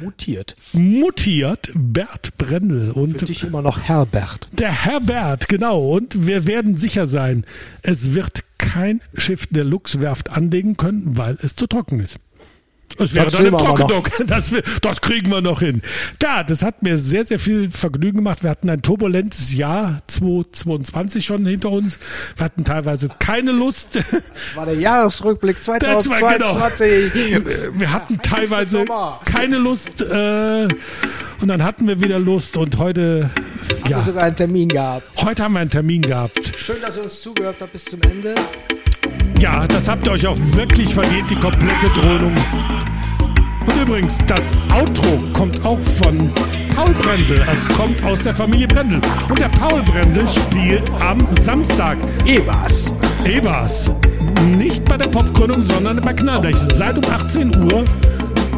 Mutiert. 0.01 0.55
Mutiert 0.71 1.71
Bert 1.75 2.37
Brendel 2.37 2.91
und 2.91 3.19
Für 3.19 3.25
dich 3.25 3.43
immer 3.43 3.61
noch 3.61 3.79
Herbert. 3.79 4.47
der 4.53 4.85
Herbert, 4.85 5.49
genau. 5.49 5.89
Und 5.93 6.25
wir 6.25 6.47
werden 6.47 6.77
sicher 6.77 7.05
sein, 7.05 7.45
es 7.81 8.13
wird 8.13 8.43
kein 8.57 9.01
Schiff 9.15 9.47
der 9.47 9.65
Luxwerft 9.65 10.29
anlegen 10.29 10.77
können, 10.77 11.17
weil 11.17 11.37
es 11.41 11.55
zu 11.55 11.67
trocken 11.67 11.99
ist. 11.99 12.17
Es 12.97 13.13
wäre 13.13 13.25
Das 13.29 13.33
dann 13.35 13.45
im 13.45 13.53
wir. 13.53 13.59
Trockendock. 13.59 14.09
Das, 14.27 14.51
wir- 14.51 14.63
das 14.81 15.01
kriegen 15.01 15.29
wir 15.31 15.41
noch 15.41 15.59
hin. 15.59 15.81
Da, 16.19 16.43
das 16.43 16.63
hat 16.63 16.81
mir 16.83 16.97
sehr, 16.97 17.25
sehr 17.25 17.39
viel 17.39 17.69
Vergnügen 17.69 18.17
gemacht. 18.17 18.43
Wir 18.43 18.49
hatten 18.49 18.69
ein 18.69 18.81
turbulentes 18.81 19.53
Jahr 19.53 20.01
2022 20.07 21.25
schon 21.25 21.45
hinter 21.45 21.69
uns. 21.71 21.99
Wir 22.35 22.45
hatten 22.45 22.63
teilweise 22.63 23.09
keine 23.19 23.51
Lust. 23.51 23.95
Das 23.95 24.05
war 24.55 24.65
der 24.65 24.75
Jahresrückblick 24.75 25.57
Das 25.59 25.67
war 25.67 25.79
genau. 25.79 26.01
2022. 26.01 27.13
Wir 27.79 27.91
hatten 27.93 28.19
teilweise 28.21 28.79
Sommer. 28.79 29.19
keine 29.25 29.57
Lust. 29.57 30.01
Äh, 30.01 30.67
und 31.41 31.47
dann 31.47 31.63
hatten 31.63 31.87
wir 31.87 32.01
wieder 32.01 32.19
Lust. 32.19 32.57
Und 32.57 32.77
heute, 32.77 33.29
Haben 33.33 33.83
wir 33.83 33.91
ja, 33.91 34.01
sogar 34.01 34.23
einen 34.25 34.35
Termin 34.35 34.67
gehabt. 34.69 35.07
heute 35.23 35.43
haben 35.43 35.53
wir 35.53 35.59
einen 35.61 35.69
Termin 35.69 36.01
gehabt. 36.01 36.51
Schön, 36.57 36.77
dass 36.81 36.97
ihr 36.97 37.03
uns 37.03 37.21
zugehört 37.21 37.57
habt 37.61 37.71
bis 37.73 37.85
zum 37.85 38.01
Ende. 38.01 38.35
Ja, 39.39 39.65
das 39.67 39.87
habt 39.87 40.05
ihr 40.05 40.11
euch 40.11 40.27
auch 40.27 40.37
wirklich 40.53 40.93
verdient, 40.93 41.29
die 41.29 41.35
komplette 41.35 41.89
Dröhnung. 41.91 42.33
Und 43.65 43.81
übrigens, 43.81 44.17
das 44.27 44.51
Outro 44.73 45.19
kommt 45.33 45.63
auch 45.65 45.79
von 45.79 46.31
Paul 46.75 46.93
Brendel. 46.93 47.45
Es 47.51 47.67
kommt 47.77 48.03
aus 48.03 48.21
der 48.23 48.35
Familie 48.35 48.67
Brendel. 48.67 48.99
Und 49.29 49.39
der 49.39 49.49
Paul 49.49 49.81
Brendel 49.83 50.27
spielt 50.29 50.89
am 51.01 51.25
Samstag. 51.39 51.97
Ebers. 52.25 52.93
Ebers. 53.25 53.91
Nicht 54.57 54.83
bei 54.85 54.97
der 54.97 55.07
Popkrönung, 55.07 55.61
sondern 55.61 56.01
bei 56.01 56.13
Knallblech. 56.13 56.55
Seit 56.57 56.97
um 56.97 57.03
18 57.13 57.71
Uhr 57.71 57.85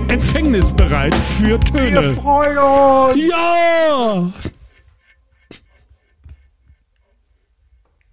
empfängnisbereit 0.08 1.16
für 1.16 1.48
Wir 1.48 1.60
Töne. 1.60 2.12
freuen 2.14 2.58
uns. 2.58 3.30
Ja! 3.30 4.30